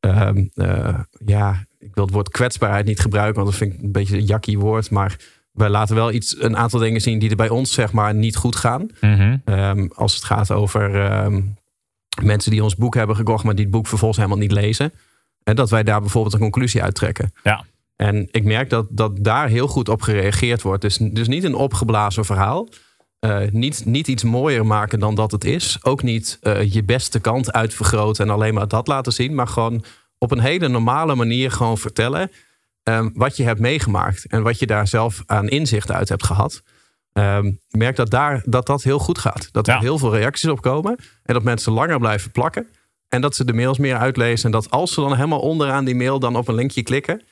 Um, 0.00 0.50
uh, 0.54 0.98
ja, 1.24 1.66
ik 1.78 1.94
wil 1.94 2.04
het 2.04 2.12
woord 2.12 2.28
kwetsbaarheid 2.28 2.86
niet 2.86 3.00
gebruiken, 3.00 3.34
want 3.42 3.46
dat 3.46 3.58
vind 3.58 3.74
ik 3.74 3.82
een 3.82 3.92
beetje 3.92 4.16
een 4.16 4.26
jakkie 4.26 4.58
woord. 4.58 4.90
Maar 4.90 5.16
wij 5.52 5.68
laten 5.68 5.94
wel 5.94 6.12
iets, 6.12 6.42
een 6.42 6.56
aantal 6.56 6.80
dingen 6.80 7.00
zien 7.00 7.18
die 7.18 7.30
er 7.30 7.36
bij 7.36 7.48
ons 7.48 7.72
zeg 7.72 7.92
maar 7.92 8.14
niet 8.14 8.36
goed 8.36 8.56
gaan. 8.56 8.88
Mhm. 9.00 9.36
Um, 9.44 9.90
als 9.94 10.14
het 10.14 10.24
gaat 10.24 10.50
over 10.50 11.12
um, 11.24 11.56
mensen 12.22 12.50
die 12.50 12.62
ons 12.62 12.76
boek 12.76 12.94
hebben 12.94 13.16
gekocht, 13.16 13.44
maar 13.44 13.54
die 13.54 13.64
het 13.64 13.74
boek 13.74 13.86
vervolgens 13.86 14.18
helemaal 14.18 14.42
niet 14.42 14.52
lezen. 14.52 14.92
En 15.44 15.56
dat 15.56 15.70
wij 15.70 15.82
daar 15.82 16.00
bijvoorbeeld 16.00 16.34
een 16.34 16.40
conclusie 16.40 16.82
uittrekken. 16.82 17.32
Ja. 17.42 17.64
En 17.96 18.28
ik 18.30 18.44
merk 18.44 18.70
dat, 18.70 18.86
dat 18.90 19.24
daar 19.24 19.48
heel 19.48 19.66
goed 19.66 19.88
op 19.88 20.02
gereageerd 20.02 20.62
wordt. 20.62 20.82
Dus, 20.82 20.96
dus 20.96 21.28
niet 21.28 21.44
een 21.44 21.54
opgeblazen 21.54 22.24
verhaal. 22.24 22.68
Uh, 23.20 23.38
niet, 23.50 23.84
niet 23.84 24.08
iets 24.08 24.22
mooier 24.24 24.66
maken 24.66 24.98
dan 25.00 25.14
dat 25.14 25.30
het 25.32 25.44
is. 25.44 25.78
Ook 25.82 26.02
niet 26.02 26.38
uh, 26.42 26.72
je 26.72 26.84
beste 26.84 27.20
kant 27.20 27.52
uitvergroten 27.52 28.24
en 28.24 28.30
alleen 28.32 28.54
maar 28.54 28.68
dat 28.68 28.86
laten 28.86 29.12
zien. 29.12 29.34
Maar 29.34 29.48
gewoon 29.48 29.84
op 30.18 30.30
een 30.30 30.40
hele 30.40 30.68
normale 30.68 31.14
manier 31.14 31.50
gewoon 31.50 31.78
vertellen 31.78 32.30
um, 32.82 33.10
wat 33.14 33.36
je 33.36 33.42
hebt 33.42 33.60
meegemaakt. 33.60 34.26
En 34.26 34.42
wat 34.42 34.58
je 34.58 34.66
daar 34.66 34.88
zelf 34.88 35.22
aan 35.26 35.48
inzicht 35.48 35.90
uit 35.90 36.08
hebt 36.08 36.24
gehad. 36.24 36.62
Um, 37.12 37.60
merk 37.70 37.96
dat, 37.96 38.10
daar, 38.10 38.42
dat 38.44 38.66
dat 38.66 38.82
heel 38.82 38.98
goed 38.98 39.18
gaat. 39.18 39.48
Dat 39.52 39.66
er 39.68 39.74
Ja. 39.74 39.80
heel 39.80 39.98
veel 39.98 40.14
reacties 40.16 40.48
op 40.50 40.60
komen. 40.62 40.96
En 41.22 41.34
dat 41.34 41.42
mensen 41.42 41.72
langer 41.72 41.98
blijven 41.98 42.30
plakken. 42.30 42.66
En 43.14 43.20
dat 43.20 43.34
ze 43.34 43.44
de 43.44 43.52
mails 43.52 43.78
meer 43.78 43.96
uitlezen. 43.96 44.44
En 44.44 44.50
dat 44.50 44.70
als 44.70 44.94
ze 44.94 45.00
dan 45.00 45.14
helemaal 45.14 45.40
onderaan 45.40 45.84
die 45.84 45.94
mail 45.94 46.18
dan 46.18 46.36
op 46.36 46.48
een 46.48 46.54
linkje 46.54 46.82
klikken. 46.82 47.22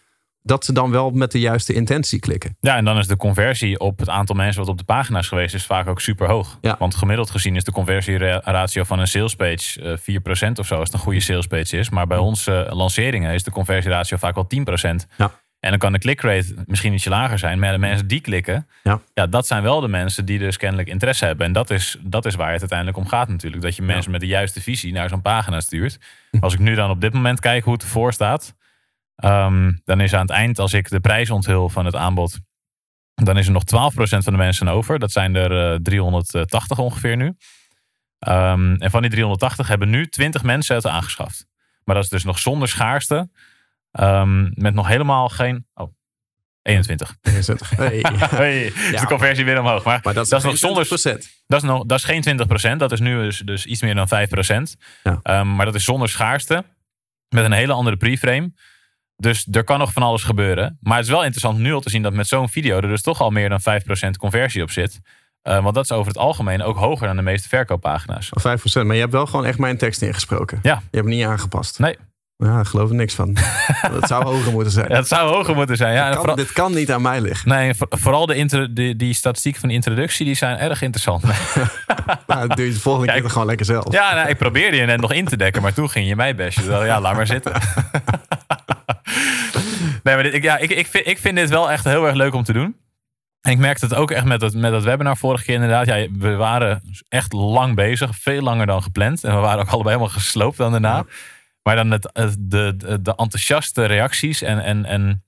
Dat 0.44 0.64
ze 0.64 0.72
dan 0.72 0.90
wel 0.90 1.10
met 1.10 1.32
de 1.32 1.40
juiste 1.40 1.72
intentie 1.72 2.20
klikken. 2.20 2.56
Ja, 2.60 2.76
en 2.76 2.84
dan 2.84 2.98
is 2.98 3.06
de 3.06 3.16
conversie 3.16 3.78
op 3.78 3.98
het 3.98 4.08
aantal 4.08 4.36
mensen 4.36 4.60
wat 4.60 4.70
op 4.70 4.78
de 4.78 4.84
pagina 4.84 5.18
is 5.18 5.28
geweest, 5.28 5.54
is 5.54 5.66
vaak 5.66 5.88
ook 5.88 6.00
super 6.00 6.28
hoog. 6.28 6.58
Ja. 6.60 6.76
Want 6.78 6.94
gemiddeld 6.94 7.30
gezien 7.30 7.56
is 7.56 7.64
de 7.64 7.72
conversieratio 7.72 8.84
van 8.84 8.98
een 8.98 9.06
salespage 9.06 9.98
eh 10.04 10.48
4% 10.48 10.52
of 10.58 10.66
zo, 10.66 10.74
als 10.74 10.84
het 10.84 10.92
een 10.92 10.98
goede 10.98 11.20
salespage 11.20 11.76
is. 11.76 11.90
Maar 11.90 12.06
bij 12.06 12.18
onze 12.18 12.66
lanceringen 12.70 13.34
is 13.34 13.42
de 13.42 13.50
conversieratio 13.50 14.16
vaak 14.16 14.34
wel 14.34 14.46
10%. 14.46 15.06
Ja. 15.16 15.41
En 15.62 15.70
dan 15.70 15.78
kan 15.78 15.92
de 15.92 15.98
clickrate 15.98 16.54
misschien 16.66 16.92
ietsje 16.92 17.08
lager 17.10 17.38
zijn, 17.38 17.58
maar 17.58 17.72
de 17.72 17.78
mensen 17.78 18.06
die 18.06 18.20
klikken, 18.20 18.66
Ja. 18.82 19.00
ja, 19.14 19.26
dat 19.26 19.46
zijn 19.46 19.62
wel 19.62 19.80
de 19.80 19.88
mensen 19.88 20.24
die 20.24 20.38
dus 20.38 20.56
kennelijk 20.56 20.88
interesse 20.88 21.24
hebben. 21.24 21.46
En 21.46 21.52
dat 21.52 21.70
is, 21.70 21.96
dat 22.00 22.24
is 22.26 22.34
waar 22.34 22.50
het 22.50 22.60
uiteindelijk 22.60 22.98
om 22.98 23.06
gaat 23.06 23.28
natuurlijk. 23.28 23.62
Dat 23.62 23.76
je 23.76 23.82
mensen 23.82 24.10
met 24.10 24.20
de 24.20 24.26
juiste 24.26 24.60
visie 24.60 24.92
naar 24.92 25.08
zo'n 25.08 25.22
pagina 25.22 25.60
stuurt. 25.60 25.98
Als 26.40 26.54
ik 26.54 26.58
nu 26.58 26.74
dan 26.74 26.90
op 26.90 27.00
dit 27.00 27.12
moment 27.12 27.40
kijk 27.40 27.64
hoe 27.64 27.72
het 27.72 27.82
ervoor 27.82 28.12
staat, 28.12 28.54
Ehm, 29.16 29.72
dan 29.84 30.00
is 30.00 30.14
aan 30.14 30.20
het 30.20 30.30
eind, 30.30 30.58
als 30.58 30.72
ik 30.72 30.88
de 30.90 31.00
prijs 31.00 31.30
onthul 31.30 31.68
van 31.68 31.84
het 31.84 31.94
aanbod, 31.94 32.38
dan 33.14 33.38
is 33.38 33.46
er 33.46 33.52
nog 33.52 33.64
12% 33.64 34.24
van 34.24 34.32
de 34.32 34.38
mensen 34.38 34.68
over. 34.68 34.98
Dat 34.98 35.12
zijn 35.12 35.34
er 35.34 35.72
eh, 35.72 35.78
380 35.82 36.78
ongeveer 36.78 37.16
nu. 37.16 37.34
Ehm, 38.18 38.74
en 38.74 38.90
van 38.90 39.00
die 39.02 39.10
380 39.10 39.68
hebben 39.68 39.90
nu 39.90 40.06
20 40.06 40.42
mensen 40.42 40.74
het 40.74 40.86
aangeschaft. 40.86 41.46
Maar 41.84 41.94
dat 41.94 42.04
is 42.04 42.10
dus 42.10 42.24
nog 42.24 42.38
zonder 42.38 42.68
schaarste. 42.68 43.30
Ehm, 43.92 44.50
met 44.54 44.74
nog 44.74 44.86
helemaal 44.88 45.28
geen. 45.28 45.66
Oh, 45.74 45.92
21. 46.62 47.16
Hey. 47.76 47.98
hey, 48.02 48.62
is 48.64 48.90
Ja. 48.90 49.00
de 49.00 49.06
conversie 49.06 49.44
weer 49.44 49.58
omhoog. 49.60 49.84
Maar, 49.84 50.00
Maar 50.02 50.14
dat 50.14 50.24
is, 50.24 50.30
dat 50.30 50.38
is 50.38 50.44
nog 50.44 50.58
zonder. 50.58 50.86
20%. 50.86 51.42
Dat 51.46 51.62
is, 51.62 51.68
nog, 51.68 51.84
dat 51.84 51.98
is 51.98 52.04
geen 52.04 52.22
20%. 52.74 52.76
Dat 52.76 52.92
is 52.92 53.00
nu 53.00 53.22
dus, 53.22 53.38
dus 53.38 53.66
iets 53.66 53.82
meer 53.82 53.94
dan 53.94 54.08
5%. 54.08 54.76
Ja. 55.02 55.18
Ehm, 55.22 55.54
maar 55.54 55.66
dat 55.66 55.74
is 55.74 55.84
zonder 55.84 56.08
schaarste. 56.08 56.64
Met 57.28 57.44
een 57.44 57.52
hele 57.52 57.72
andere 57.72 57.96
preframe. 57.96 58.52
Dus 59.16 59.48
er 59.50 59.64
kan 59.64 59.78
nog 59.78 59.92
van 59.92 60.02
alles 60.02 60.22
gebeuren. 60.22 60.78
Maar 60.80 60.96
het 60.96 61.04
is 61.04 61.10
wel 61.12 61.20
interessant 61.22 61.58
nu 61.58 61.72
al 61.72 61.80
te 61.80 61.90
zien 61.90 62.02
dat 62.02 62.12
met 62.12 62.26
zo'n 62.28 62.48
video 62.48 62.76
er 62.76 62.88
dus 62.88 63.02
toch 63.02 63.20
al 63.20 63.30
meer 63.30 63.48
dan 63.48 63.60
5% 63.60 64.10
conversie 64.18 64.62
op 64.62 64.70
zit. 64.70 65.00
Eh, 65.42 65.62
want 65.62 65.74
dat 65.74 65.84
is 65.84 65.92
over 65.92 66.06
het 66.06 66.18
algemeen 66.18 66.62
ook 66.62 66.76
hoger 66.76 67.06
dan 67.06 67.16
de 67.16 67.22
meeste 67.22 67.48
verkooppagina's. 67.48 68.30
Of 68.30 68.42
5%. 68.42 68.86
Maar 68.86 68.94
je 68.94 69.00
hebt 69.00 69.12
wel 69.12 69.26
gewoon 69.26 69.44
echt 69.46 69.58
mijn 69.58 69.78
tekst 69.78 70.02
ingesproken. 70.02 70.58
Ja. 70.62 70.74
Je 70.74 70.80
hebt 70.80 70.94
hem 70.94 71.06
niet 71.16 71.24
aangepast. 71.24 71.78
Nee. 71.78 71.96
Ja, 72.42 72.54
daar 72.54 72.66
geloof 72.66 72.90
ik 72.90 72.96
niks 72.96 73.14
van. 73.14 73.36
dat 74.00 74.08
zou 74.08 74.24
hoger 74.24 74.52
moeten 74.52 74.72
zijn. 74.72 74.92
Het 74.92 75.08
zou 75.08 75.30
hoger 75.34 75.54
moeten 75.54 75.76
zijn. 75.76 75.94
Ja, 75.94 76.10
en 76.10 76.22
Kan- 76.22 76.36
dit 76.36 76.52
kan 76.52 76.74
niet 76.74 76.92
aan 76.92 77.02
mij 77.02 77.20
liggen. 77.20 77.48
nee, 77.48 77.74
voor- 77.74 77.86
vooral 77.90 78.26
de 78.26 78.34
intro, 78.34 78.72
die, 78.72 78.96
die 78.96 79.14
statistieken 79.14 79.60
van 79.60 79.68
de 79.68 79.74
introductie 79.74 80.24
die 80.26 80.34
zijn 80.34 80.58
erg 80.58 80.82
interessant. 80.82 81.22
Nou, 82.26 82.48
dat 82.48 82.56
doe 82.56 82.66
je 82.66 82.72
de 82.72 82.80
volgende 82.80 83.12
keer 83.12 83.22
toch 83.22 83.32
gewoon 83.32 83.46
lekker 83.46 83.66
zelf. 83.66 83.92
Ja, 83.92 84.14
nou, 84.14 84.28
ik 84.28 84.36
probeerde 84.36 84.76
je 84.76 84.84
net 84.84 85.00
nog 85.00 85.12
in 85.12 85.24
te 85.24 85.36
dekken, 85.36 85.62
maar 85.62 85.72
toen 85.72 85.90
ging 85.90 86.08
je 86.08 86.16
mij 86.16 86.34
bestje. 86.34 86.62
Dus, 86.64 86.84
ja, 86.84 87.00
laat 87.00 87.16
maar 87.16 87.26
zitten. 87.26 87.52
nee, 90.02 90.14
maar 90.14 90.22
dit, 90.22 90.34
ik, 90.34 90.42
ja, 90.42 90.56
ik, 90.58 90.70
ik, 90.70 90.86
vind, 90.86 91.06
ik 91.06 91.18
vind 91.18 91.36
dit 91.36 91.48
wel 91.50 91.70
echt 91.70 91.84
heel 91.84 92.06
erg 92.06 92.14
leuk 92.14 92.34
om 92.34 92.42
te 92.44 92.52
doen. 92.52 92.76
En 93.40 93.52
ik 93.52 93.58
merkte 93.58 93.84
het 93.84 93.94
ook 93.94 94.10
echt 94.10 94.24
met 94.24 94.40
dat, 94.40 94.54
met 94.54 94.70
dat 94.72 94.82
webinar 94.84 95.16
vorige 95.16 95.44
keer 95.44 95.54
inderdaad. 95.54 95.86
Ja, 95.86 96.06
we 96.18 96.34
waren 96.34 96.82
echt 97.08 97.32
lang 97.32 97.74
bezig, 97.74 98.10
veel 98.20 98.42
langer 98.42 98.66
dan 98.66 98.82
gepland. 98.82 99.24
En 99.24 99.34
we 99.34 99.40
waren 99.40 99.60
ook 99.60 99.70
allebei 99.70 99.94
helemaal 99.94 100.14
gesloopt 100.18 100.56
dan 100.56 100.70
daarna. 100.70 100.96
Ja. 100.96 101.04
Maar 101.62 101.76
dan 101.76 101.90
het, 101.90 102.10
de, 102.38 102.76
de, 102.76 103.02
de 103.02 103.14
enthousiaste 103.16 103.84
reacties 103.84 104.42
en, 104.42 104.58
en, 104.58 104.84
en 104.84 105.24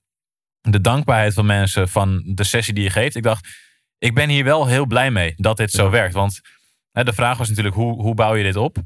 de 0.60 0.80
dankbaarheid 0.80 1.34
van 1.34 1.46
mensen 1.46 1.88
van 1.88 2.22
de 2.26 2.44
sessie 2.44 2.74
die 2.74 2.84
je 2.84 2.90
geeft. 2.90 3.16
Ik 3.16 3.22
dacht, 3.22 3.48
ik 3.98 4.14
ben 4.14 4.28
hier 4.28 4.44
wel 4.44 4.66
heel 4.66 4.86
blij 4.86 5.10
mee 5.10 5.32
dat 5.36 5.56
dit 5.56 5.70
zo 5.70 5.84
Ja. 5.84 5.90
werkt. 5.90 6.14
Want 6.14 6.40
hè, 6.92 7.04
de 7.04 7.12
vraag 7.12 7.38
was 7.38 7.48
natuurlijk, 7.48 7.74
hoe, 7.74 8.02
hoe 8.02 8.14
bouw 8.14 8.34
je 8.34 8.42
dit 8.42 8.56
op? 8.56 8.76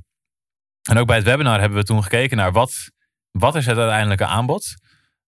En 0.90 0.98
ook 0.98 1.06
bij 1.06 1.16
het 1.16 1.24
webinar 1.24 1.60
hebben 1.60 1.78
we 1.78 1.84
toen 1.84 2.02
gekeken 2.02 2.36
naar 2.36 2.52
wat, 2.52 2.90
wat 3.30 3.54
is 3.54 3.66
het 3.66 3.78
uiteindelijke 3.78 4.26
aanbod? 4.26 4.74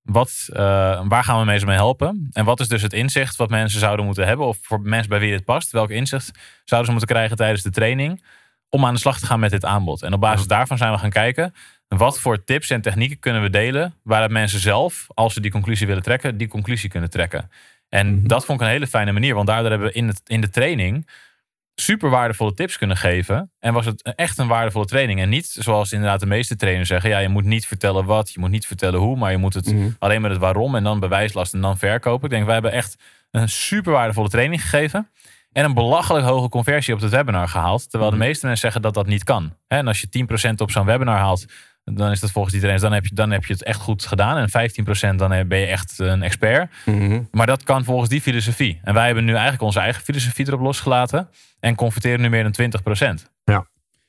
Wat, 0.02 0.48
eh, 0.52 0.60
waar 1.08 1.24
gaan 1.24 1.38
we 1.38 1.44
mensen 1.44 1.68
mee 1.68 1.76
helpen? 1.76 2.28
En 2.32 2.44
wat 2.44 2.60
is 2.60 2.68
dus 2.68 2.82
het 2.82 2.92
inzicht 2.92 3.36
wat 3.36 3.50
mensen 3.50 3.80
zouden 3.80 4.04
moeten 4.04 4.26
hebben? 4.26 4.46
Of 4.46 4.58
voor 4.62 4.80
mensen 4.80 5.08
bij 5.08 5.18
wie 5.20 5.30
dit 5.30 5.44
past, 5.44 5.70
welk 5.70 5.90
inzicht 5.90 6.30
zouden 6.64 6.90
ze 6.90 6.96
moeten 6.96 7.14
krijgen 7.16 7.36
tijdens 7.36 7.62
de 7.62 7.70
training? 7.70 8.24
Om 8.68 8.84
aan 8.86 8.94
de 8.94 9.00
slag 9.00 9.18
te 9.18 9.26
gaan 9.26 9.40
met 9.40 9.50
dit 9.50 9.64
aanbod. 9.64 10.02
En 10.02 10.12
op 10.12 10.20
basis 10.20 10.46
daarvan 10.46 10.78
zijn 10.78 10.92
we 10.92 10.98
gaan 10.98 11.10
kijken. 11.10 11.54
Wat 11.96 12.20
voor 12.20 12.44
tips 12.44 12.70
en 12.70 12.80
technieken 12.80 13.18
kunnen 13.18 13.42
we 13.42 13.50
delen? 13.50 13.94
Waaruit 14.02 14.30
mensen 14.30 14.60
zelf, 14.60 15.06
als 15.14 15.34
ze 15.34 15.40
die 15.40 15.50
conclusie 15.50 15.86
willen 15.86 16.02
trekken, 16.02 16.36
die 16.36 16.48
conclusie 16.48 16.90
kunnen 16.90 17.10
trekken. 17.10 17.50
En 17.88 18.14
Mhm. 18.14 18.26
dat 18.26 18.44
vond 18.44 18.60
ik 18.60 18.66
een 18.66 18.72
hele 18.72 18.86
fijne 18.86 19.12
manier. 19.12 19.34
Want 19.34 19.46
daardoor 19.46 19.70
hebben 19.70 19.88
we 19.88 19.94
in, 19.94 20.06
het, 20.08 20.20
in 20.26 20.40
de 20.40 20.50
training 20.50 21.08
super 21.74 22.10
waardevolle 22.10 22.54
tips 22.54 22.78
kunnen 22.78 22.96
geven. 22.96 23.50
En 23.58 23.72
was 23.72 23.86
het 23.86 24.02
echt 24.16 24.38
een 24.38 24.48
waardevolle 24.48 24.84
training. 24.86 25.20
En 25.20 25.28
niet 25.28 25.46
zoals 25.46 25.92
inderdaad 25.92 26.20
de 26.20 26.26
meeste 26.26 26.56
trainers 26.56 26.88
zeggen. 26.88 27.10
Ja, 27.10 27.18
je 27.18 27.28
moet 27.28 27.44
niet 27.44 27.66
vertellen 27.66 28.04
wat, 28.04 28.32
je 28.32 28.40
moet 28.40 28.50
niet 28.50 28.66
vertellen 28.66 29.00
hoe. 29.00 29.16
Maar 29.16 29.30
je 29.30 29.36
moet 29.36 29.54
het 29.54 29.72
Mhm. 29.72 29.88
alleen 29.98 30.20
met 30.20 30.30
het 30.30 30.40
waarom 30.40 30.74
en 30.74 30.84
dan 30.84 31.00
bewijslast 31.00 31.54
en 31.54 31.60
dan 31.60 31.78
verkopen. 31.78 32.24
Ik 32.24 32.30
denk, 32.30 32.44
wij 32.44 32.54
hebben 32.54 32.72
echt 32.72 32.96
een 33.30 33.48
super 33.48 33.92
waardevolle 33.92 34.28
training 34.28 34.62
gegeven. 34.62 35.08
En 35.52 35.64
een 35.64 35.74
belachelijk 35.74 36.26
hoge 36.26 36.48
conversie 36.48 36.94
op 36.94 37.00
het 37.00 37.10
webinar 37.10 37.48
gehaald. 37.48 37.90
Terwijl 37.90 38.10
Mhm. 38.10 38.20
de 38.20 38.26
meeste 38.26 38.46
mensen 38.46 38.64
zeggen 38.64 38.82
dat 38.82 38.94
dat 38.94 39.06
niet 39.06 39.24
kan. 39.24 39.56
En 39.68 39.86
als 39.86 40.00
je 40.00 40.08
10% 40.08 40.60
op 40.60 40.70
zo'n 40.70 40.86
webinar 40.86 41.18
haalt, 41.18 41.44
dan 41.84 42.10
is 42.10 42.20
dat 42.20 42.30
volgens 42.30 42.52
die 42.52 42.62
trainers, 42.62 42.88
dan 42.88 42.94
heb 42.94 43.06
je, 43.06 43.14
dan 43.14 43.30
heb 43.30 43.44
je 43.44 43.52
het 43.52 43.64
echt 43.64 43.80
goed 43.80 44.06
gedaan. 44.06 44.36
En 44.36 44.70
15% 45.12 45.16
dan 45.16 45.48
ben 45.48 45.58
je 45.58 45.66
echt 45.66 45.98
een 45.98 46.22
expert. 46.22 46.70
Mhm. 46.84 47.20
Maar 47.30 47.46
dat 47.46 47.62
kan 47.62 47.84
volgens 47.84 48.08
die 48.08 48.20
filosofie. 48.20 48.80
En 48.82 48.94
wij 48.94 49.06
hebben 49.06 49.24
nu 49.24 49.32
eigenlijk 49.32 49.62
onze 49.62 49.80
eigen 49.80 50.02
filosofie 50.02 50.46
erop 50.46 50.60
losgelaten. 50.60 51.28
En 51.60 51.74
converteren 51.74 52.20
nu 52.20 52.28
meer 52.28 52.42
dan 52.42 52.52
20%. 52.52 53.30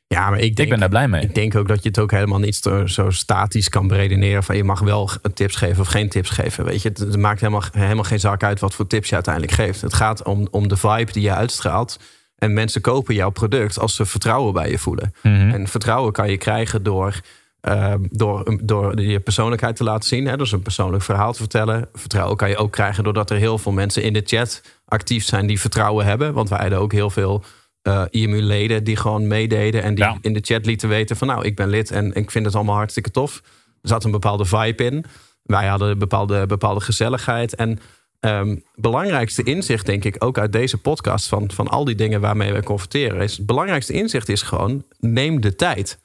Ja, 0.08 0.30
maar 0.30 0.40
ik 0.40 0.46
Ik 0.46 0.56
denk, 0.56 0.70
ben 0.70 0.80
daar 0.80 0.90
blij 0.90 1.08
mee. 1.08 1.22
ik 1.22 1.36
denk 1.36 1.56
ook 1.56 1.68
dat 1.68 1.84
je 1.84 1.90
het 1.90 2.00
ook 2.00 2.12
helemaal 2.12 2.40
niet 2.40 2.56
zo, 2.56 2.86
zo 2.86 3.10
statisch 3.10 3.70
kan 3.70 3.88
beredeneren. 3.88 4.44
Van 4.44 4.56
je 4.56 4.64
mag 4.64 4.80
wel 4.80 5.10
tips 5.34 5.56
geven 5.56 5.82
of 5.82 5.88
geen 5.88 6.10
tips 6.10 6.30
geven. 6.30 6.66
Weet 6.66 6.82
je, 6.82 6.90
het, 6.90 6.98
het 6.98 7.18
maakt 7.18 7.40
helemaal, 7.40 7.64
helemaal 7.72 8.04
geen 8.04 8.20
zak 8.20 8.44
uit 8.44 8.60
wat 8.60 8.76
voor 8.76 8.88
tips 8.88 9.10
je 9.10 9.16
uiteindelijk 9.16 9.54
geeft. 9.54 9.82
Het 9.82 9.94
gaat 9.94 10.24
om, 10.24 10.48
om 10.52 10.68
de 10.68 10.78
vibe 10.78 11.12
die 11.12 11.22
je 11.22 11.34
uitstraalt. 11.34 12.00
En 12.38 12.54
mensen 12.54 12.82
kopen 12.82 13.16
jouw 13.16 13.30
product 13.30 13.80
als 13.80 13.96
ze 13.96 14.06
vertrouwen 14.06 14.54
bij 14.54 14.70
je 14.70 14.78
voelen. 14.78 15.14
Mhm. 15.24 15.50
En 15.50 15.68
vertrouwen 15.68 16.12
kan 16.12 16.30
je 16.30 16.38
krijgen 16.38 16.84
door, 16.84 17.20
ehm, 17.62 18.00
door, 18.10 18.58
door 18.64 19.02
je 19.02 19.20
persoonlijkheid 19.20 19.76
te 19.76 19.84
laten 19.84 20.08
zien. 20.08 20.26
Hè? 20.28 20.38
Dus 20.38 20.52
een 20.52 20.62
persoonlijk 20.62 21.04
verhaal 21.04 21.32
te 21.32 21.40
vertellen. 21.40 21.90
Vertrouwen 21.94 22.38
kan 22.38 22.50
je 22.50 22.58
ook 22.58 22.72
krijgen 22.72 23.04
doordat 23.04 23.30
er 23.30 23.38
heel 23.38 23.58
veel 23.58 23.72
mensen 23.72 24.04
in 24.04 24.14
de 24.14 24.22
chat 24.26 24.62
actief 24.86 25.26
zijn 25.26 25.48
die 25.48 25.60
vertrouwen 25.60 26.06
hebben. 26.06 26.34
Want 26.34 26.50
wij 26.50 26.60
hadden 26.60 26.80
ook 26.80 26.92
heel 26.92 27.10
veel 27.10 27.44
eh 27.82 28.04
IMU-leden 28.10 28.84
die 28.84 28.96
gewoon 28.96 29.28
meededen. 29.28 29.84
En 29.84 29.96
die 29.96 30.04
Ja. 30.04 30.18
in 30.22 30.34
de 30.34 30.40
chat 30.44 30.66
lieten 30.66 30.90
weten 30.90 31.16
van 31.18 31.28
nou, 31.28 31.46
ik 31.46 31.56
ben 31.56 31.70
lid 31.70 31.92
en 31.92 32.14
ik 32.14 32.32
vind 32.32 32.46
het 32.46 32.56
allemaal 32.56 32.76
hartstikke 32.76 33.12
tof. 33.12 33.42
Er 33.82 33.90
zat 33.90 34.04
een 34.04 34.12
bepaalde 34.12 34.46
vibe 34.46 34.84
in. 34.84 35.06
Wij 35.44 35.68
hadden 35.68 35.90
een 35.90 35.98
bepaalde, 36.00 36.46
bepaalde 36.46 36.82
gezelligheid. 36.82 37.56
En 37.56 37.80
ehm, 38.20 38.58
belangrijkste 38.76 39.44
inzicht, 39.44 39.86
denk 39.86 40.04
ik, 40.04 40.16
ook 40.20 40.38
uit 40.38 40.52
deze 40.52 40.78
podcast 40.78 41.28
van, 41.28 41.52
van 41.54 41.68
al 41.68 41.86
die 41.86 41.96
dingen 41.96 42.22
waarmee 42.22 42.54
we 42.54 42.64
confronteren, 42.64 43.22
is 43.22 43.38
het 43.38 43.46
belangrijkste 43.46 43.94
inzicht 43.94 44.30
is 44.30 44.42
gewoon: 44.42 44.84
neem 45.00 45.42
de 45.42 45.56
tijd. 45.56 46.00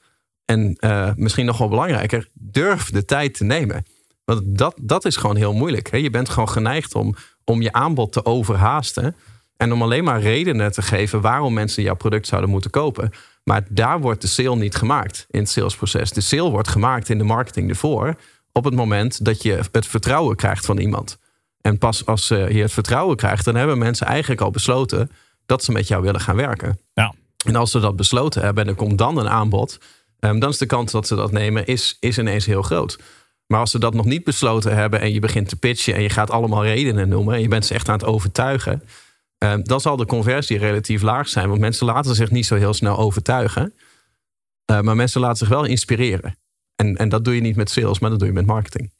En 0.47 0.75
eh, 0.79 1.09
misschien 1.15 1.45
nog 1.45 1.57
wel 1.57 1.67
belangrijker, 1.67 2.29
durf 2.33 2.89
de 2.89 3.05
tijd 3.05 3.33
te 3.33 3.43
nemen. 3.43 3.85
Want 4.25 4.41
dat, 4.57 4.77
dat 4.81 5.05
is 5.05 5.15
gewoon 5.15 5.35
heel 5.35 5.53
moeilijk. 5.53 5.91
Hè? 5.91 5.97
Je 5.97 6.09
bent 6.09 6.29
gewoon 6.29 6.49
geneigd 6.49 6.95
om, 6.95 7.15
om 7.43 7.61
je 7.61 7.71
aanbod 7.71 8.11
te 8.11 8.25
overhaasten. 8.25 9.15
En 9.57 9.73
om 9.73 9.81
alleen 9.81 10.03
maar 10.03 10.21
redenen 10.21 10.71
te 10.71 10.81
geven 10.81 11.21
waarom 11.21 11.53
mensen 11.53 11.83
jouw 11.83 11.95
product 11.95 12.27
zouden 12.27 12.49
moeten 12.49 12.69
kopen. 12.71 13.11
Maar 13.43 13.65
daar 13.69 13.99
wordt 13.99 14.21
de 14.21 14.27
sale 14.27 14.55
niet 14.55 14.75
gemaakt 14.75 15.25
in 15.29 15.39
het 15.39 15.49
salesproces. 15.49 16.11
De 16.11 16.21
sale 16.21 16.49
wordt 16.49 16.67
gemaakt 16.67 17.09
in 17.09 17.17
de 17.17 17.23
marketing 17.23 17.69
ervoor. 17.69 18.15
Op 18.51 18.63
het 18.63 18.75
moment 18.75 19.25
dat 19.25 19.43
je 19.43 19.59
het 19.71 19.87
vertrouwen 19.87 20.35
krijgt 20.35 20.65
van 20.65 20.77
iemand. 20.77 21.17
En 21.61 21.77
pas 21.77 22.05
als 22.05 22.29
eh, 22.29 22.49
je 22.49 22.61
het 22.61 22.71
vertrouwen 22.71 23.15
krijgt, 23.15 23.45
dan 23.45 23.55
hebben 23.55 23.77
mensen 23.77 24.07
eigenlijk 24.07 24.41
al 24.41 24.51
besloten 24.51 25.11
dat 25.45 25.63
ze 25.63 25.71
met 25.71 25.87
jou 25.87 26.03
willen 26.03 26.21
gaan 26.21 26.35
werken. 26.35 26.79
Ja. 26.93 27.13
En 27.45 27.55
als 27.55 27.71
ze 27.71 27.79
dat 27.79 27.95
besloten 27.95 28.41
hebben 28.41 28.63
en 28.63 28.69
er 28.69 28.75
komt 28.75 28.97
dan 28.97 29.17
een 29.17 29.29
aanbod, 29.29 29.77
ehm, 30.19 30.39
dan 30.39 30.49
is 30.49 30.57
de 30.57 30.65
kans 30.65 30.91
dat 30.91 31.07
ze 31.07 31.15
dat 31.15 31.31
nemen 31.31 31.65
is, 31.65 31.97
is 31.99 32.17
ineens 32.17 32.45
heel 32.45 32.61
groot. 32.61 32.99
Maar 33.47 33.59
als 33.59 33.71
ze 33.71 33.79
dat 33.79 33.93
nog 33.93 34.05
niet 34.05 34.23
besloten 34.23 34.75
hebben 34.75 34.99
en 34.99 35.13
je 35.13 35.19
begint 35.19 35.49
te 35.49 35.55
pitchen 35.55 35.93
en 35.93 36.01
je 36.01 36.09
gaat 36.09 36.31
allemaal 36.31 36.63
redenen 36.63 37.09
noemen 37.09 37.35
en 37.35 37.41
je 37.41 37.47
bent 37.47 37.65
ze 37.65 37.73
echt 37.73 37.89
aan 37.89 37.97
het 37.97 38.07
overtuigen, 38.07 38.83
ehm, 39.37 39.61
dan 39.63 39.81
zal 39.81 39.97
de 39.97 40.05
conversie 40.05 40.57
relatief 40.57 41.01
laag 41.01 41.27
zijn. 41.27 41.49
Want 41.49 41.59
mensen 41.59 41.85
laten 41.85 42.15
zich 42.15 42.31
niet 42.31 42.45
zo 42.45 42.55
heel 42.55 42.73
snel 42.73 42.97
overtuigen. 42.97 43.73
Eh, 44.65 44.81
maar 44.81 44.95
mensen 44.95 45.21
laten 45.21 45.37
zich 45.37 45.47
wel 45.47 45.65
inspireren. 45.65 46.37
En, 46.75 46.95
en 46.95 47.09
dat 47.09 47.25
doe 47.25 47.35
je 47.35 47.41
niet 47.41 47.55
met 47.55 47.69
sales, 47.69 47.99
maar 47.99 48.09
dat 48.09 48.19
doe 48.19 48.27
je 48.27 48.33
met 48.33 48.45
marketing. 48.45 48.91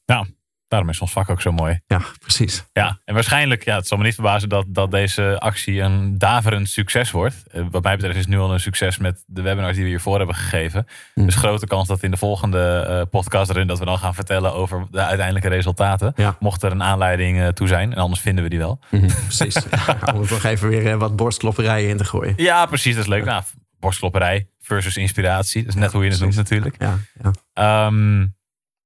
Daarom 0.67 0.89
is 0.89 0.99
ons 1.01 1.11
vak 1.11 1.29
ook 1.29 1.41
zo 1.41 1.51
mooi. 1.51 1.79
Ja, 1.87 2.01
precies. 2.19 2.65
Ja, 2.73 2.99
en 3.05 3.13
waarschijnlijk, 3.13 3.63
ja, 3.65 3.75
het 3.75 3.87
zal 3.87 3.97
me 3.97 4.03
niet 4.03 4.13
verbazen 4.13 4.49
dat, 4.49 4.65
dat 4.67 4.91
deze 4.91 5.39
actie 5.39 5.81
een 5.81 6.17
daverend 6.17 6.69
succes 6.69 7.11
wordt. 7.11 7.43
Eh, 7.51 7.63
Wat 7.71 7.83
mij 7.83 7.93
betreft 7.95 8.15
is 8.15 8.21
het 8.21 8.29
nu 8.33 8.39
al 8.39 8.53
een 8.53 8.59
succes 8.59 8.97
met 8.97 9.23
de 9.27 9.41
webinars 9.41 9.73
die 9.75 9.83
we 9.83 9.89
hiervoor 9.89 10.17
hebben 10.17 10.35
gegeven. 10.35 10.87
Mhm. 11.15 11.25
Dus 11.25 11.35
grote 11.35 11.67
kans 11.67 11.87
dat 11.87 12.03
in 12.03 12.11
de 12.11 12.17
volgende 12.17 12.85
eh, 12.89 13.01
podcast 13.09 13.49
erin 13.49 13.67
dat 13.67 13.79
we 13.79 13.85
dan 13.85 13.97
gaan 13.99 14.13
vertellen 14.15 14.53
over 14.53 14.85
de 14.91 15.01
uiteindelijke 15.03 15.49
resultaten. 15.49 16.13
Ja. 16.15 16.35
Mocht 16.39 16.63
er 16.63 16.71
een 16.71 16.83
aanleiding 16.83 17.41
eh, 17.41 17.47
toe 17.47 17.67
zijn. 17.67 17.91
En 17.93 17.97
anders 18.01 18.21
vinden 18.21 18.43
we 18.43 18.49
die 18.49 18.59
wel. 18.59 18.79
Mhm, 18.91 19.07
precies. 19.23 19.55
Ja, 19.85 20.13
om 20.13 20.21
er 20.21 20.31
nog 20.31 20.43
even 20.43 20.69
weer 20.69 20.97
wat 20.97 21.15
borstklopperijen 21.15 21.89
in 21.89 21.97
te 21.97 22.05
gooien. 22.05 22.33
Ja, 22.37 22.65
precies. 22.65 22.93
Dat 22.95 23.03
is 23.03 23.09
leuk. 23.09 23.25
Nou, 23.25 23.43
borstklopperij 23.79 24.47
versus 24.59 24.97
inspiratie. 24.97 25.63
Dat 25.63 25.73
is 25.75 25.79
net 25.79 25.91
hoe 25.91 26.03
je 26.03 26.09
het 26.11 26.19
noemt 26.19 26.35
natuurlijk. 26.35 26.75
Ja, 26.79 26.97
ja. 27.23 27.31
Ehm, 27.53 28.25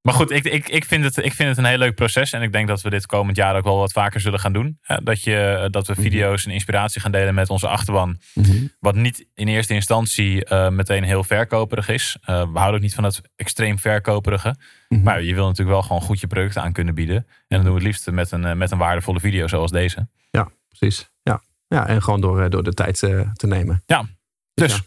maar 0.02 0.14
goed, 0.14 0.32
ik, 0.32 0.44
ik, 0.44 0.70
ik, 0.70 0.86
vind 0.86 1.04
het, 1.04 1.18
ik 1.18 1.34
vind 1.34 1.50
het 1.50 1.58
een 1.58 1.66
heel 1.66 1.78
leuk 1.78 1.96
proces. 1.96 2.34
En 2.34 2.42
ik 2.42 2.52
denk 2.52 2.68
dat 2.68 2.82
we 2.82 2.90
dit 2.90 3.06
komend 3.06 3.38
jaar 3.38 3.56
ook 3.56 3.64
wel 3.64 3.78
wat 3.78 3.92
vaker 3.92 4.20
zullen 4.20 4.40
gaan 4.40 4.54
doen. 4.54 4.80
Dat, 5.04 5.24
je, 5.24 5.68
dat 5.72 5.88
we 5.88 5.96
video's 5.96 6.46
en 6.46 6.52
inspiratie 6.52 7.02
gaan 7.02 7.12
delen 7.12 7.34
met 7.34 7.50
onze 7.50 7.68
achterban. 7.68 8.18
Mhm. 8.34 8.66
Wat 8.80 8.96
niet 8.96 9.26
in 9.34 9.48
eerste 9.48 9.74
instantie 9.74 10.46
eh, 10.46 10.70
meteen 10.70 11.04
heel 11.04 11.24
verkoperig 11.24 11.90
is. 11.90 12.18
Eh, 12.22 12.42
we 12.52 12.58
houden 12.58 12.76
ook 12.76 12.82
niet 12.82 12.96
van 12.96 13.04
het 13.04 13.22
extreem 13.36 13.80
verkoperige. 13.80 14.56
Mhm. 14.88 15.04
Maar 15.04 15.24
je 15.24 15.34
wil 15.34 15.46
natuurlijk 15.46 15.70
wel 15.78 15.82
gewoon 15.82 16.02
goed 16.02 16.20
je 16.20 16.28
product 16.28 16.58
aan 16.58 16.74
kunnen 16.74 16.96
bieden. 16.96 17.16
En 17.16 17.26
dan 17.48 17.64
doen 17.64 17.74
we 17.74 17.80
het 17.80 17.88
liefst 17.88 18.12
met 18.12 18.32
een, 18.32 18.46
eh, 18.46 18.54
met 18.54 18.72
een 18.72 18.78
waardevolle 18.78 19.20
video 19.20 19.48
zoals 19.48 19.72
deze. 19.72 20.08
Ja, 20.30 20.52
precies. 20.68 21.12
Ja, 21.24 21.42
ja 21.68 21.88
en 21.88 22.04
gewoon 22.04 22.22
door, 22.22 22.42
eh, 22.42 22.50
door 22.50 22.64
de 22.64 22.74
tijd 22.74 23.04
eh, 23.04 23.32
te 23.32 23.48
nemen. 23.48 23.84
Ja, 23.86 24.06
dus. 24.54 24.76
Ja. 24.76 24.80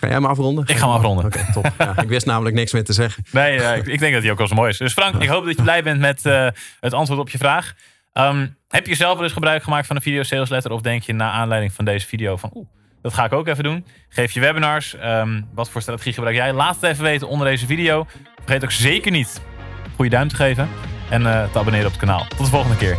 Ga 0.00 0.06
jij 0.06 0.16
hem 0.16 0.26
afronden? 0.26 0.64
Ik 0.66 0.76
ga 0.76 0.86
hem 0.86 0.94
afronden. 0.94 1.24
Oké, 1.24 1.46
top. 1.52 1.72
Ja, 1.78 2.02
ik 2.02 2.08
wist 2.08 2.26
namelijk 2.26 2.56
niks 2.56 2.72
meer 2.72 2.84
te 2.84 2.92
zeggen. 2.92 3.24
Nee, 3.30 3.56
ik, 3.76 3.86
ik 3.86 3.98
denk 3.98 4.12
dat 4.12 4.22
die 4.22 4.30
ook 4.30 4.38
wel 4.38 4.46
zo 4.46 4.54
mooi 4.54 4.70
is. 4.70 4.78
Dus 4.78 4.92
Frank, 4.92 5.22
ik 5.22 5.28
hoop 5.28 5.44
dat 5.44 5.56
je 5.56 5.62
blij 5.62 5.82
bent 5.82 6.00
met 6.00 6.26
eh, 6.26 6.48
het 6.80 6.92
antwoord 6.92 7.20
op 7.20 7.28
je 7.28 7.38
vraag. 7.38 7.74
Ehm, 8.12 8.46
heb 8.68 8.86
je 8.86 8.94
zelf 8.94 9.14
wel 9.14 9.22
eens 9.22 9.32
gebruik 9.32 9.62
gemaakt 9.62 9.86
van 9.86 9.96
een 9.96 10.02
video 10.02 10.22
sales 10.22 10.48
letter? 10.48 10.70
Of 10.70 10.80
denk 10.80 11.02
je 11.02 11.12
na 11.12 11.30
aanleiding 11.30 11.72
van 11.72 11.84
deze 11.84 12.06
video 12.06 12.36
van... 12.36 12.50
Oeh, 12.54 12.66
dat 13.02 13.14
ga 13.14 13.24
ik 13.24 13.32
ook 13.32 13.46
even 13.46 13.64
doen. 13.64 13.84
Geef 14.08 14.32
je 14.32 14.40
webinars. 14.40 14.94
Ehm, 14.96 15.42
wat 15.54 15.70
voor 15.70 15.82
strategie 15.82 16.12
gebruik 16.12 16.36
jij? 16.36 16.52
Laat 16.52 16.74
het 16.74 16.84
even 16.84 17.04
weten 17.04 17.28
onder 17.28 17.46
deze 17.46 17.66
video. 17.66 18.06
Vergeet 18.44 18.64
ook 18.64 18.70
zeker 18.70 19.10
niet 19.10 19.40
een 19.84 19.90
goede 19.94 20.10
duim 20.10 20.28
te 20.28 20.36
geven. 20.36 20.68
En 21.10 21.26
eh, 21.26 21.52
te 21.52 21.58
abonneren 21.58 21.86
op 21.86 21.92
het 21.92 22.00
kanaal. 22.00 22.26
Tot 22.28 22.38
de 22.38 22.50
volgende 22.50 22.76
keer. 22.76 22.98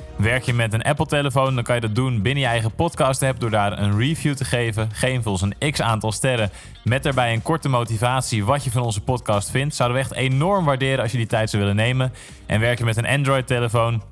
Werk 0.21 0.43
je 0.43 0.53
met 0.53 0.73
een 0.73 0.81
Apple-telefoon, 0.81 1.55
dan 1.55 1.63
kan 1.63 1.75
je 1.75 1.81
dat 1.81 1.95
doen 1.95 2.21
binnen 2.21 2.43
je 2.43 2.49
eigen 2.49 2.75
podcast-app 2.75 3.39
door 3.39 3.49
daar 3.49 3.79
een 3.79 3.97
review 3.97 4.33
te 4.33 4.45
geven. 4.45 4.89
Geef 4.91 5.27
ons 5.27 5.41
een 5.41 5.71
x 5.71 5.81
aantal 5.81 6.11
sterren 6.11 6.51
met 6.83 7.03
daarbij 7.03 7.33
een 7.33 7.41
korte 7.41 7.69
motivatie 7.69 8.45
wat 8.45 8.63
je 8.63 8.71
van 8.71 8.81
onze 8.81 9.01
podcast 9.01 9.51
vindt. 9.51 9.75
Zouden 9.75 9.97
we 9.97 10.03
echt 10.03 10.13
enorm 10.13 10.65
waarderen 10.65 11.01
als 11.01 11.11
je 11.11 11.17
die 11.17 11.27
tijd 11.27 11.49
zou 11.49 11.61
willen 11.61 11.77
nemen. 11.77 12.13
En 12.45 12.59
werk 12.59 12.77
je 12.77 12.85
met 12.85 12.97
een 12.97 13.07
Android-telefoon, 13.07 14.01